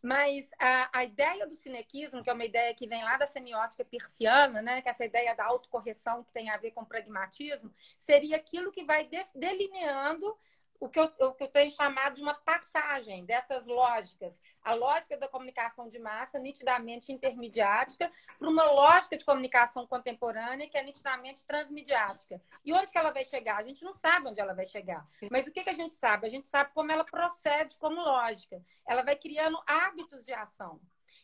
Mas 0.00 0.50
a, 0.58 0.98
a 0.98 1.04
ideia 1.04 1.46
do 1.46 1.54
cinequismo, 1.54 2.22
que 2.22 2.30
é 2.30 2.32
uma 2.32 2.44
ideia 2.44 2.74
que 2.74 2.86
vem 2.86 3.02
lá 3.04 3.16
da 3.16 3.26
semiótica 3.26 3.84
persiana, 3.84 4.62
né, 4.62 4.82
que 4.82 4.88
é 4.88 4.92
essa 4.92 5.04
ideia 5.04 5.34
da 5.34 5.44
autocorreção 5.44 6.22
que 6.22 6.32
tem 6.32 6.50
a 6.50 6.56
ver 6.56 6.70
com 6.70 6.84
pragmatismo, 6.84 7.72
seria 7.98 8.36
aquilo 8.36 8.70
que 8.70 8.84
vai 8.84 9.04
de, 9.04 9.22
delineando 9.34 10.36
o 10.82 10.88
que, 10.88 10.98
eu, 10.98 11.04
o 11.04 11.32
que 11.32 11.44
eu 11.44 11.48
tenho 11.48 11.70
chamado 11.70 12.16
de 12.16 12.22
uma 12.22 12.34
passagem 12.34 13.24
dessas 13.24 13.68
lógicas. 13.68 14.42
A 14.64 14.74
lógica 14.74 15.16
da 15.16 15.28
comunicação 15.28 15.88
de 15.88 15.96
massa, 16.00 16.40
nitidamente 16.40 17.12
intermediática, 17.12 18.10
para 18.36 18.48
uma 18.48 18.64
lógica 18.64 19.16
de 19.16 19.24
comunicação 19.24 19.86
contemporânea, 19.86 20.68
que 20.68 20.76
é 20.76 20.82
nitidamente 20.82 21.46
transmediática. 21.46 22.42
E 22.64 22.72
onde 22.72 22.90
que 22.90 22.98
ela 22.98 23.12
vai 23.12 23.24
chegar? 23.24 23.58
A 23.58 23.62
gente 23.62 23.84
não 23.84 23.92
sabe 23.92 24.26
onde 24.26 24.40
ela 24.40 24.54
vai 24.54 24.66
chegar. 24.66 25.06
Mas 25.30 25.46
o 25.46 25.52
que, 25.52 25.62
que 25.62 25.70
a 25.70 25.74
gente 25.74 25.94
sabe? 25.94 26.26
A 26.26 26.30
gente 26.30 26.48
sabe 26.48 26.72
como 26.74 26.90
ela 26.90 27.04
procede 27.04 27.76
como 27.76 28.00
lógica. 28.00 28.60
Ela 28.84 29.04
vai 29.04 29.14
criando 29.14 29.62
hábitos 29.64 30.24
de 30.24 30.32
ação. 30.32 30.80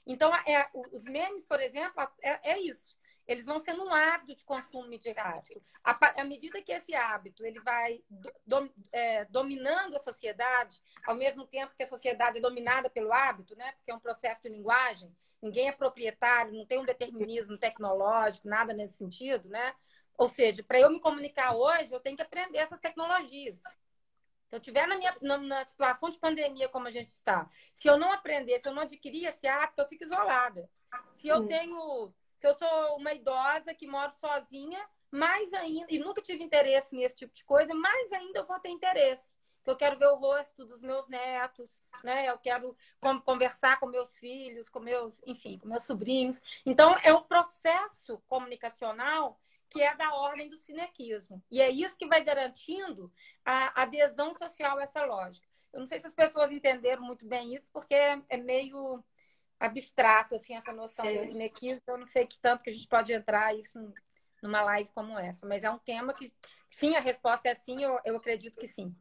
Então, 0.07 0.33
é, 0.47 0.71
os 0.73 1.03
memes, 1.03 1.45
por 1.45 1.61
exemplo, 1.61 2.01
é, 2.23 2.53
é 2.53 2.61
isso 2.61 2.97
eles 3.29 3.45
vão 3.45 3.61
sendo 3.61 3.85
um 3.85 3.93
hábito 3.93 4.35
de 4.35 4.45
consumo 4.45 4.89
midiático. 4.89 5.63
À 5.85 6.25
medida 6.25 6.63
que 6.63 6.73
esse 6.73 6.95
hábito 6.95 7.45
ele 7.45 7.61
vai 7.61 8.03
do, 8.47 8.73
é, 8.91 9.27
dominando 9.27 9.97
a 9.97 10.01
sociedade, 10.01 10.81
ao 11.07 11.15
mesmo 11.15 11.47
tempo 11.47 11.75
que 11.77 11.83
a 11.83 11.89
sociedade 11.89 12.39
é 12.39 12.41
dominada 12.41 12.89
pelo 12.89 13.13
hábito, 13.13 13.55
né? 13.55 13.73
porque 13.73 13.91
é 13.91 13.95
um 13.95 14.01
processo 14.01 14.43
de 14.43 14.49
linguagem, 14.49 15.15
ninguém 15.43 15.69
é 15.69 15.73
proprietário, 15.73 16.55
não 16.55 16.65
tem 16.65 16.79
um 16.79 16.87
determinismo 16.87 17.59
tecnológico, 17.59 18.49
nada 18.49 18.73
nesse 18.73 18.95
sentido, 18.95 19.47
né? 19.51 19.75
Ou 20.17 20.29
seja, 20.29 20.65
para 20.65 20.81
eu 20.81 20.91
me 20.91 20.99
comunicar 20.99 21.55
hoje, 21.55 21.93
eu 21.93 22.01
tenho 22.01 22.17
que 22.17 22.23
aprender 22.23 22.59
essas 22.59 22.81
tecnologias. 22.81 23.61
Se 24.49 24.57
eu 24.57 24.59
estiver 24.59 24.89
na, 24.89 24.97
minha, 24.97 25.15
na, 25.21 25.37
na, 25.37 25.67
situação 25.67 26.09
de 26.09 26.19
pandemia 26.19 26.69
como 26.69 26.89
a 26.89 26.91
gente 26.91 27.09
está, 27.09 27.49
se 27.77 27.87
eu 27.87 27.99
não 27.99 28.11
aprender, 28.11 28.59
se 28.61 28.67
eu 28.67 28.75
não 28.75 28.83
adquirir 28.83 29.27
esse 29.27 29.47
hábito, 29.47 29.83
eu 29.83 29.89
fico 29.89 30.05
isolada. 30.05 30.69
Se 31.15 31.29
eu 31.29 31.47
tenho 31.47 32.13
se 32.39 32.47
eu 32.47 32.55
sou 32.55 32.97
uma 32.97 33.13
idosa 33.13 33.75
que 33.75 33.87
moro 33.87 34.13
sozinha, 34.13 34.81
mais 35.11 35.53
ainda, 35.53 35.93
e 35.93 35.99
nunca 35.99 36.23
tive 36.23 36.45
interesse 36.45 36.95
nesse 36.95 37.17
tipo 37.17 37.35
de 37.35 37.45
coisa, 37.45 37.75
mais 37.75 38.13
ainda 38.13 38.39
eu 38.39 38.47
vou 38.47 38.59
ter 38.61 38.69
interesse. 38.69 39.37
Eu 39.67 39.77
quero 39.77 39.99
ver 39.99 40.07
o 40.07 40.15
rosto 40.15 40.65
dos 40.65 40.81
meus 40.81 41.09
netos, 41.09 41.83
né? 42.03 42.27
Eu 42.27 42.39
quero 42.39 42.75
conversar 43.23 43.79
com 43.79 43.87
meus 43.87 44.17
filhos, 44.17 44.69
com 44.71 44.81
meus, 44.81 45.21
enfim, 45.27 45.59
com 45.59 45.69
meus 45.69 45.83
sobrinhos. 45.83 46.63
Então, 46.65 46.97
é 47.03 47.13
um 47.13 47.23
processo 47.23 48.19
comunicacional 48.27 49.39
que 49.69 49.83
é 49.83 49.95
da 49.95 50.15
ordem 50.15 50.49
do 50.49 50.57
cinequismo. 50.57 51.43
E 51.51 51.61
é 51.61 51.69
isso 51.69 51.99
que 51.99 52.07
vai 52.07 52.23
garantindo 52.23 53.13
a 53.45 53.83
adesão 53.83 54.33
social 54.35 54.79
a 54.79 54.85
essa 54.85 55.05
lógica. 55.05 55.47
Eu 55.71 55.81
não 55.81 55.87
sei 55.87 56.01
se 56.01 56.07
as 56.07 56.15
pessoas 56.15 56.51
entenderam 56.51 57.03
muito 57.03 57.27
bem 57.27 57.55
isso, 57.55 57.71
porque 57.71 57.95
é 57.95 58.37
meio 58.39 59.05
abstrato, 59.59 60.35
assim, 60.35 60.55
essa 60.55 60.73
noção 60.73 61.05
é. 61.05 61.15
de 61.15 61.19
cinequismo. 61.27 61.83
Eu 61.87 61.99
não 61.99 62.07
sei 62.07 62.27
que 62.27 62.39
tanto 62.39 62.63
que 62.63 62.71
a 62.71 62.73
gente 62.73 62.87
pode 62.87 63.13
entrar 63.13 63.55
isso 63.55 63.79
numa 64.43 64.63
live 64.63 64.91
como 64.95 65.19
essa, 65.19 65.47
mas 65.47 65.65
é 65.65 65.71
um 65.71 65.79
tema 65.79 66.15
que, 66.15 66.33
sim, 66.71 66.95
a 66.95 67.01
resposta 67.01 67.49
é 67.49 67.55
sim, 67.55 67.83
eu, 67.83 67.99
eu 68.05 68.17
acredito 68.17 68.59
que 68.59 68.69
sim. 68.69 68.95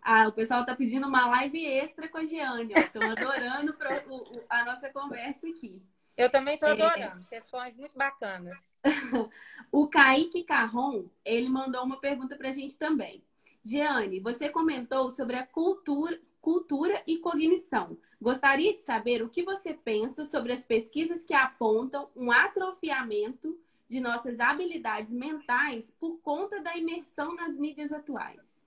Ah, 0.00 0.28
o 0.28 0.32
pessoal 0.32 0.60
está 0.60 0.74
pedindo 0.74 1.06
uma 1.06 1.28
live 1.28 1.64
extra 1.64 2.08
com 2.08 2.18
a 2.18 2.24
Giane. 2.24 2.72
Estão 2.74 3.02
adorando 3.02 3.74
pro, 3.74 3.88
o, 4.08 4.44
a 4.48 4.64
nossa 4.64 4.90
conversa 4.90 5.46
aqui. 5.46 5.82
Eu 6.16 6.30
também 6.30 6.54
estou 6.54 6.68
é. 6.68 6.72
adorando. 6.72 7.24
É... 7.30 7.38
Questões 7.38 7.76
muito 7.76 7.96
bacanas. 7.96 8.58
o 9.70 9.86
Kaique 9.86 10.44
Carron, 10.44 11.04
ele 11.24 11.48
mandou 11.48 11.84
uma 11.84 12.00
pergunta 12.00 12.36
para 12.36 12.48
a 12.48 12.52
gente 12.52 12.76
também. 12.76 13.24
Giane, 13.64 14.18
você 14.18 14.48
comentou 14.48 15.10
sobre 15.10 15.36
a 15.36 15.46
cultura, 15.46 16.20
cultura 16.40 17.02
e 17.06 17.18
cognição. 17.18 17.96
Gostaria 18.22 18.72
de 18.72 18.78
saber 18.78 19.20
o 19.20 19.28
que 19.28 19.42
você 19.42 19.74
pensa 19.74 20.24
sobre 20.24 20.52
as 20.52 20.64
pesquisas 20.64 21.24
que 21.24 21.34
apontam 21.34 22.08
um 22.14 22.30
atrofiamento 22.30 23.58
de 23.88 23.98
nossas 23.98 24.38
habilidades 24.38 25.12
mentais 25.12 25.90
por 25.98 26.18
conta 26.20 26.60
da 26.60 26.76
imersão 26.76 27.34
nas 27.34 27.56
mídias 27.56 27.92
atuais. 27.92 28.62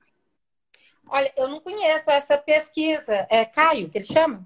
Olha, 1.08 1.34
eu 1.38 1.48
não 1.48 1.62
conheço 1.62 2.12
essa 2.12 2.38
pesquisa. 2.38 3.26
É 3.30 3.46
Caio, 3.46 3.90
que 3.90 3.98
ele 3.98 4.06
chama? 4.06 4.46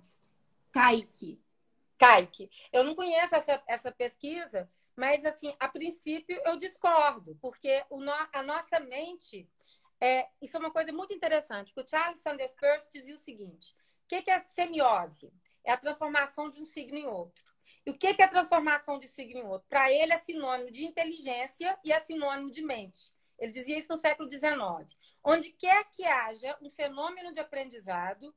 Kaique. 0.72 1.42
Kaique. 1.98 2.48
Eu 2.72 2.84
não 2.84 2.94
conheço 2.94 3.34
essa, 3.34 3.64
essa 3.66 3.92
pesquisa, 3.92 4.70
mas, 4.96 5.26
assim, 5.26 5.56
a 5.60 5.68
princípio 5.68 6.40
eu 6.46 6.56
discordo, 6.56 7.36
porque 7.42 7.84
o 7.90 8.00
no, 8.00 8.14
a 8.32 8.44
nossa 8.44 8.80
mente. 8.80 9.50
É, 10.00 10.28
isso 10.40 10.56
é 10.56 10.60
uma 10.60 10.72
coisa 10.72 10.94
muito 10.94 11.16
interessante. 11.16 11.74
O 11.76 11.86
Charles 11.86 12.20
Sanders 12.20 12.54
Peirce 12.54 12.92
dizia 12.94 13.16
o 13.16 13.18
seguinte: 13.18 13.76
que, 14.10 14.24
que 14.24 14.32
é 14.32 14.42
semiose? 14.42 15.32
É 15.64 15.72
a 15.72 15.78
transformação 15.78 16.50
de 16.50 16.60
um 16.60 16.66
signo 16.66 16.98
em 16.98 17.06
outro. 17.06 17.46
E 17.86 17.92
o 17.92 17.98
que, 17.98 18.14
que 18.16 18.22
é 18.24 18.26
a 18.26 18.30
transformação 18.30 19.00
de 19.00 19.06
um 19.06 19.10
signo 19.10 19.40
em 19.40 19.46
outro? 19.46 19.68
Para 19.70 19.92
ele 19.92 20.12
é 20.12 20.18
sinônimo 20.18 20.72
de 20.72 20.84
inteligência 20.84 21.78
e 21.84 21.94
é 21.94 22.02
sinônimo 22.02 22.50
de 22.50 22.64
mente. 22.64 23.14
Ele 23.38 23.52
dizia 23.52 23.78
isso 23.78 23.92
no 23.92 23.98
século 23.98 24.30
XIX. 24.30 24.98
Onde 25.24 25.52
quer 25.52 25.86
que 25.92 26.04
haja 26.04 26.58
um 26.62 26.70
fenômeno 26.70 27.32
de 27.32 27.40
aprendizado, 27.40 28.36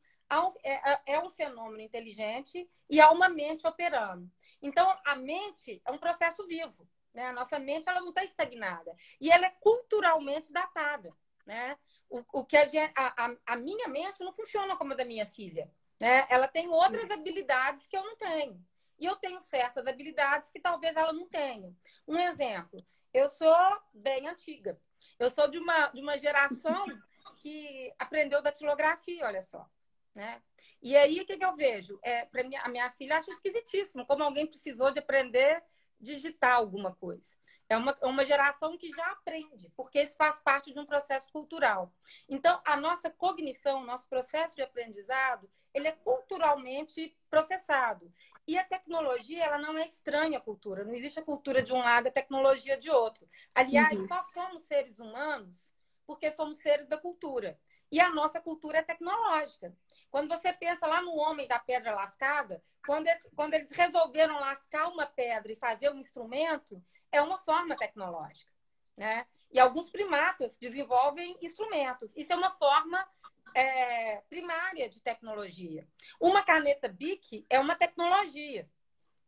é, 0.62 1.14
é 1.14 1.20
um 1.20 1.30
fenômeno 1.30 1.80
inteligente 1.80 2.68
e 2.88 3.00
há 3.00 3.10
uma 3.10 3.28
mente 3.28 3.66
operando. 3.66 4.30
Então, 4.60 4.94
a 5.04 5.16
mente 5.16 5.82
é 5.84 5.90
um 5.90 5.98
processo 5.98 6.46
vivo. 6.46 6.86
Né? 7.12 7.26
A 7.26 7.32
nossa 7.32 7.58
mente 7.58 7.88
ela 7.88 8.00
não 8.00 8.10
está 8.10 8.24
estagnada. 8.24 8.94
E 9.20 9.30
ela 9.30 9.46
é 9.46 9.50
culturalmente 9.50 10.52
datada. 10.52 11.14
Né? 11.45 11.76
O, 12.09 12.22
o 12.32 12.45
que 12.45 12.57
a, 12.57 12.64
a, 12.97 13.36
a, 13.47 13.57
minha 13.57 13.88
mente 13.88 14.20
não 14.20 14.32
funciona 14.32 14.76
como 14.76 14.93
a 14.93 14.97
da 14.97 15.05
minha 15.05 15.26
filha. 15.26 15.70
Né? 15.99 16.26
Ela 16.30 16.49
tem 16.49 16.68
outras 16.68 17.11
habilidades 17.11 17.86
que 17.86 17.97
eu 17.97 18.05
não 18.05 18.16
tenho. 18.16 18.64
E 18.99 19.07
eu 19.07 19.16
tenho 19.16 19.40
certas 19.40 19.86
habilidades 19.86 20.49
que 20.51 20.61
talvez 20.61 20.95
ela 20.97 21.12
não 21.12 21.28
tenha. 21.28 21.74
Um 22.07 22.16
exemplo, 22.16 22.84
eu 23.12 23.28
sou 23.28 23.57
bem 23.93 24.28
antiga. 24.28 24.80
Eu 25.18 25.30
sou 25.30 25.49
de 25.49 25.59
uma, 25.59 25.88
de 25.88 26.01
uma 26.01 26.16
geração 26.16 26.86
que 27.38 27.93
aprendeu 27.99 28.40
datilografia, 28.40 29.26
olha 29.26 29.43
só. 29.43 29.68
Né? 30.14 30.43
E 30.80 30.97
aí, 30.97 31.20
o 31.20 31.26
que, 31.26 31.36
que 31.36 31.45
eu 31.45 31.57
vejo? 31.57 31.99
É, 32.03 32.28
minha, 32.45 32.62
a 32.62 32.68
minha 32.68 32.90
filha 32.90 33.18
acha 33.18 33.30
esquisitíssimo 33.30 34.07
como 34.07 34.22
alguém 34.22 34.47
precisou 34.47 34.90
de 34.90 34.99
aprender 34.99 35.57
a 35.57 35.62
digitar 36.01 36.57
alguma 36.57 36.95
coisa. 36.95 37.36
É 37.72 37.76
uma, 37.76 37.94
é 38.02 38.06
uma 38.06 38.24
geração 38.24 38.76
que 38.76 38.90
já 38.90 39.06
aprende, 39.12 39.70
porque 39.76 40.02
isso 40.02 40.16
faz 40.16 40.38
parte 40.40 40.72
de 40.72 40.78
um 40.78 40.84
processo 40.84 41.32
cultural. 41.32 41.92
Então, 42.28 42.60
a 42.66 42.76
nossa 42.76 43.10
cognição, 43.10 43.84
nosso 43.84 44.08
processo 44.08 44.54
de 44.54 44.62
aprendizado, 44.62 45.50
ele 45.72 45.88
é 45.88 45.92
culturalmente 45.92 47.16
processado. 47.30 48.12
E 48.46 48.58
a 48.58 48.64
tecnologia, 48.64 49.44
ela 49.44 49.58
não 49.58 49.78
é 49.78 49.86
estranha 49.86 50.38
à 50.38 50.40
cultura. 50.40 50.84
Não 50.84 50.94
existe 50.94 51.18
a 51.18 51.24
cultura 51.24 51.62
de 51.62 51.72
um 51.72 51.78
lado 51.78 52.06
e 52.06 52.08
a 52.08 52.12
tecnologia 52.12 52.76
de 52.76 52.90
outro. 52.90 53.26
Aliás, 53.54 53.98
uhum. 53.98 54.06
só 54.06 54.20
somos 54.22 54.64
seres 54.64 54.98
humanos 54.98 55.72
porque 56.06 56.30
somos 56.30 56.58
seres 56.58 56.86
da 56.86 56.98
cultura. 56.98 57.58
E 57.90 58.00
a 58.00 58.10
nossa 58.10 58.40
cultura 58.40 58.78
é 58.78 58.82
tecnológica. 58.82 59.74
Quando 60.10 60.28
você 60.28 60.52
pensa 60.52 60.86
lá 60.86 61.00
no 61.00 61.14
homem 61.14 61.46
da 61.46 61.58
pedra 61.58 61.94
lascada, 61.94 62.62
quando, 62.84 63.06
quando 63.34 63.54
eles 63.54 63.70
resolveram 63.70 64.40
lascar 64.40 64.88
uma 64.88 65.06
pedra 65.06 65.52
e 65.52 65.56
fazer 65.56 65.90
um 65.90 65.98
instrumento, 65.98 66.82
é 67.12 67.20
uma 67.20 67.38
forma 67.38 67.76
tecnológica. 67.76 68.50
Né? 68.96 69.26
E 69.50 69.60
alguns 69.60 69.90
primatas 69.90 70.56
desenvolvem 70.56 71.36
instrumentos. 71.40 72.12
Isso 72.16 72.32
é 72.32 72.36
uma 72.36 72.50
forma 72.50 73.06
é, 73.54 74.22
primária 74.28 74.88
de 74.88 75.00
tecnologia. 75.00 75.86
Uma 76.18 76.42
caneta 76.42 76.88
BIC 76.88 77.46
é 77.48 77.60
uma 77.60 77.74
tecnologia, 77.76 78.68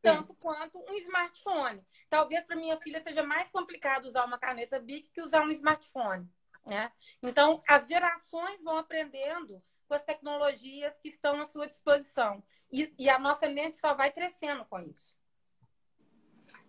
tanto 0.03 0.33
Sim. 0.33 0.39
quanto 0.41 0.79
um 0.79 0.95
smartphone. 0.95 1.85
Talvez 2.09 2.45
para 2.45 2.57
minha 2.57 2.79
filha 2.81 3.03
seja 3.03 3.23
mais 3.23 3.51
complicado 3.51 4.07
usar 4.07 4.25
uma 4.25 4.39
caneta 4.39 4.81
BIC 4.81 5.11
que 5.11 5.23
usar 5.23 5.43
um 5.43 5.51
smartphone. 5.51 6.29
Né? 6.65 6.91
Então, 7.23 7.63
as 7.69 7.89
gerações 7.89 8.63
vão 8.63 8.79
aprendendo 8.79 9.63
com 9.87 9.95
as 9.95 10.05
tecnologias 10.05 10.99
que 10.99 11.09
estão 11.09 11.41
à 11.41 11.47
sua 11.47 11.67
disposição. 11.67 12.43
E, 12.73 12.93
e 12.99 13.11
a 13.11 13.19
nossa 13.19 13.49
mente 13.49 13.77
só 13.77 13.95
vai 13.95 14.11
crescendo 14.11 14.65
com 14.65 14.81
isso. 14.81 15.17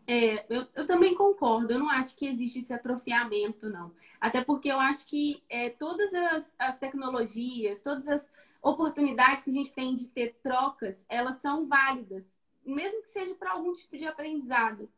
É, 0.07 0.45
eu, 0.49 0.67
eu, 0.75 0.85
também 0.85 1.15
concordo. 1.15 1.73
Eu 1.73 1.79
não 1.79 1.89
acho 1.89 2.15
que 2.15 2.27
existe 2.27 2.59
esse 2.59 2.73
atrofiamento, 2.73 3.69
não. 3.69 3.91
Até 4.19 4.43
porque 4.43 4.71
eu 4.71 4.79
acho 4.79 5.07
que 5.07 5.43
é, 5.49 5.69
todas 5.69 6.13
as, 6.13 6.55
as, 6.59 6.77
tecnologias, 6.77 7.81
todas 7.81 8.07
as 8.07 8.29
oportunidades 8.61 9.43
que 9.43 9.49
a 9.49 9.53
gente 9.53 9.73
tem 9.73 9.95
de 9.95 10.07
ter 10.07 10.35
trocas, 10.41 11.05
elas 11.09 11.37
são 11.37 11.67
válidas, 11.67 12.31
mesmo 12.65 13.01
que 13.01 13.09
seja 13.09 13.33
para 13.35 13.51
algum 13.51 13.73
tipo 13.73 13.97
de 13.97 14.05
aprendizado. 14.05 14.89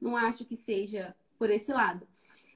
Não 0.00 0.16
acho 0.16 0.44
que 0.44 0.56
seja 0.56 1.14
por 1.38 1.50
esse 1.50 1.72
lado. 1.72 2.06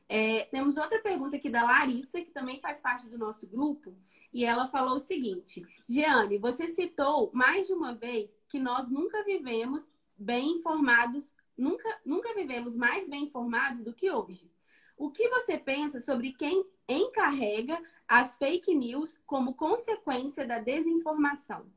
É, 0.09 0.45
temos 0.51 0.77
outra 0.77 1.01
pergunta 1.01 1.37
aqui 1.37 1.51
da 1.51 1.65
Larissa, 1.65 2.21
que 2.21 2.31
também 2.31 2.61
faz 2.61 2.81
parte 2.81 3.09
do 3.09 3.19
nosso 3.19 3.47
grupo, 3.47 3.95
e 4.33 4.45
ela 4.45 4.69
falou 4.69 4.97
o 4.97 5.01
seguinte: 5.01 5.63
Jeane, 5.87 6.39
você 6.39 6.67
citou 6.67 7.31
mais 7.35 7.67
de 7.67 7.75
uma 7.75 7.95
vez 7.95 8.39
que 8.49 8.59
nós 8.59 8.89
nunca 8.91 9.23
vivemos 9.25 9.93
bem 10.17 10.53
informados 10.53 11.31
nunca, 11.59 12.01
nunca 12.05 12.33
vivemos 12.35 12.77
mais 12.77 13.09
bem 13.09 13.25
informados 13.25 13.83
do 13.83 13.93
que 13.93 14.11
hoje. 14.11 14.51
O 14.97 15.11
que 15.11 15.29
você 15.29 15.59
pensa 15.59 16.01
sobre 16.01 16.33
quem 16.33 16.65
encarrega 16.89 17.79
as 18.07 18.39
fake 18.39 18.75
news 18.75 19.21
como 19.27 19.55
consequência 19.55 20.47
da 20.47 20.59
desinformação? 20.59 21.71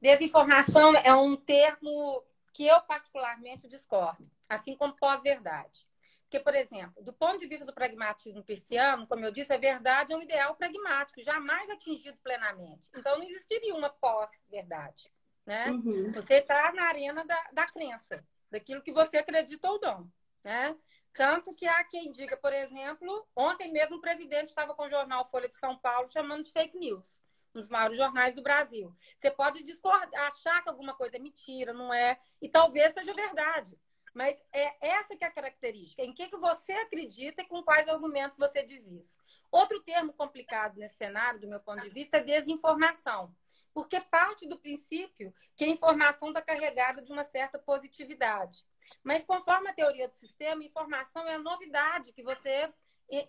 Desinformação 0.00 0.94
é 0.96 1.12
um 1.14 1.36
termo 1.36 2.22
que 2.52 2.66
eu 2.66 2.80
particularmente 2.82 3.66
discordo, 3.66 4.28
assim 4.48 4.76
como 4.76 4.96
pós-verdade. 4.96 5.88
Porque, 6.22 6.40
por 6.40 6.54
exemplo, 6.54 7.02
do 7.02 7.12
ponto 7.12 7.38
de 7.38 7.46
vista 7.46 7.64
do 7.64 7.72
pragmatismo 7.72 8.44
persiano, 8.44 9.06
como 9.06 9.24
eu 9.24 9.32
disse, 9.32 9.52
a 9.52 9.58
verdade 9.58 10.12
é 10.12 10.16
um 10.16 10.22
ideal 10.22 10.54
pragmático, 10.54 11.22
jamais 11.22 11.70
atingido 11.70 12.18
plenamente. 12.22 12.90
Então, 12.94 13.16
não 13.16 13.24
existiria 13.24 13.74
uma 13.74 13.88
pós-verdade. 13.88 15.10
Né? 15.46 15.70
Uhum. 15.70 16.12
Você 16.12 16.34
está 16.34 16.70
na 16.74 16.84
arena 16.84 17.24
da, 17.24 17.42
da 17.52 17.66
crença, 17.66 18.22
daquilo 18.50 18.82
que 18.82 18.92
você 18.92 19.18
acredita 19.18 19.70
ou 19.70 19.80
não. 19.80 20.10
Né? 20.44 20.76
Tanto 21.12 21.52
que 21.52 21.66
há 21.66 21.82
quem 21.84 22.12
diga, 22.12 22.36
por 22.36 22.52
exemplo, 22.52 23.26
ontem 23.34 23.72
mesmo 23.72 23.96
o 23.96 24.00
presidente 24.00 24.48
estava 24.48 24.74
com 24.74 24.84
o 24.84 24.90
jornal 24.90 25.28
Folha 25.28 25.48
de 25.48 25.56
São 25.56 25.76
Paulo 25.76 26.08
chamando 26.08 26.44
de 26.44 26.52
fake 26.52 26.78
news, 26.78 27.20
um 27.54 27.60
dos 27.60 27.68
maiores 27.68 27.96
jornais 27.96 28.34
do 28.34 28.42
Brasil. 28.42 28.94
Você 29.18 29.30
pode 29.30 29.62
discordar, 29.64 30.28
achar 30.28 30.62
que 30.62 30.68
alguma 30.68 30.94
coisa 30.94 31.16
é 31.16 31.18
mentira, 31.18 31.72
não 31.72 31.92
é, 31.92 32.20
e 32.40 32.48
talvez 32.48 32.94
seja 32.94 33.12
verdade. 33.12 33.76
Mas 34.14 34.40
é 34.52 34.74
essa 34.80 35.16
que 35.16 35.24
é 35.24 35.26
a 35.26 35.32
característica. 35.32 36.02
Em 36.02 36.12
que, 36.12 36.28
que 36.28 36.36
você 36.36 36.72
acredita 36.72 37.42
e 37.42 37.46
com 37.46 37.62
quais 37.62 37.88
argumentos 37.88 38.38
você 38.38 38.62
diz 38.62 38.90
isso. 38.90 39.18
Outro 39.50 39.80
termo 39.82 40.12
complicado 40.12 40.76
nesse 40.76 40.96
cenário, 40.96 41.40
do 41.40 41.48
meu 41.48 41.60
ponto 41.60 41.82
de 41.82 41.90
vista, 41.90 42.18
é 42.18 42.22
desinformação. 42.22 43.34
Porque 43.78 44.00
parte 44.00 44.44
do 44.44 44.58
princípio 44.58 45.32
que 45.54 45.62
a 45.62 45.68
informação 45.68 46.30
está 46.30 46.42
carregada 46.42 47.00
de 47.00 47.12
uma 47.12 47.22
certa 47.22 47.60
positividade. 47.60 48.66
Mas 49.04 49.24
conforme 49.24 49.70
a 49.70 49.72
teoria 49.72 50.08
do 50.08 50.16
sistema, 50.16 50.64
informação 50.64 51.28
é 51.28 51.36
a 51.36 51.38
novidade 51.38 52.12
que 52.12 52.24
você 52.24 52.68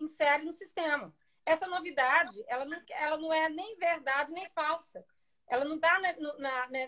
insere 0.01 0.43
no 0.43 0.51
sistema. 0.51 1.13
Essa 1.45 1.67
novidade, 1.67 2.43
ela 2.47 2.65
não, 2.65 2.81
ela 2.89 3.17
não 3.19 3.31
é 3.31 3.47
nem 3.47 3.77
verdade 3.77 4.31
nem 4.31 4.49
falsa. 4.49 5.05
Ela 5.47 5.65
não 5.65 5.75
está 5.75 5.99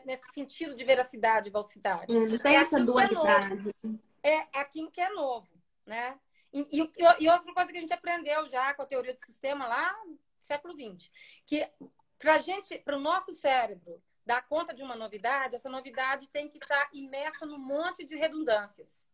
nesse 0.05 0.33
sentido 0.33 0.75
de 0.75 0.83
veracidade 0.83 1.49
e 1.49 1.51
falsidade. 1.51 2.11
Não 2.11 2.39
tem 2.39 2.55
é 2.55 2.61
essa 2.61 2.83
dualidade. 2.83 3.69
É, 4.23 4.37
é 4.37 4.59
aquilo 4.59 4.89
que 4.89 5.01
é 5.01 5.09
novo, 5.11 5.51
né? 5.85 6.19
E, 6.51 6.79
e, 6.81 6.91
e, 7.19 7.29
outra 7.29 7.53
coisa 7.53 7.71
que 7.71 7.77
a 7.77 7.81
gente 7.81 7.93
aprendeu 7.93 8.47
já 8.47 8.73
com 8.73 8.81
a 8.81 8.87
teoria 8.87 9.13
do 9.13 9.19
sistema 9.19 9.67
lá 9.67 9.95
século 10.39 10.73
XX, 10.73 11.11
que 11.45 11.69
para 12.21 12.37
gente, 12.37 12.77
para 12.79 12.95
o 12.95 12.99
nosso 12.99 13.33
cérebro 13.33 14.01
dar 14.23 14.47
conta 14.47 14.73
de 14.73 14.83
uma 14.83 14.95
novidade, 14.95 15.55
essa 15.55 15.69
novidade 15.69 16.29
tem 16.29 16.47
que 16.47 16.59
estar 16.59 16.85
tá 16.85 16.89
imersa 16.93 17.45
num 17.45 17.57
monte 17.57 18.05
de 18.05 18.15
redundâncias. 18.15 19.07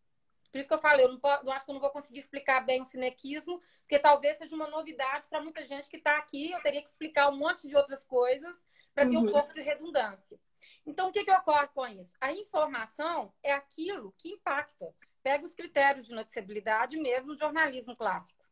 Por 0.51 0.60
isso 0.60 0.68
que 0.68 0.74
eu 0.74 0.80
falei, 0.80 1.05
eu 1.05 1.12
não, 1.12 1.20
posso, 1.20 1.49
acho 1.49 1.66
que 1.66 1.72
eu 1.72 1.74
não 1.74 1.82
vou 1.82 1.89
conseguir 1.89 2.20
explicar 2.20 2.62
bem 2.62 2.82
o 2.82 2.86
cinequismo, 2.86 3.62
porque 3.80 3.97
talvez 3.97 4.38
seja 4.38 4.55
uma 4.55 4.68
novidade 4.68 5.28
para 5.30 5.41
muita 5.41 5.64
gente 5.64 5.89
que 5.89 5.97
está 5.97 6.18
aqui. 6.18 6.51
Eu 6.51 6.62
teria 6.62 6.82
que 6.82 6.89
explicar 6.89 7.30
um 7.30 7.38
monte 7.38 7.68
de 7.68 7.76
outras 7.76 8.03
coisas 8.03 8.55
para 8.93 9.08
ter 9.08 9.18
uhum. 9.18 9.24
um 9.24 9.32
pouco 9.32 9.53
de 9.53 9.62
redundância. 9.62 10.39
Então, 10.86 11.10
o 11.10 11.12
que, 11.12 11.24
que 11.24 11.32
ocorre 11.32 11.68
com 11.68 11.88
isso? 11.88 12.14
A 12.20 12.32
informação 12.34 13.34
é 13.43 13.53
aquilo 13.53 14.14
que 14.18 14.30
impacta. 14.30 14.93
Pega 15.22 15.45
os 15.45 15.53
critérios 15.53 16.08
de 16.08 16.14
noticiabilidade 16.14 16.97
mesmo 16.97 17.28
no 17.28 17.38
jornalismo 17.38 17.95
clássico. 17.95 18.47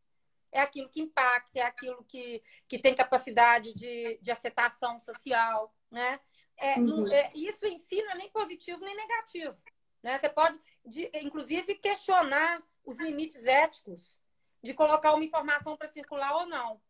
É 0.56 0.62
aquilo 0.62 0.90
que 0.90 1.02
impacta, 1.02 1.60
é 1.60 1.64
aquilo 1.64 2.04
que, 2.06 2.42
que 2.68 2.80
tem 2.80 2.96
capacidade 2.96 3.74
de, 3.74 4.18
de 4.22 4.32
afetação 4.32 5.00
social. 5.02 5.76
Né? 5.92 6.20
É, 6.58 6.80
uhum. 6.80 7.12
é, 7.12 7.30
isso 7.36 7.66
em 7.66 7.78
si 7.78 8.02
não 8.04 8.12
é 8.12 8.16
nem 8.16 8.30
positivo 8.30 8.80
nem 8.80 8.96
negativo. 8.96 9.58
Né? 10.02 10.18
Você 10.18 10.30
pode, 10.30 10.58
de, 10.86 11.12
inclusive, 11.16 11.76
questionar 11.76 12.64
os 12.86 12.98
limites 13.00 13.46
éticos 13.46 14.22
de 14.64 14.74
colocar 14.74 15.14
uma 15.14 15.26
informação 15.26 15.76
para 15.76 15.90
circular 15.90 16.34
ou 16.36 16.46
não. 16.46 16.82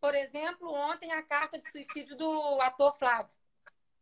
Por 0.00 0.14
exemplo, 0.14 0.72
ontem 0.72 1.12
a 1.12 1.22
carta 1.22 1.58
de 1.58 1.70
suicídio 1.70 2.16
do 2.16 2.60
ator 2.62 2.96
Flávio. 2.96 3.34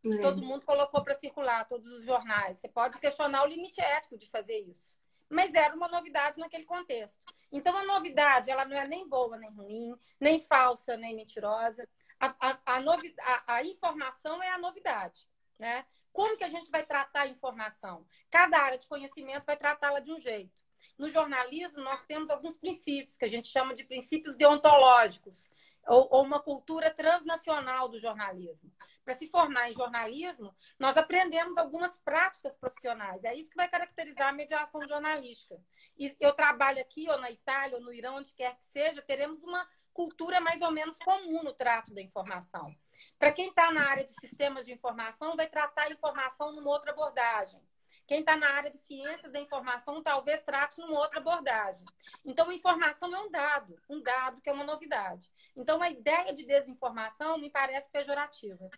É. 0.05 0.17
Todo 0.17 0.41
mundo 0.41 0.65
colocou 0.65 1.03
para 1.03 1.15
circular, 1.15 1.67
todos 1.67 1.91
os 1.91 2.05
jornais. 2.05 2.59
Você 2.59 2.67
pode 2.69 2.99
questionar 2.99 3.43
o 3.43 3.47
limite 3.47 3.81
ético 3.81 4.17
de 4.17 4.29
fazer 4.29 4.57
isso. 4.59 4.97
Mas 5.33 5.53
era 5.55 5.75
uma 5.75 5.87
novidade 5.87 6.39
naquele 6.39 6.63
contexto. 6.63 7.19
Então, 7.51 7.75
a 7.75 7.83
novidade, 7.83 8.51
ela 8.51 8.65
não 8.65 8.77
é 8.77 8.87
nem 8.87 9.07
boa, 9.07 9.35
nem 9.37 9.49
ruim, 9.49 9.95
nem 10.19 10.39
falsa, 10.39 10.95
nem 10.95 11.15
mentirosa. 11.15 11.89
A, 12.19 12.35
a, 12.39 12.59
a, 12.75 12.79
novi, 12.79 13.13
a, 13.19 13.55
a 13.55 13.63
informação 13.63 14.41
é 14.43 14.49
a 14.49 14.59
novidade. 14.59 15.27
Né? 15.57 15.85
Como 16.11 16.37
que 16.37 16.43
a 16.43 16.49
gente 16.49 16.69
vai 16.69 16.85
tratar 16.85 17.21
a 17.21 17.27
informação? 17.27 18.05
Cada 18.29 18.59
área 18.59 18.77
de 18.77 18.87
conhecimento 18.87 19.45
vai 19.45 19.57
tratá-la 19.57 19.99
de 19.99 20.11
um 20.11 20.19
jeito. 20.19 20.53
No 20.97 21.09
jornalismo, 21.09 21.81
nós 21.81 22.05
temos 22.05 22.29
alguns 22.29 22.55
princípios 22.55 23.17
que 23.17 23.25
a 23.25 23.29
gente 23.29 23.47
chama 23.47 23.73
de 23.73 23.83
princípios 23.83 24.37
deontológicos, 24.37 25.51
ou, 25.87 26.07
ou 26.11 26.23
uma 26.23 26.39
cultura 26.39 26.91
transnacional 26.91 27.89
do 27.89 27.97
jornalismo. 27.97 28.71
Para 29.03 29.17
se 29.17 29.27
formar 29.29 29.69
em 29.69 29.73
jornalismo, 29.73 30.55
nós 30.79 30.95
aprendemos 30.95 31.57
algumas 31.57 31.97
práticas 31.97 32.55
profissionais. 32.55 33.23
É 33.23 33.35
isso 33.35 33.49
que 33.49 33.55
vai 33.57 33.67
caracterizar 33.67 34.29
a 34.29 34.33
mediação 34.33 34.87
jornalística. 34.87 35.59
E 35.97 36.15
eu 36.19 36.33
trabalho 36.33 36.79
aqui, 36.79 37.09
ou 37.09 37.19
na 37.19 37.29
Itália, 37.29 37.77
ou 37.77 37.83
no 37.83 37.93
Irã, 37.93 38.13
onde 38.13 38.33
quer 38.33 38.55
que 38.55 38.63
seja, 38.65 39.01
teremos 39.01 39.43
uma 39.43 39.67
cultura 39.91 40.41
mais 40.41 40.61
ou 40.61 40.71
menos 40.71 40.97
comum 40.99 41.43
no 41.43 41.53
trato 41.53 41.93
da 41.93 42.01
informação. 42.01 42.75
Para 43.19 43.31
quem 43.31 43.49
está 43.49 43.71
na 43.71 43.89
área 43.89 44.03
de 44.03 44.13
sistemas 44.13 44.65
de 44.65 44.73
informação, 44.73 45.35
vai 45.35 45.47
tratar 45.47 45.83
a 45.83 45.91
informação 45.91 46.53
numa 46.53 46.69
outra 46.69 46.91
abordagem. 46.91 47.61
Quem 48.05 48.19
está 48.19 48.35
na 48.35 48.49
área 48.49 48.69
de 48.69 48.77
ciências 48.77 49.31
da 49.31 49.39
informação 49.39 50.03
talvez 50.03 50.43
trate 50.43 50.79
numa 50.79 50.99
outra 50.99 51.19
abordagem. 51.19 51.85
Então, 52.25 52.51
informação 52.51 53.13
é 53.15 53.19
um 53.19 53.31
dado, 53.31 53.79
um 53.89 54.01
dado 54.01 54.41
que 54.41 54.49
é 54.49 54.53
uma 54.53 54.65
novidade. 54.65 55.31
Então, 55.55 55.81
a 55.81 55.89
ideia 55.89 56.33
de 56.33 56.45
desinformação 56.45 57.37
me 57.37 57.49
parece 57.49 57.89
pejorativa. 57.89 58.69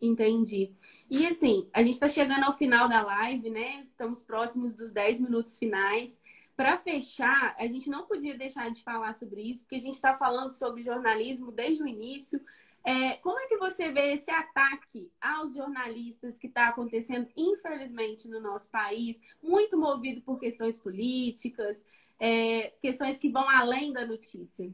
Entendi. 0.00 0.74
E 1.08 1.26
assim, 1.26 1.68
a 1.72 1.82
gente 1.82 1.94
está 1.94 2.08
chegando 2.08 2.44
ao 2.44 2.56
final 2.56 2.88
da 2.88 3.02
live, 3.02 3.50
né? 3.50 3.86
Estamos 3.90 4.24
próximos 4.24 4.74
dos 4.74 4.92
10 4.92 5.20
minutos 5.20 5.58
finais. 5.58 6.20
Para 6.56 6.78
fechar, 6.78 7.56
a 7.58 7.66
gente 7.66 7.90
não 7.90 8.06
podia 8.06 8.36
deixar 8.36 8.70
de 8.70 8.82
falar 8.82 9.12
sobre 9.12 9.42
isso, 9.42 9.62
porque 9.62 9.76
a 9.76 9.80
gente 9.80 9.94
está 9.94 10.16
falando 10.16 10.50
sobre 10.50 10.82
jornalismo 10.82 11.50
desde 11.50 11.82
o 11.82 11.88
início, 11.88 12.40
é, 12.84 13.14
como 13.16 13.40
é 13.40 13.46
que 13.48 13.56
você 13.56 13.90
vê 13.90 14.12
esse 14.12 14.30
ataque 14.30 15.10
aos 15.18 15.54
jornalistas 15.54 16.38
que 16.38 16.46
está 16.48 16.68
acontecendo, 16.68 17.26
infelizmente, 17.34 18.28
no 18.28 18.40
nosso 18.40 18.70
país, 18.70 19.22
muito 19.42 19.78
movido 19.78 20.20
por 20.20 20.38
questões 20.38 20.78
políticas, 20.78 21.82
é, 22.20 22.74
questões 22.82 23.18
que 23.18 23.30
vão 23.30 23.48
além 23.48 23.90
da 23.90 24.06
notícia? 24.06 24.70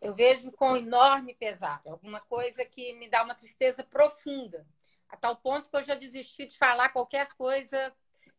Eu 0.00 0.14
vejo 0.14 0.52
com 0.52 0.76
enorme 0.76 1.34
pesar, 1.34 1.82
alguma 1.86 2.20
coisa 2.20 2.64
que 2.64 2.92
me 2.94 3.08
dá 3.08 3.22
uma 3.24 3.34
tristeza 3.34 3.82
profunda, 3.82 4.66
a 5.08 5.16
tal 5.16 5.36
ponto 5.36 5.68
que 5.68 5.76
eu 5.76 5.82
já 5.82 5.94
desisti 5.94 6.46
de 6.46 6.56
falar 6.56 6.90
qualquer 6.90 7.28
coisa 7.34 7.92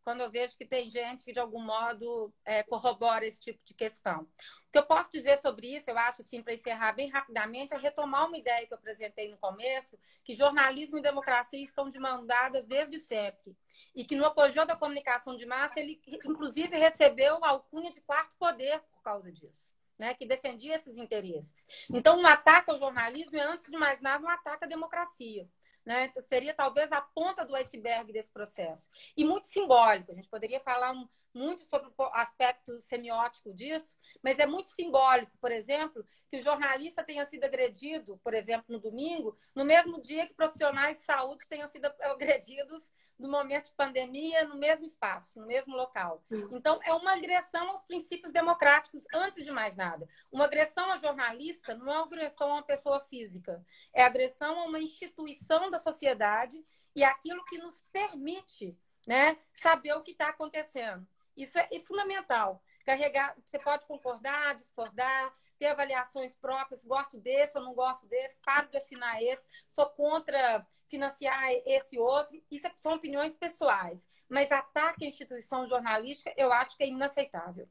quando 0.10 0.22
eu 0.22 0.32
vejo 0.32 0.58
que 0.58 0.66
tem 0.66 0.90
gente 0.90 1.24
que, 1.24 1.32
de 1.32 1.40
algum 1.40 1.62
modo, 1.62 2.34
é, 2.44 2.64
corrobora 2.64 3.26
esse 3.26 3.40
tipo 3.40 3.60
de 3.64 3.74
questão. 3.76 4.22
O 4.22 4.72
que 4.72 4.80
eu 4.80 4.86
posso 4.86 5.12
dizer 5.12 5.38
sobre 5.40 5.76
isso, 5.76 5.90
eu 5.90 5.98
acho, 5.98 6.22
assim, 6.22 6.42
para 6.42 6.54
encerrar 6.54 6.94
bem 6.94 7.10
rapidamente, 7.10 7.74
é 7.74 7.78
retomar 7.78 8.28
uma 8.28 8.38
ideia 8.38 8.66
que 8.66 8.74
eu 8.74 8.78
apresentei 8.78 9.30
no 9.30 9.38
começo, 9.38 10.00
que 10.24 10.34
jornalismo 10.34 10.98
e 10.98 11.02
democracia 11.02 11.64
estão 11.64 11.90
de 11.90 12.00
mão 12.00 12.26
dadas 12.26 12.66
desde 12.66 12.98
sempre. 12.98 13.56
E 13.94 14.04
que 14.04 14.16
no 14.16 14.26
apogeu 14.26 14.66
da 14.66 14.76
comunicação 14.76 15.36
de 15.36 15.46
massa, 15.46 15.80
ele, 15.80 16.02
inclusive, 16.26 16.76
recebeu 16.76 17.44
a 17.44 17.50
alcunha 17.50 17.92
de 17.92 18.02
quarto 18.02 18.36
poder 18.38 18.80
por 18.92 19.04
causa 19.04 19.32
disso. 19.32 19.79
Né, 20.00 20.14
que 20.14 20.26
defendia 20.26 20.78
esses 20.78 20.98
interesses. 20.98 21.68
Então, 21.90 22.18
um 22.18 22.26
ataque 22.26 22.72
ao 22.72 22.80
jornalismo 22.80 23.38
é, 23.38 23.44
antes 23.44 23.66
de 23.70 23.78
mais 23.78 24.00
nada, 24.00 24.24
um 24.24 24.30
ataque 24.30 24.64
à 24.64 24.68
democracia. 24.68 25.46
Né? 25.86 26.06
Então, 26.06 26.24
seria 26.24 26.54
talvez 26.54 26.90
a 26.94 27.02
ponta 27.02 27.46
do 27.46 27.54
iceberg 27.54 28.14
desse 28.14 28.32
processo. 28.32 28.90
E 29.18 29.26
muito 29.26 29.48
simbólico. 29.48 30.14
A 30.14 30.16
gente 30.16 30.30
poderia 30.30 30.62
falar 30.62 30.94
um, 30.94 31.06
muito 31.34 31.64
sobre 31.64 31.90
o 31.98 32.04
aspecto 32.14 32.80
semiótico 32.80 33.54
disso, 33.54 33.98
mas 34.24 34.40
é 34.40 34.46
muito 34.46 34.70
simbólico, 34.70 35.38
por 35.40 35.52
exemplo, 35.52 36.06
que 36.30 36.38
o 36.38 36.42
jornalista 36.42 37.04
tenha 37.04 37.26
sido 37.26 37.44
agredido, 37.44 38.20
por 38.24 38.34
exemplo, 38.34 38.66
no 38.70 38.80
domingo, 38.80 39.38
no 39.56 39.64
mesmo 39.64 40.02
dia 40.02 40.26
que 40.26 40.34
profissionais 40.34 41.00
de 41.00 41.06
saúde 41.06 41.48
tenham 41.48 41.68
sido 41.68 41.86
agredidos 42.02 42.90
no 43.18 43.30
momento 43.30 43.66
de 43.66 43.74
pandemia, 43.74 44.46
no 44.46 44.56
mesmo 44.56 44.86
espaço, 44.86 45.40
no 45.40 45.46
mesmo 45.46 45.76
local. 45.76 46.24
Então, 46.52 46.80
é 46.84 46.94
uma 46.94 47.14
agressão 47.14 47.70
aos 47.70 47.84
princípios 47.84 48.32
democráticos, 48.32 49.06
antes 49.14 49.44
de 49.44 49.52
mais 49.52 49.76
nada. 49.76 50.08
Uma 50.32 50.46
agressão 50.46 50.90
a 50.90 50.98
jornalista 50.98 51.76
não 51.76 51.92
é 51.92 51.98
uma 51.98 52.06
agressão 52.06 52.50
a 52.50 52.54
uma 52.56 52.64
pessoa 52.64 53.02
física, 53.02 53.64
é 53.94 54.04
agressão 54.04 54.60
a 54.60 54.64
uma 54.64 54.80
instituição 54.80 55.70
da 55.70 55.80
sociedade 55.80 56.64
e 56.96 57.04
aquilo 57.04 57.44
que 57.46 57.58
nos 57.58 57.84
permite 57.92 58.78
né, 59.06 59.38
saber 59.54 59.94
o 59.94 60.02
que 60.02 60.12
está 60.12 60.30
acontecendo. 60.30 61.06
Isso 61.40 61.58
é, 61.58 61.68
é 61.72 61.80
fundamental. 61.80 62.62
Carregar, 62.86 63.36
você 63.46 63.58
pode 63.60 63.86
concordar, 63.86 64.56
discordar, 64.56 65.34
ter 65.58 65.68
avaliações 65.68 66.36
próprias, 66.36 66.84
gosto 66.84 67.18
desse 67.18 67.58
ou 67.58 67.64
não 67.64 67.74
gosto 67.74 68.08
desse, 68.08 68.38
paro 68.44 68.68
de 68.70 68.78
assinar 68.78 69.22
esse, 69.22 69.48
sou 69.68 69.86
contra 69.88 70.66
financiar 70.88 71.52
esse 71.66 71.98
outro. 71.98 72.42
Isso 72.52 72.68
é, 72.68 72.74
são 72.78 72.96
opiniões 72.96 73.36
pessoais. 73.36 74.10
Mas 74.28 74.52
ataque 74.52 75.06
à 75.06 75.08
instituição 75.08 75.68
jornalística, 75.68 76.34
eu 76.36 76.52
acho 76.52 76.76
que 76.76 76.84
é 76.84 76.88
inaceitável. 76.88 77.68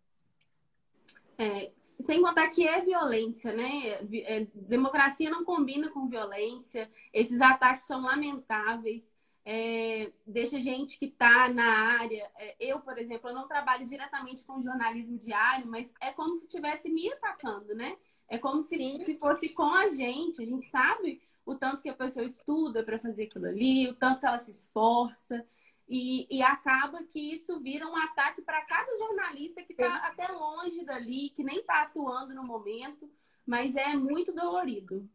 É, 1.40 1.70
sem 1.78 2.20
contar 2.20 2.48
que 2.50 2.66
é 2.66 2.80
violência, 2.80 3.52
né? 3.52 3.98
É, 4.24 4.46
democracia 4.54 5.30
não 5.30 5.44
combina 5.44 5.88
com 5.90 6.08
violência. 6.08 6.90
Esses 7.12 7.40
ataques 7.40 7.86
são 7.86 8.02
lamentáveis. 8.02 9.14
É, 9.50 10.12
deixa 10.26 10.60
gente 10.60 10.98
que 10.98 11.06
está 11.06 11.48
na 11.48 11.98
área. 11.98 12.30
É, 12.36 12.54
eu, 12.60 12.80
por 12.80 12.98
exemplo, 12.98 13.30
eu 13.30 13.34
não 13.34 13.48
trabalho 13.48 13.86
diretamente 13.86 14.44
com 14.44 14.60
jornalismo 14.60 15.16
diário, 15.16 15.66
mas 15.66 15.90
é 16.02 16.12
como 16.12 16.34
se 16.34 16.44
estivesse 16.44 16.90
me 16.90 17.10
atacando, 17.10 17.74
né? 17.74 17.96
É 18.28 18.36
como 18.36 18.60
se, 18.60 18.76
se 19.02 19.16
fosse 19.16 19.48
com 19.48 19.74
a 19.74 19.88
gente. 19.88 20.42
A 20.42 20.44
gente 20.44 20.66
sabe 20.66 21.22
o 21.46 21.54
tanto 21.54 21.80
que 21.80 21.88
a 21.88 21.94
pessoa 21.94 22.26
estuda 22.26 22.82
para 22.82 22.98
fazer 22.98 23.22
aquilo 23.22 23.46
ali, 23.46 23.88
o 23.88 23.94
tanto 23.94 24.20
que 24.20 24.26
ela 24.26 24.36
se 24.36 24.50
esforça. 24.50 25.42
E, 25.88 26.26
e 26.28 26.42
acaba 26.42 27.02
que 27.04 27.32
isso 27.32 27.58
vira 27.58 27.88
um 27.88 27.96
ataque 27.96 28.42
para 28.42 28.60
cada 28.66 28.98
jornalista 28.98 29.62
que 29.62 29.72
está 29.72 29.96
até 30.08 30.28
longe 30.28 30.84
dali, 30.84 31.30
que 31.30 31.42
nem 31.42 31.60
está 31.60 31.84
atuando 31.84 32.34
no 32.34 32.44
momento, 32.44 33.10
mas 33.46 33.76
é 33.76 33.96
muito 33.96 34.30
dolorido. 34.30 35.08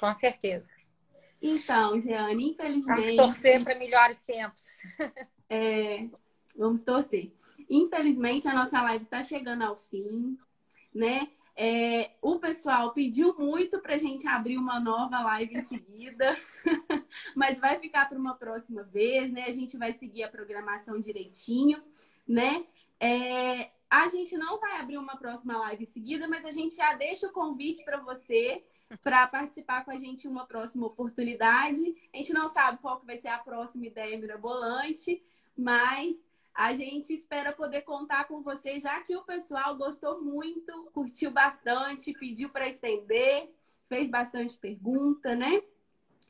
Com 0.00 0.14
certeza. 0.14 0.87
Então, 1.40 2.00
Jeane, 2.00 2.50
infelizmente. 2.50 3.14
Vamos 3.14 3.34
torcer 3.34 3.62
para 3.62 3.78
melhores 3.78 4.22
tempos. 4.22 4.62
É, 5.50 6.06
vamos 6.54 6.82
torcer. 6.82 7.32
Infelizmente, 7.70 8.46
a 8.46 8.52
nossa 8.52 8.82
live 8.82 9.04
está 9.04 9.22
chegando 9.22 9.62
ao 9.62 9.76
fim, 9.90 10.36
né? 10.94 11.26
É, 11.56 12.10
o 12.20 12.38
pessoal 12.38 12.92
pediu 12.92 13.34
muito 13.38 13.80
para 13.80 13.94
a 13.94 13.98
gente 13.98 14.28
abrir 14.28 14.58
uma 14.58 14.78
nova 14.78 15.20
live 15.22 15.56
em 15.56 15.64
seguida, 15.64 16.36
mas 17.34 17.58
vai 17.58 17.80
ficar 17.80 18.10
para 18.10 18.18
uma 18.18 18.34
próxima 18.34 18.82
vez, 18.82 19.32
né? 19.32 19.46
A 19.46 19.50
gente 19.50 19.78
vai 19.78 19.94
seguir 19.94 20.22
a 20.22 20.28
programação 20.28 21.00
direitinho, 21.00 21.82
né? 22.28 22.64
É, 23.00 23.70
a 23.90 24.06
gente 24.08 24.36
não 24.36 24.60
vai 24.60 24.78
abrir 24.78 24.98
uma 24.98 25.16
próxima 25.16 25.56
live 25.58 25.82
em 25.82 25.86
seguida, 25.86 26.28
mas 26.28 26.44
a 26.44 26.52
gente 26.52 26.76
já 26.76 26.92
deixa 26.94 27.26
o 27.26 27.32
convite 27.32 27.84
para 27.84 27.98
você 27.98 28.62
para 29.02 29.26
participar 29.26 29.84
com 29.84 29.90
a 29.90 29.98
gente 29.98 30.26
em 30.26 30.30
uma 30.30 30.46
próxima 30.46 30.86
oportunidade. 30.86 31.94
A 32.12 32.16
gente 32.16 32.32
não 32.32 32.48
sabe 32.48 32.78
qual 32.78 32.98
que 32.98 33.06
vai 33.06 33.18
ser 33.18 33.28
a 33.28 33.38
próxima 33.38 33.86
ideia 33.86 34.18
mirabolante, 34.18 35.22
mas 35.56 36.16
a 36.54 36.74
gente 36.74 37.12
espera 37.12 37.52
poder 37.52 37.82
contar 37.82 38.26
com 38.26 38.42
vocês, 38.42 38.82
já 38.82 39.00
que 39.02 39.14
o 39.14 39.22
pessoal 39.22 39.76
gostou 39.76 40.20
muito, 40.20 40.90
curtiu 40.92 41.30
bastante, 41.30 42.12
pediu 42.12 42.48
para 42.48 42.68
estender, 42.68 43.48
fez 43.88 44.10
bastante 44.10 44.56
pergunta, 44.56 45.36
né? 45.36 45.62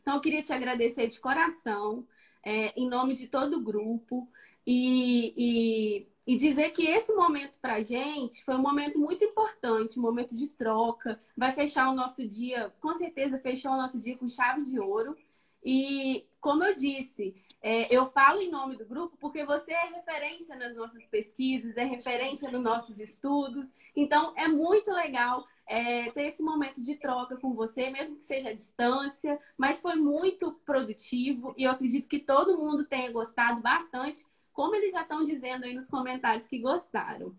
Então, 0.02 0.16
eu 0.16 0.20
queria 0.20 0.42
te 0.42 0.52
agradecer 0.52 1.08
de 1.08 1.20
coração, 1.20 2.06
é, 2.42 2.78
em 2.78 2.88
nome 2.88 3.14
de 3.14 3.26
todo 3.26 3.58
o 3.58 3.62
grupo, 3.62 4.28
e, 4.66 5.32
e, 5.36 6.06
e 6.28 6.36
dizer 6.36 6.72
que 6.72 6.86
esse 6.86 7.14
momento 7.14 7.54
para 7.58 7.76
a 7.76 7.82
gente 7.82 8.44
foi 8.44 8.54
um 8.54 8.60
momento 8.60 8.98
muito 8.98 9.24
importante, 9.24 9.98
um 9.98 10.02
momento 10.02 10.36
de 10.36 10.46
troca, 10.46 11.18
vai 11.34 11.54
fechar 11.54 11.88
o 11.88 11.94
nosso 11.94 12.28
dia, 12.28 12.70
com 12.82 12.94
certeza 12.94 13.38
fechou 13.38 13.72
o 13.72 13.78
nosso 13.78 13.98
dia 13.98 14.14
com 14.14 14.28
chave 14.28 14.62
de 14.66 14.78
ouro. 14.78 15.16
E, 15.64 16.26
como 16.38 16.62
eu 16.62 16.76
disse, 16.76 17.34
é, 17.62 17.88
eu 17.90 18.10
falo 18.10 18.42
em 18.42 18.50
nome 18.50 18.76
do 18.76 18.84
grupo 18.84 19.16
porque 19.18 19.42
você 19.42 19.72
é 19.72 19.86
referência 19.86 20.54
nas 20.54 20.76
nossas 20.76 21.02
pesquisas, 21.06 21.78
é 21.78 21.84
referência 21.84 22.50
nos 22.50 22.62
nossos 22.62 23.00
estudos. 23.00 23.74
Então, 23.96 24.34
é 24.36 24.46
muito 24.46 24.90
legal 24.90 25.46
é, 25.66 26.10
ter 26.10 26.24
esse 26.24 26.42
momento 26.42 26.78
de 26.78 26.96
troca 26.96 27.38
com 27.38 27.54
você, 27.54 27.88
mesmo 27.88 28.16
que 28.16 28.24
seja 28.24 28.50
à 28.50 28.54
distância, 28.54 29.40
mas 29.56 29.80
foi 29.80 29.94
muito 29.94 30.52
produtivo 30.66 31.54
e 31.56 31.64
eu 31.64 31.70
acredito 31.70 32.06
que 32.06 32.18
todo 32.18 32.58
mundo 32.58 32.84
tenha 32.84 33.10
gostado 33.10 33.62
bastante, 33.62 34.26
como 34.58 34.74
eles 34.74 34.92
já 34.92 35.02
estão 35.02 35.24
dizendo 35.24 35.66
aí 35.66 35.72
nos 35.72 35.88
comentários 35.88 36.48
que 36.48 36.58
gostaram. 36.58 37.32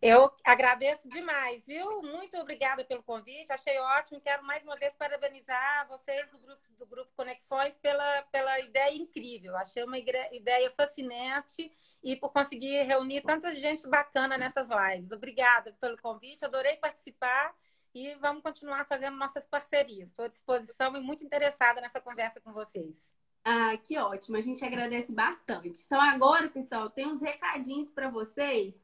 Eu 0.00 0.30
agradeço 0.44 1.08
demais, 1.08 1.66
viu? 1.66 2.02
Muito 2.02 2.36
obrigada 2.38 2.84
pelo 2.84 3.02
convite, 3.02 3.52
achei 3.52 3.76
ótimo. 3.80 4.20
Quero 4.20 4.44
mais 4.44 4.62
uma 4.62 4.76
vez 4.76 4.94
parabenizar 4.94 5.88
vocês 5.88 6.30
do 6.30 6.38
grupo, 6.38 6.62
do 6.78 6.86
grupo 6.86 7.12
Conexões 7.16 7.76
pela, 7.76 8.22
pela 8.30 8.60
ideia 8.60 8.94
incrível. 8.94 9.56
Achei 9.56 9.82
uma 9.82 9.98
ideia 9.98 10.70
fascinante 10.70 11.68
e 12.00 12.14
por 12.14 12.32
conseguir 12.32 12.84
reunir 12.84 13.22
tanta 13.22 13.52
gente 13.52 13.88
bacana 13.88 14.38
nessas 14.38 14.68
lives. 14.68 15.10
Obrigada 15.10 15.76
pelo 15.80 16.00
convite, 16.00 16.44
adorei 16.44 16.76
participar 16.76 17.52
e 17.92 18.14
vamos 18.20 18.40
continuar 18.40 18.86
fazendo 18.86 19.16
nossas 19.16 19.48
parcerias. 19.48 20.10
Estou 20.10 20.26
à 20.26 20.28
disposição 20.28 20.96
e 20.96 21.00
muito 21.00 21.24
interessada 21.24 21.80
nessa 21.80 22.00
conversa 22.00 22.40
com 22.40 22.52
vocês. 22.52 23.19
Ah, 23.44 23.76
que 23.78 23.96
ótimo, 23.98 24.36
a 24.36 24.40
gente 24.40 24.64
agradece 24.64 25.12
bastante. 25.12 25.82
Então, 25.84 26.00
agora, 26.00 26.48
pessoal, 26.48 26.90
tem 26.90 27.06
uns 27.06 27.20
recadinhos 27.20 27.90
para 27.90 28.10
vocês. 28.10 28.74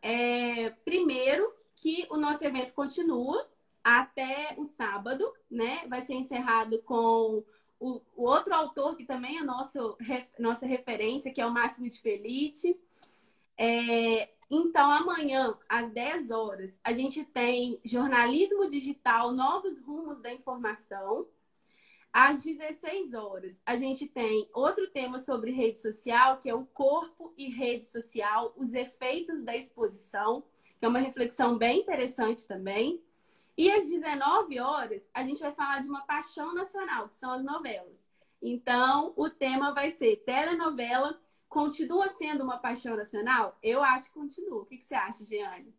É, 0.00 0.70
primeiro, 0.84 1.52
que 1.74 2.06
o 2.10 2.16
nosso 2.16 2.44
evento 2.44 2.72
continua 2.72 3.48
até 3.82 4.54
o 4.58 4.64
sábado, 4.64 5.32
né? 5.50 5.86
Vai 5.88 6.00
ser 6.00 6.14
encerrado 6.14 6.80
com 6.82 7.44
o, 7.78 8.00
o 8.16 8.24
outro 8.24 8.54
autor 8.54 8.96
que 8.96 9.04
também 9.04 9.38
é 9.38 9.42
nosso, 9.42 9.96
nossa 10.38 10.66
referência, 10.66 11.32
que 11.32 11.40
é 11.40 11.46
o 11.46 11.52
Máximo 11.52 11.88
de 11.88 12.00
Felite. 12.00 12.78
É, 13.58 14.28
então, 14.50 14.90
amanhã, 14.90 15.56
às 15.68 15.90
10 15.90 16.30
horas, 16.30 16.78
a 16.84 16.92
gente 16.92 17.24
tem 17.24 17.80
jornalismo 17.84 18.68
digital, 18.68 19.32
novos 19.32 19.80
rumos 19.80 20.20
da 20.20 20.32
informação. 20.32 21.26
Às 22.18 22.42
16 22.42 23.12
horas, 23.12 23.60
a 23.66 23.76
gente 23.76 24.08
tem 24.08 24.48
outro 24.54 24.88
tema 24.88 25.18
sobre 25.18 25.50
rede 25.50 25.78
social, 25.78 26.38
que 26.38 26.48
é 26.48 26.54
o 26.54 26.64
corpo 26.64 27.34
e 27.36 27.50
rede 27.50 27.84
social, 27.84 28.54
os 28.56 28.72
efeitos 28.72 29.44
da 29.44 29.54
exposição, 29.54 30.42
que 30.78 30.86
é 30.86 30.88
uma 30.88 30.98
reflexão 30.98 31.58
bem 31.58 31.80
interessante 31.80 32.48
também. 32.48 33.02
E 33.54 33.70
às 33.70 33.90
19 33.90 34.58
horas, 34.58 35.06
a 35.12 35.22
gente 35.24 35.40
vai 35.40 35.52
falar 35.52 35.82
de 35.82 35.90
uma 35.90 36.06
paixão 36.06 36.54
nacional, 36.54 37.06
que 37.10 37.16
são 37.16 37.32
as 37.32 37.44
novelas. 37.44 38.08
Então, 38.40 39.12
o 39.14 39.28
tema 39.28 39.74
vai 39.74 39.90
ser 39.90 40.16
telenovela 40.24 41.20
continua 41.50 42.08
sendo 42.08 42.44
uma 42.44 42.58
paixão 42.58 42.96
nacional? 42.96 43.58
Eu 43.62 43.82
acho 43.82 44.06
que 44.06 44.18
continua. 44.18 44.62
O 44.62 44.66
que, 44.66 44.82
você 44.82 44.94
acha, 44.94 45.24
Jeane? 45.24 45.74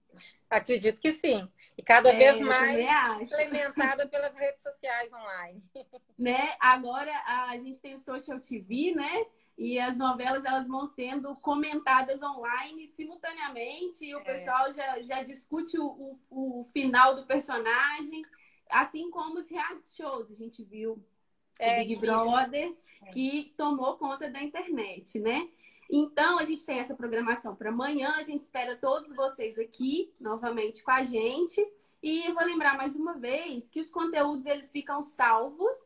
Acredito 0.49 1.01
que 1.01 1.11
sim. 1.11 1.47
E 1.77 1.83
cada 1.83 2.09
é, 2.09 2.17
vez 2.17 2.39
mais 2.39 3.21
implementada 3.21 4.07
pelas 4.07 4.33
redes 4.33 4.61
sociais 4.61 5.11
online. 5.11 5.63
Né? 6.17 6.55
Agora 6.59 7.11
a 7.27 7.55
gente 7.57 7.79
tem 7.79 7.93
o 7.93 7.99
Social 7.99 8.39
TV, 8.39 8.91
né? 8.95 9.23
E 9.55 9.77
as 9.77 9.95
novelas 9.95 10.45
elas 10.45 10.67
vão 10.67 10.87
sendo 10.87 11.35
comentadas 11.35 12.23
online 12.23 12.87
simultaneamente 12.87 14.03
e 14.03 14.15
o 14.15 14.19
é. 14.19 14.23
pessoal 14.23 14.73
já, 14.73 14.99
já 15.01 15.21
discute 15.21 15.77
o, 15.79 15.85
o, 15.85 16.19
o, 16.61 16.63
final 16.73 17.15
do 17.15 17.27
personagem, 17.27 18.23
assim 18.67 19.11
como 19.11 19.37
os 19.37 19.47
reality 19.47 19.89
shows. 19.95 20.31
A 20.31 20.33
gente 20.33 20.63
viu 20.63 21.03
é, 21.59 21.83
o 21.83 21.87
Big. 21.87 21.95
Brother 21.97 22.73
é. 23.03 23.11
que 23.11 23.53
tomou 23.55 23.97
conta 23.97 24.27
da 24.27 24.41
internet, 24.41 25.19
né? 25.19 25.47
Então, 25.89 26.37
a 26.37 26.43
gente 26.43 26.65
tem 26.65 26.79
essa 26.79 26.95
programação 26.95 27.55
para 27.55 27.69
amanhã. 27.69 28.15
A 28.17 28.23
gente 28.23 28.41
espera 28.41 28.75
todos 28.75 29.15
vocês 29.15 29.57
aqui 29.57 30.13
novamente 30.19 30.83
com 30.83 30.91
a 30.91 31.03
gente. 31.03 31.65
E 32.03 32.25
eu 32.25 32.33
vou 32.33 32.43
lembrar 32.43 32.77
mais 32.77 32.95
uma 32.95 33.13
vez 33.13 33.69
que 33.69 33.79
os 33.79 33.89
conteúdos 33.89 34.45
eles 34.45 34.71
ficam 34.71 35.01
salvos 35.01 35.77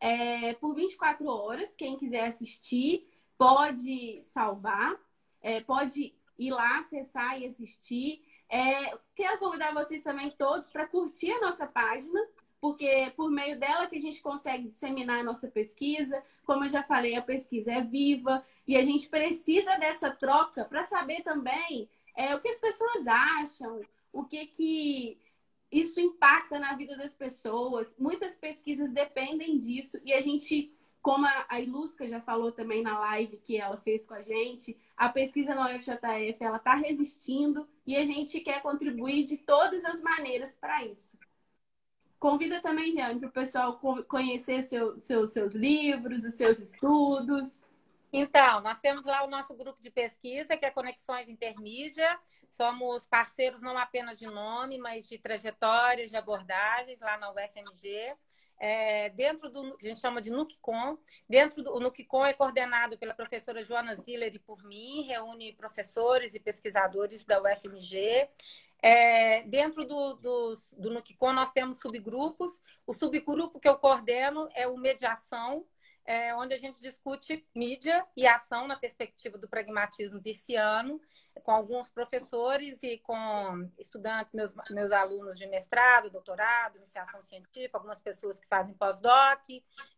é, 0.00 0.54
por 0.54 0.74
24 0.74 1.26
horas. 1.26 1.74
Quem 1.74 1.96
quiser 1.96 2.26
assistir 2.26 3.08
pode 3.36 4.22
salvar, 4.22 4.96
é, 5.40 5.60
pode 5.60 6.14
ir 6.38 6.50
lá 6.50 6.78
acessar 6.78 7.40
e 7.40 7.46
assistir. 7.46 8.22
É, 8.48 8.96
quero 9.14 9.38
convidar 9.38 9.74
vocês 9.74 10.02
também 10.02 10.30
todos 10.30 10.68
para 10.68 10.86
curtir 10.86 11.32
a 11.32 11.40
nossa 11.40 11.66
página 11.66 12.20
porque 12.60 13.12
por 13.16 13.30
meio 13.30 13.58
dela 13.58 13.86
que 13.86 13.96
a 13.96 14.00
gente 14.00 14.20
consegue 14.20 14.68
disseminar 14.68 15.20
a 15.20 15.24
nossa 15.24 15.48
pesquisa. 15.48 16.22
Como 16.44 16.64
eu 16.64 16.68
já 16.68 16.82
falei, 16.82 17.14
a 17.14 17.22
pesquisa 17.22 17.72
é 17.72 17.80
viva 17.82 18.44
e 18.66 18.76
a 18.76 18.82
gente 18.82 19.08
precisa 19.08 19.76
dessa 19.76 20.10
troca 20.10 20.64
para 20.64 20.82
saber 20.84 21.22
também 21.22 21.88
é, 22.16 22.34
o 22.34 22.40
que 22.40 22.48
as 22.48 22.58
pessoas 22.58 23.06
acham, 23.06 23.80
o 24.12 24.24
que 24.24 24.46
que 24.46 25.18
isso 25.70 26.00
impacta 26.00 26.58
na 26.58 26.74
vida 26.74 26.96
das 26.96 27.14
pessoas. 27.14 27.94
Muitas 27.98 28.34
pesquisas 28.34 28.90
dependem 28.90 29.58
disso 29.58 30.00
e 30.04 30.12
a 30.12 30.20
gente, 30.20 30.72
como 31.00 31.26
a 31.26 31.60
Ilusca 31.60 32.08
já 32.08 32.20
falou 32.20 32.50
também 32.50 32.82
na 32.82 32.98
live 32.98 33.36
que 33.36 33.56
ela 33.56 33.76
fez 33.76 34.04
com 34.04 34.14
a 34.14 34.20
gente, 34.20 34.76
a 34.96 35.08
pesquisa 35.08 35.54
na 35.54 35.76
UFJF 35.76 36.36
ela 36.40 36.56
está 36.56 36.74
resistindo 36.74 37.68
e 37.86 37.94
a 37.94 38.04
gente 38.04 38.40
quer 38.40 38.62
contribuir 38.62 39.24
de 39.24 39.36
todas 39.36 39.84
as 39.84 40.00
maneiras 40.02 40.56
para 40.56 40.84
isso. 40.84 41.16
Convida 42.18 42.60
também, 42.60 42.92
Jeane, 42.92 43.20
para 43.20 43.28
o 43.28 43.32
pessoal 43.32 43.78
conhecer 44.08 44.62
seu, 44.64 44.98
seu, 44.98 45.26
seus 45.26 45.54
livros, 45.54 46.24
os 46.24 46.34
seus 46.34 46.58
estudos. 46.58 47.46
Então, 48.12 48.60
nós 48.60 48.80
temos 48.80 49.06
lá 49.06 49.24
o 49.24 49.30
nosso 49.30 49.54
grupo 49.54 49.80
de 49.80 49.90
pesquisa, 49.90 50.56
que 50.56 50.64
é 50.64 50.70
Conexões 50.70 51.28
Intermídia. 51.28 52.18
Somos 52.50 53.06
parceiros 53.06 53.62
não 53.62 53.76
apenas 53.76 54.18
de 54.18 54.26
nome, 54.26 54.78
mas 54.78 55.06
de 55.06 55.18
trajetórias, 55.18 56.10
de 56.10 56.16
abordagens 56.16 56.98
lá 57.00 57.18
na 57.18 57.30
UFMG. 57.30 58.16
É, 58.58 59.10
dentro 59.10 59.50
do 59.50 59.76
que 59.76 59.86
a 59.86 59.88
gente 59.90 60.00
chama 60.00 60.20
de 60.20 60.30
NUCCOM. 60.30 60.98
Dentro 61.28 61.62
do 61.62 61.74
o 61.74 61.80
NUCCOM 61.80 62.26
é 62.26 62.32
coordenado 62.32 62.98
pela 62.98 63.14
professora 63.14 63.62
Joana 63.62 63.94
Ziller 63.96 64.34
e 64.34 64.38
por 64.38 64.64
mim, 64.64 65.02
reúne 65.02 65.52
professores 65.52 66.34
e 66.34 66.40
pesquisadores 66.40 67.24
da 67.24 67.40
UFMG. 67.40 68.28
É, 68.80 69.42
dentro 69.42 69.84
do, 69.84 70.14
do, 70.14 70.54
do 70.76 70.90
NUCCOM 70.90 71.32
nós 71.32 71.52
temos 71.52 71.80
subgrupos. 71.80 72.60
O 72.86 72.92
subgrupo 72.92 73.60
que 73.60 73.68
eu 73.68 73.76
coordeno 73.76 74.48
é 74.54 74.66
o 74.66 74.76
Mediação, 74.76 75.64
é, 76.08 76.34
onde 76.34 76.54
a 76.54 76.56
gente 76.56 76.80
discute 76.80 77.46
mídia 77.54 78.02
e 78.16 78.26
ação 78.26 78.66
na 78.66 78.76
perspectiva 78.76 79.36
do 79.36 79.46
pragmatismo 79.46 80.22
persiano, 80.22 80.98
com 81.42 81.52
alguns 81.52 81.90
professores 81.90 82.82
e 82.82 82.96
com 82.96 83.70
estudantes, 83.78 84.32
meus, 84.32 84.54
meus 84.70 84.90
alunos 84.90 85.36
de 85.36 85.46
mestrado, 85.46 86.08
doutorado, 86.08 86.78
iniciação 86.78 87.22
científica, 87.22 87.76
algumas 87.76 88.00
pessoas 88.00 88.40
que 88.40 88.46
fazem 88.46 88.74
pós-doc, 88.74 89.42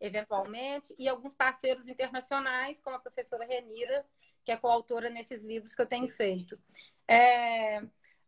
eventualmente, 0.00 0.92
e 0.98 1.08
alguns 1.08 1.32
parceiros 1.32 1.86
internacionais, 1.86 2.80
como 2.80 2.96
a 2.96 3.00
professora 3.00 3.46
Renira, 3.46 4.04
que 4.44 4.50
é 4.50 4.56
coautora 4.56 5.08
nesses 5.10 5.44
livros 5.44 5.76
que 5.76 5.82
eu 5.82 5.86
tenho 5.86 6.08
feito. 6.08 6.58
É, 7.06 7.82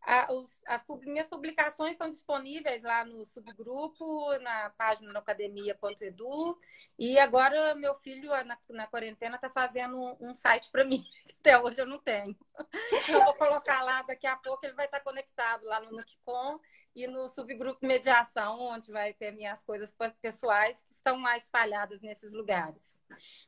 a, 0.05 0.33
os, 0.33 0.59
as 0.67 0.83
minhas 1.03 1.29
publicações 1.29 1.93
estão 1.93 2.11
disponíveis 2.11 2.83
lá 2.83 3.05
no 3.05 3.25
subgrupo, 3.25 4.37
na 4.41 4.71
página 4.71 5.17
academia.edu. 5.19 6.59
E 6.99 7.19
agora 7.19 7.75
meu 7.75 7.95
filho, 7.95 8.31
na, 8.45 8.59
na 8.71 8.87
quarentena, 8.87 9.37
está 9.37 9.49
fazendo 9.49 9.97
um, 9.97 10.17
um 10.21 10.35
site 10.35 10.71
para 10.71 10.85
mim, 10.85 11.03
que 11.27 11.35
até 11.41 11.59
hoje 11.61 11.81
eu 11.81 11.87
não 11.87 11.99
tenho. 11.99 12.37
Eu 13.09 13.25
vou 13.25 13.35
colocar 13.35 13.83
lá, 13.83 14.03
daqui 14.03 14.27
a 14.27 14.37
pouco 14.37 14.65
ele 14.67 14.75
vai 14.75 14.87
estar 14.87 15.01
conectado 15.01 15.65
lá 15.65 15.81
no 15.81 15.93
Nukicom 15.93 16.59
e 16.95 17.07
no 17.07 17.29
subgrupo 17.29 17.87
Mediação, 17.87 18.61
onde 18.61 18.93
vai 18.93 19.13
ter 19.13 19.33
minhas 19.33 19.63
coisas 19.63 19.95
pessoais 20.21 20.83
que 20.83 20.95
estão 20.95 21.17
mais 21.17 21.45
espalhadas 21.45 22.01
nesses 22.01 22.33
lugares. 22.33 22.97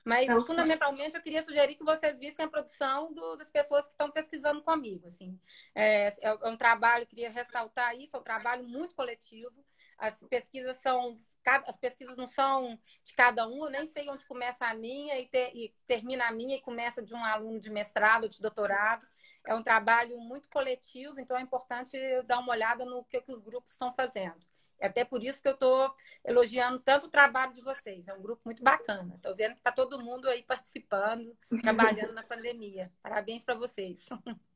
Mas, 0.04 0.24
então, 0.24 0.44
fundamentalmente, 0.44 1.16
eu 1.16 1.22
queria 1.22 1.42
sugerir 1.42 1.74
que 1.74 1.84
vocês 1.84 2.18
vissem 2.18 2.44
a 2.44 2.48
produção 2.48 3.12
do, 3.12 3.36
das 3.36 3.50
pessoas 3.50 3.86
que 3.86 3.92
estão 3.92 4.10
pesquisando 4.10 4.62
comigo. 4.62 5.06
Assim. 5.06 5.38
É, 5.74 6.08
é, 6.08 6.16
é 6.22 6.48
um 6.48 6.56
trabalho, 6.56 7.06
queria 7.06 7.30
ressaltar 7.30 7.96
isso, 7.96 8.16
é 8.16 8.20
um 8.20 8.24
trabalho 8.24 8.64
muito 8.64 8.94
coletivo. 8.94 9.64
As 9.98 10.22
pesquisas 10.24 10.76
são 10.78 11.20
as 11.66 11.76
pesquisas 11.76 12.16
não 12.16 12.26
são 12.26 12.78
de 13.02 13.12
cada 13.12 13.46
um, 13.46 13.66
eu 13.66 13.70
nem 13.70 13.84
sei 13.84 14.08
onde 14.08 14.24
começa 14.24 14.64
a 14.66 14.74
minha 14.74 15.20
e, 15.20 15.26
ter, 15.26 15.54
e, 15.54 15.74
termina 15.86 16.26
a 16.26 16.32
minha 16.32 16.56
e 16.56 16.60
começa 16.62 17.02
de 17.02 17.14
um 17.14 17.22
aluno 17.22 17.60
de 17.60 17.70
mestrado, 17.70 18.28
de 18.28 18.40
doutorado. 18.40 19.06
É 19.46 19.54
um 19.54 19.62
trabalho 19.62 20.18
muito 20.18 20.48
coletivo, 20.48 21.20
então 21.20 21.36
é 21.36 21.40
importante 21.42 21.98
dar 22.22 22.38
uma 22.38 22.52
olhada 22.52 22.84
no 22.84 23.04
que, 23.04 23.20
que 23.20 23.32
os 23.32 23.40
grupos 23.40 23.72
estão 23.72 23.92
fazendo. 23.92 24.40
É 24.80 24.86
até 24.86 25.04
por 25.04 25.22
isso 25.22 25.40
que 25.40 25.48
eu 25.48 25.52
estou 25.54 25.94
elogiando 26.24 26.78
tanto 26.78 27.06
o 27.06 27.10
trabalho 27.10 27.52
de 27.52 27.60
vocês. 27.60 28.08
É 28.08 28.14
um 28.14 28.22
grupo 28.22 28.42
muito 28.44 28.62
bacana. 28.62 29.14
Estou 29.14 29.34
vendo 29.34 29.52
que 29.52 29.60
está 29.60 29.72
todo 29.72 30.00
mundo 30.00 30.28
aí 30.28 30.42
participando, 30.42 31.36
trabalhando 31.62 32.12
na 32.12 32.22
pandemia. 32.24 32.92
Parabéns 33.02 33.44
para 33.44 33.54
vocês. 33.54 34.08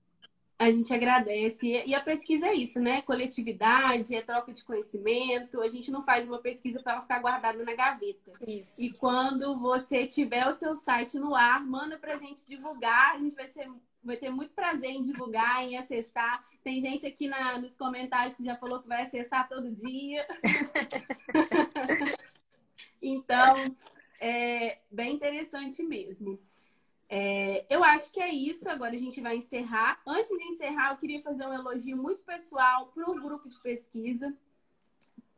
A 0.58 0.72
gente 0.72 0.92
agradece. 0.92 1.84
E 1.86 1.94
a 1.94 2.00
pesquisa 2.00 2.48
é 2.48 2.54
isso, 2.54 2.80
né? 2.80 3.00
Coletividade, 3.02 4.14
é 4.14 4.20
troca 4.20 4.52
de 4.52 4.64
conhecimento. 4.64 5.60
A 5.60 5.68
gente 5.68 5.88
não 5.90 6.02
faz 6.02 6.26
uma 6.26 6.38
pesquisa 6.38 6.82
para 6.82 6.94
ela 6.94 7.02
ficar 7.02 7.20
guardada 7.20 7.64
na 7.64 7.74
gaveta. 7.74 8.32
Isso. 8.44 8.82
E 8.82 8.92
quando 8.92 9.56
você 9.56 10.04
tiver 10.06 10.48
o 10.48 10.52
seu 10.52 10.74
site 10.74 11.16
no 11.16 11.34
ar, 11.34 11.64
manda 11.64 11.96
para 11.96 12.14
a 12.14 12.18
gente 12.18 12.44
divulgar. 12.44 13.14
A 13.14 13.18
gente 13.18 13.36
vai, 13.36 13.46
ser, 13.46 13.70
vai 14.02 14.16
ter 14.16 14.30
muito 14.30 14.52
prazer 14.52 14.90
em 14.90 15.02
divulgar, 15.02 15.62
em 15.62 15.76
acessar. 15.76 16.44
Tem 16.64 16.80
gente 16.80 17.06
aqui 17.06 17.28
na, 17.28 17.58
nos 17.58 17.76
comentários 17.76 18.36
que 18.36 18.42
já 18.42 18.56
falou 18.56 18.82
que 18.82 18.88
vai 18.88 19.02
acessar 19.02 19.48
todo 19.48 19.70
dia. 19.70 20.26
então, 23.00 23.76
é 24.20 24.78
bem 24.90 25.14
interessante 25.14 25.84
mesmo. 25.84 26.38
É, 27.08 27.64
eu 27.70 27.82
acho 27.82 28.12
que 28.12 28.20
é 28.20 28.28
isso. 28.28 28.68
Agora 28.68 28.94
a 28.94 28.98
gente 28.98 29.20
vai 29.20 29.36
encerrar. 29.36 30.00
Antes 30.06 30.28
de 30.28 30.44
encerrar, 30.44 30.92
eu 30.92 30.98
queria 30.98 31.22
fazer 31.22 31.46
um 31.46 31.52
elogio 31.52 31.96
muito 31.96 32.22
pessoal 32.22 32.86
para 32.88 33.10
o 33.10 33.14
grupo 33.14 33.48
de 33.48 33.58
pesquisa, 33.60 34.34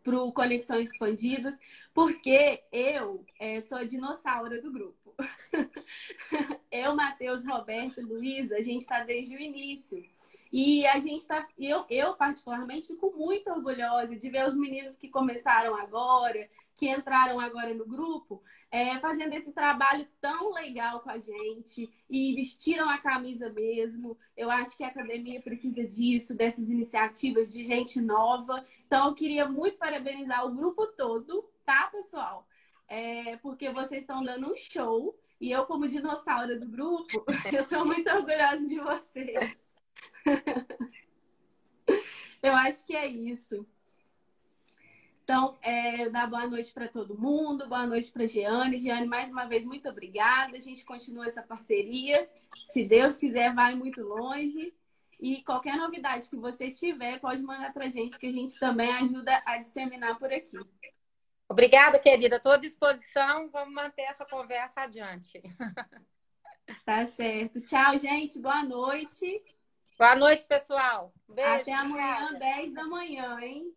para 0.02 0.18
o 0.20 0.32
Conexões 0.32 0.90
Expandidas, 0.90 1.56
porque 1.94 2.62
eu 2.72 3.24
é, 3.38 3.60
sou 3.60 3.78
a 3.78 3.84
dinossauro 3.84 4.60
do 4.60 4.72
grupo. 4.72 5.14
eu, 6.72 6.96
Matheus, 6.96 7.44
Roberto, 7.46 8.00
Luísa, 8.00 8.56
a 8.56 8.62
gente 8.62 8.82
está 8.82 9.04
desde 9.04 9.36
o 9.36 9.40
início. 9.40 10.04
E 10.52 10.84
a 10.86 10.98
gente 10.98 11.20
está, 11.20 11.46
eu, 11.56 11.84
eu 11.88 12.14
particularmente 12.14 12.88
fico 12.88 13.12
muito 13.16 13.48
orgulhosa 13.50 14.16
de 14.16 14.28
ver 14.28 14.48
os 14.48 14.56
meninos 14.56 14.96
que 14.96 15.08
começaram 15.08 15.76
agora, 15.76 16.48
que 16.76 16.88
entraram 16.88 17.38
agora 17.38 17.74
no 17.74 17.84
grupo, 17.84 18.42
é, 18.70 18.98
fazendo 19.00 19.34
esse 19.34 19.52
trabalho 19.52 20.08
tão 20.20 20.52
legal 20.52 21.00
com 21.00 21.10
a 21.10 21.18
gente 21.18 21.92
e 22.08 22.34
vestiram 22.34 22.88
a 22.88 22.98
camisa 22.98 23.50
mesmo. 23.50 24.16
Eu 24.34 24.50
acho 24.50 24.76
que 24.76 24.82
a 24.82 24.88
academia 24.88 25.40
precisa 25.42 25.86
disso, 25.86 26.34
dessas 26.34 26.70
iniciativas 26.70 27.50
de 27.50 27.64
gente 27.64 28.00
nova. 28.00 28.64
Então, 28.86 29.08
eu 29.08 29.14
queria 29.14 29.46
muito 29.46 29.76
parabenizar 29.76 30.44
o 30.46 30.54
grupo 30.54 30.86
todo, 30.86 31.48
tá, 31.66 31.88
pessoal? 31.92 32.48
É, 32.88 33.36
porque 33.36 33.70
vocês 33.70 34.02
estão 34.02 34.24
dando 34.24 34.50
um 34.50 34.56
show 34.56 35.14
e 35.38 35.50
eu, 35.50 35.64
como 35.66 35.86
dinossauro 35.86 36.58
do 36.58 36.66
grupo, 36.66 37.24
eu 37.52 37.62
estou 37.62 37.84
muito 37.84 38.10
orgulhosa 38.10 38.66
de 38.66 38.80
vocês. 38.80 39.69
eu 42.42 42.54
acho 42.54 42.84
que 42.84 42.96
é 42.96 43.06
isso. 43.06 43.66
Então, 45.22 45.56
é, 45.62 46.10
dar 46.10 46.28
boa 46.28 46.48
noite 46.48 46.72
para 46.72 46.88
todo 46.88 47.16
mundo, 47.16 47.68
boa 47.68 47.86
noite 47.86 48.10
para 48.10 48.26
Jeane. 48.26 48.78
Jeane, 48.78 49.06
mais 49.06 49.30
uma 49.30 49.46
vez, 49.46 49.64
muito 49.64 49.88
obrigada. 49.88 50.56
A 50.56 50.60
gente 50.60 50.84
continua 50.84 51.26
essa 51.26 51.42
parceria. 51.42 52.28
Se 52.72 52.84
Deus 52.84 53.16
quiser, 53.16 53.54
vai 53.54 53.76
muito 53.76 54.02
longe. 54.02 54.74
E 55.20 55.42
qualquer 55.44 55.76
novidade 55.76 56.28
que 56.28 56.36
você 56.36 56.70
tiver, 56.70 57.20
pode 57.20 57.42
mandar 57.42 57.72
para 57.72 57.86
a 57.86 57.90
gente, 57.90 58.18
que 58.18 58.26
a 58.26 58.32
gente 58.32 58.58
também 58.58 58.90
ajuda 58.90 59.40
a 59.46 59.58
disseminar 59.58 60.18
por 60.18 60.32
aqui. 60.32 60.58
Obrigada, 61.48 61.98
querida. 61.98 62.36
Estou 62.36 62.52
à 62.52 62.56
disposição. 62.56 63.48
Vamos 63.50 63.74
manter 63.74 64.02
essa 64.02 64.24
conversa 64.24 64.82
adiante. 64.82 65.40
Tá 66.84 67.04
certo. 67.04 67.60
Tchau, 67.62 67.98
gente. 67.98 68.38
Boa 68.38 68.62
noite. 68.62 69.42
Boa 70.00 70.16
noite, 70.16 70.46
pessoal. 70.46 71.12
Beijo. 71.28 71.60
Até 71.60 71.74
amanhã, 71.74 72.24
obrigada. 72.24 72.38
10 72.38 72.72
da 72.72 72.84
manhã, 72.86 73.38
hein? 73.42 73.70